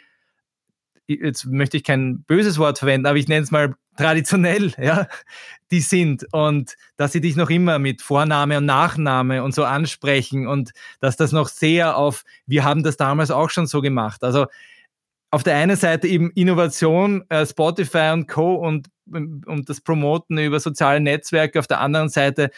jetzt 1.07 1.45
möchte 1.45 1.77
ich 1.77 1.83
kein 1.83 2.23
böses 2.23 2.57
Wort 2.57 2.79
verwenden, 2.79 3.05
aber 3.05 3.17
ich 3.17 3.27
nenne 3.27 3.43
es 3.43 3.51
mal 3.51 3.75
traditionell, 3.97 4.73
ja, 4.81 5.07
die 5.71 5.81
sind 5.81 6.25
und 6.31 6.75
dass 6.97 7.11
sie 7.11 7.21
dich 7.21 7.35
noch 7.35 7.49
immer 7.49 7.79
mit 7.79 8.01
Vorname 8.01 8.57
und 8.57 8.65
Nachname 8.65 9.43
und 9.43 9.53
so 9.53 9.65
ansprechen 9.65 10.47
und 10.47 10.71
dass 10.99 11.15
das 11.15 11.31
noch 11.31 11.47
sehr 11.47 11.97
auf, 11.97 12.23
wir 12.45 12.63
haben 12.63 12.81
das 12.81 12.97
damals 12.97 13.29
auch 13.29 13.49
schon 13.49 13.67
so 13.67 13.81
gemacht. 13.81 14.23
Also 14.23 14.47
auf 15.35 15.43
der 15.43 15.57
einen 15.57 15.75
Seite 15.75 16.07
eben 16.07 16.31
Innovation, 16.31 17.25
äh, 17.27 17.45
Spotify 17.45 18.11
und 18.13 18.29
Co. 18.29 18.55
und, 18.55 18.87
und 19.05 19.67
das 19.67 19.81
Promoten 19.81 20.37
über 20.37 20.61
soziale 20.61 21.01
Netzwerke, 21.01 21.59
auf 21.59 21.67
der 21.67 21.81
anderen 21.81 22.07
Seite 22.07 22.51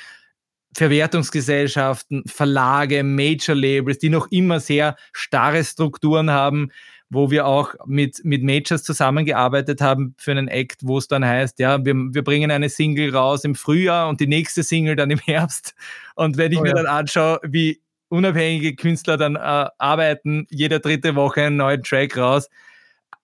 Verwertungsgesellschaften, 0.76 2.22
Verlage, 2.28 3.04
Major-Labels, 3.04 3.98
die 3.98 4.10
noch 4.10 4.28
immer 4.30 4.60
sehr 4.60 4.96
starre 5.12 5.64
Strukturen 5.64 6.30
haben, 6.30 6.70
wo 7.10 7.32
wir 7.32 7.48
auch 7.48 7.74
mit, 7.88 8.22
mit 8.24 8.44
Majors 8.44 8.84
zusammengearbeitet 8.84 9.82
haben 9.82 10.14
für 10.20 10.30
einen 10.30 10.48
Act, 10.48 10.82
wo 10.84 11.00
es 11.00 11.08
dann 11.08 11.26
heißt, 11.26 11.58
ja, 11.58 11.84
wir, 11.84 11.96
wir 11.96 12.24
bringen 12.24 12.52
eine 12.52 12.70
Single 12.70 13.16
raus 13.16 13.44
im 13.44 13.56
Frühjahr 13.56 14.08
und 14.08 14.20
die 14.20 14.28
nächste 14.28 14.62
Single 14.62 14.96
dann 14.96 15.10
im 15.10 15.20
Herbst. 15.26 15.74
Und 16.14 16.38
wenn 16.38 16.52
ich 16.52 16.60
oh, 16.60 16.62
mir 16.62 16.70
ja. 16.70 16.76
dann 16.76 16.86
anschaue, 16.86 17.40
wie 17.42 17.82
unabhängige 18.10 18.76
Künstler 18.76 19.18
dann 19.18 19.36
äh, 19.36 19.40
arbeiten, 19.78 20.48
jede 20.50 20.80
dritte 20.80 21.16
Woche 21.16 21.44
einen 21.44 21.58
neuen 21.58 21.84
Track 21.84 22.18
raus. 22.18 22.50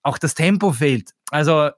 Auch 0.04 0.18
das 0.18 0.34
Tempo 0.34 0.70
fehlt. 0.70 1.10
Also 1.30 1.70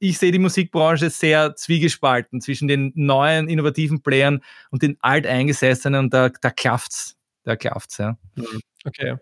ich 0.00 0.18
sehe 0.18 0.32
die 0.32 0.38
Musikbranche 0.38 1.10
sehr 1.10 1.54
zwiegespalten 1.54 2.40
zwischen 2.40 2.68
den 2.68 2.92
neuen, 2.94 3.48
innovativen 3.48 4.02
Playern 4.02 4.40
und 4.70 4.82
den 4.82 4.96
alteingesessenen 5.00 6.04
und 6.04 6.14
da, 6.14 6.28
da 6.28 6.50
klafft's. 6.50 7.16
Da 7.44 7.56
klafft's, 7.56 7.98
ja. 7.98 8.16
Mhm. 8.36 8.60
Okay. 8.84 9.16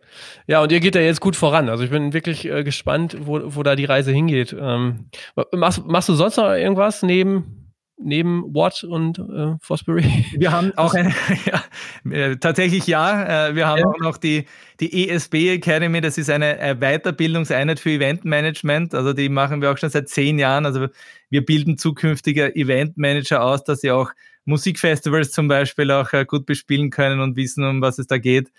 Ja, 0.47 0.63
und 0.63 0.73
ihr 0.73 0.81
geht 0.81 0.95
ja 0.95 1.01
jetzt 1.01 1.21
gut 1.21 1.37
voran. 1.37 1.69
Also 1.69 1.85
ich 1.85 1.91
bin 1.91 2.13
wirklich 2.13 2.45
äh, 2.47 2.63
gespannt, 2.65 3.17
wo, 3.21 3.41
wo 3.55 3.63
da 3.63 3.77
die 3.77 3.85
Reise 3.85 4.13
hingeht. 4.13 4.57
Ähm, 4.59 5.11
machst, 5.53 5.85
machst 5.85 6.09
du 6.09 6.15
sonst 6.15 6.37
noch 6.37 6.51
irgendwas 6.51 7.03
neben 7.03 7.68
neben 8.01 8.55
Watt 8.55 8.85
und 8.85 9.19
äh, 9.19 9.57
Fosbury? 9.61 10.25
Wir 10.37 10.53
haben 10.53 10.73
auch 10.77 10.95
eine, 10.95 11.15
ja, 11.47 11.65
äh, 12.11 12.37
tatsächlich 12.37 12.87
ja, 12.87 13.49
äh, 13.49 13.55
wir 13.55 13.67
haben 13.67 13.81
ja. 13.81 13.87
auch 13.87 13.99
noch 14.01 14.17
die, 14.17 14.47
die 14.81 15.09
ESB 15.09 15.55
Academy, 15.55 16.01
das 16.01 16.19
ist 16.19 16.31
eine 16.31 16.77
Weiterbildungseinheit 16.79 17.81
für 17.81 17.91
Eventmanagement, 17.91 18.95
also 18.95 19.13
die 19.13 19.29
machen 19.29 19.61
wir 19.61 19.73
auch 19.73 19.79
schon 19.79 19.91
seit 19.91 20.09
zehn 20.09 20.39
Jahren, 20.39 20.67
also 20.67 20.87
wir 21.31 21.45
bilden 21.45 21.79
zukünftige 21.79 22.55
Eventmanager 22.55 23.43
aus, 23.43 23.65
dass 23.65 23.81
sie 23.81 23.91
auch 23.91 24.13
Musikfestivals 24.49 25.31
zum 25.31 25.47
Beispiel 25.47 25.91
auch 25.91 26.13
äh, 26.15 26.25
gut 26.25 26.47
bespielen 26.47 26.91
können 26.91 27.21
und 27.21 27.37
wissen, 27.37 27.65
um 27.65 27.83
was 27.83 27.99
es 27.99 28.07
da 28.07 28.17
geht. 28.17 28.51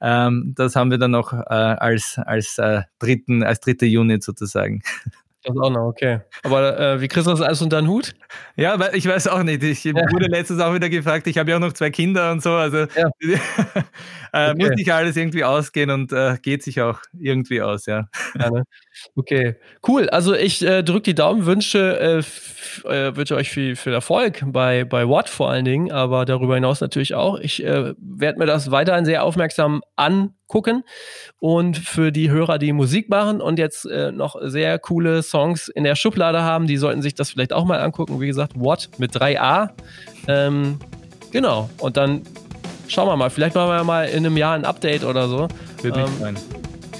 Ähm, 0.00 0.54
das 0.56 0.74
haben 0.74 0.90
wir 0.90 0.98
dann 0.98 1.10
noch 1.10 1.32
äh, 1.32 1.36
als, 1.36 2.18
als, 2.18 2.58
äh, 2.58 2.82
dritten, 2.98 3.42
als 3.42 3.60
dritte 3.60 3.86
Unit 3.86 4.22
sozusagen. 4.24 4.82
Das 5.44 5.56
auch 5.58 5.70
noch, 5.70 5.86
okay. 5.88 6.20
Aber 6.42 6.78
äh, 6.80 7.00
wie 7.02 7.08
kriegst 7.08 7.26
du 7.26 7.30
das 7.30 7.42
alles 7.42 7.60
unter 7.60 7.80
den 7.80 7.88
Hut? 7.88 8.14
Ja, 8.56 8.78
weil 8.78 8.96
ich 8.96 9.06
weiß 9.06 9.28
auch 9.28 9.42
nicht. 9.42 9.62
Ich 9.62 9.84
ja. 9.84 9.92
wurde 9.94 10.26
letztens 10.26 10.60
auch 10.60 10.72
wieder 10.72 10.88
gefragt, 10.88 11.26
ich 11.26 11.36
habe 11.36 11.50
ja 11.50 11.56
auch 11.56 11.60
noch 11.60 11.74
zwei 11.74 11.90
Kinder 11.90 12.32
und 12.32 12.42
so. 12.42 12.52
Also 12.52 12.78
ja. 12.78 13.10
äh, 14.32 14.50
okay. 14.50 14.54
muss 14.56 14.70
nicht 14.70 14.90
alles 14.90 15.16
irgendwie 15.16 15.44
ausgehen 15.44 15.90
und 15.90 16.12
äh, 16.12 16.38
geht 16.40 16.62
sich 16.62 16.80
auch 16.80 17.00
irgendwie 17.18 17.60
aus, 17.60 17.84
ja. 17.84 18.08
ja 18.38 18.50
ne? 18.50 18.64
Okay, 19.16 19.56
cool. 19.86 20.08
Also 20.08 20.34
ich 20.34 20.64
äh, 20.64 20.82
drücke 20.82 21.02
die 21.02 21.14
Daumen, 21.14 21.44
wünsche, 21.44 22.24
äh, 22.86 22.88
äh, 22.88 23.14
wünsche 23.14 23.36
euch 23.36 23.50
viel, 23.50 23.76
viel 23.76 23.92
Erfolg 23.92 24.42
bei, 24.46 24.84
bei 24.84 25.06
Watt 25.06 25.28
vor 25.28 25.50
allen 25.50 25.66
Dingen, 25.66 25.92
aber 25.92 26.24
darüber 26.24 26.54
hinaus 26.54 26.80
natürlich 26.80 27.14
auch. 27.14 27.38
Ich 27.38 27.62
werde 27.62 28.38
mir 28.38 28.46
das 28.46 28.70
weiterhin 28.70 29.04
sehr 29.04 29.24
aufmerksam 29.24 29.82
angucken 30.48 30.84
und 31.38 31.76
für 31.76 32.12
die 32.12 32.30
Hörer, 32.30 32.58
die 32.58 32.72
Musik 32.72 33.08
machen 33.08 33.40
und 33.40 33.58
jetzt 33.58 33.86
äh, 33.86 34.12
noch 34.12 34.36
sehr 34.40 34.78
coole 34.78 35.22
Songs 35.22 35.68
in 35.68 35.84
der 35.84 35.96
Schublade 35.96 36.42
haben, 36.42 36.66
die 36.66 36.76
sollten 36.76 37.02
sich 37.02 37.14
das 37.14 37.30
vielleicht 37.30 37.52
auch 37.52 37.64
mal 37.64 37.80
angucken. 37.80 38.20
Wie 38.20 38.26
gesagt, 38.26 38.52
Watt 38.56 38.90
mit 38.98 39.12
3a. 39.12 39.70
Ähm, 40.28 40.78
genau, 41.30 41.68
und 41.78 41.96
dann 41.96 42.22
schauen 42.88 43.08
wir 43.08 43.16
mal. 43.16 43.30
Vielleicht 43.30 43.54
machen 43.54 43.70
wir 43.70 43.84
mal 43.84 44.04
in 44.04 44.18
einem 44.18 44.36
Jahr 44.36 44.54
ein 44.54 44.64
Update 44.64 45.04
oder 45.04 45.28
so. 45.28 45.48
Mich 45.82 45.96
ähm, 45.96 46.06
freuen. 46.18 46.36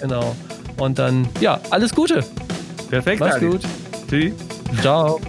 Genau. 0.01 0.35
Und 0.79 0.99
dann, 0.99 1.29
ja, 1.41 1.61
alles 1.71 1.95
Gute. 1.95 2.25
Perfekt. 2.91 3.21
Mach's 3.21 3.41
gut. 3.41 3.61
Tschüss. 4.09 4.35
Ciao. 4.81 5.21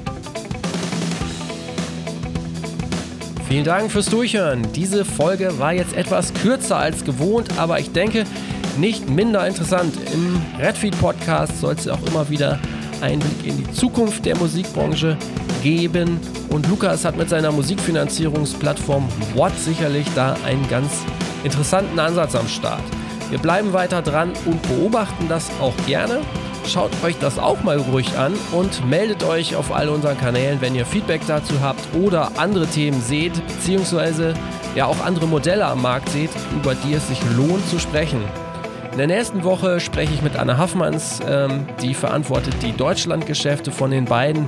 Vielen 3.55 3.63
Dank 3.63 3.89
fürs 3.89 4.07
Durchhören. 4.07 4.67
Diese 4.73 5.05
Folge 5.05 5.57
war 5.59 5.71
jetzt 5.71 5.95
etwas 5.95 6.33
kürzer 6.33 6.75
als 6.75 7.05
gewohnt, 7.05 7.57
aber 7.57 7.79
ich 7.79 7.89
denke 7.93 8.25
nicht 8.77 9.09
minder 9.09 9.47
interessant. 9.47 9.95
Im 10.13 10.41
Redfeed 10.59 10.99
Podcast 10.99 11.61
soll 11.61 11.73
es 11.75 11.87
auch 11.87 12.05
immer 12.05 12.29
wieder 12.29 12.59
einen 12.99 13.21
Blick 13.21 13.47
in 13.47 13.57
die 13.57 13.71
Zukunft 13.71 14.25
der 14.25 14.35
Musikbranche 14.35 15.15
geben. 15.63 16.19
Und 16.49 16.67
Lukas 16.67 17.05
hat 17.05 17.15
mit 17.15 17.29
seiner 17.29 17.53
Musikfinanzierungsplattform 17.53 19.07
What 19.35 19.57
sicherlich 19.57 20.07
da 20.15 20.35
einen 20.45 20.67
ganz 20.67 20.91
interessanten 21.45 21.97
Ansatz 21.97 22.35
am 22.35 22.49
Start. 22.49 22.83
Wir 23.29 23.39
bleiben 23.39 23.71
weiter 23.71 24.01
dran 24.01 24.33
und 24.43 24.61
beobachten 24.63 25.29
das 25.29 25.49
auch 25.61 25.77
gerne. 25.87 26.19
Schaut 26.67 26.91
euch 27.03 27.17
das 27.19 27.37
auch 27.37 27.61
mal 27.63 27.77
ruhig 27.77 28.17
an 28.17 28.33
und 28.51 28.87
meldet 28.89 29.23
euch 29.23 29.55
auf 29.55 29.71
all 29.71 29.87
unseren 29.87 30.17
Kanälen, 30.17 30.61
wenn 30.61 30.73
ihr 30.73 30.85
Feedback 30.85 31.21
dazu 31.27 31.61
habt 31.61 31.81
oder 31.93 32.31
andere 32.37 32.65
Themen 32.65 33.01
seht, 33.01 33.33
beziehungsweise 33.47 34.33
ja 34.75 34.87
auch 34.87 34.99
andere 35.05 35.27
Modelle 35.27 35.65
am 35.65 35.81
Markt 35.81 36.09
seht, 36.09 36.31
über 36.55 36.73
die 36.73 36.93
es 36.93 37.07
sich 37.07 37.19
lohnt 37.37 37.67
zu 37.69 37.79
sprechen. 37.79 38.21
In 38.91 38.97
der 38.97 39.07
nächsten 39.07 39.43
Woche 39.43 39.79
spreche 39.79 40.13
ich 40.13 40.21
mit 40.21 40.37
Anna 40.37 40.57
Haffmanns, 40.57 41.19
ähm, 41.27 41.67
die 41.81 41.93
verantwortet 41.93 42.55
die 42.61 42.71
Deutschlandgeschäfte 42.71 43.71
von 43.71 43.91
den 43.91 44.05
beiden 44.05 44.47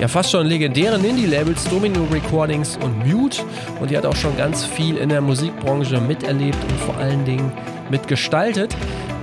ja 0.00 0.08
fast 0.08 0.30
schon 0.30 0.46
legendären 0.46 1.04
Indie-Labels 1.04 1.64
Domino 1.68 2.06
Recordings 2.12 2.76
und 2.76 3.06
Mute 3.06 3.42
und 3.80 3.90
die 3.90 3.96
hat 3.96 4.06
auch 4.06 4.16
schon 4.16 4.36
ganz 4.36 4.64
viel 4.64 4.96
in 4.96 5.08
der 5.08 5.20
Musikbranche 5.20 6.00
miterlebt 6.00 6.58
und 6.62 6.80
vor 6.80 6.96
allen 6.96 7.24
Dingen 7.24 7.52
mitgestaltet. 7.90 8.76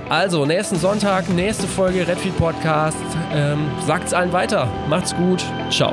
Also, 0.08 0.46
nächsten 0.46 0.76
Sonntag, 0.76 1.28
nächste 1.28 1.66
Folge 1.66 2.06
Redfeed 2.06 2.36
Podcast. 2.38 2.96
Ähm, 3.32 3.68
sagt's 3.84 4.14
allen 4.14 4.32
weiter. 4.32 4.68
Macht's 4.88 5.14
gut. 5.16 5.44
Ciao. 5.70 5.92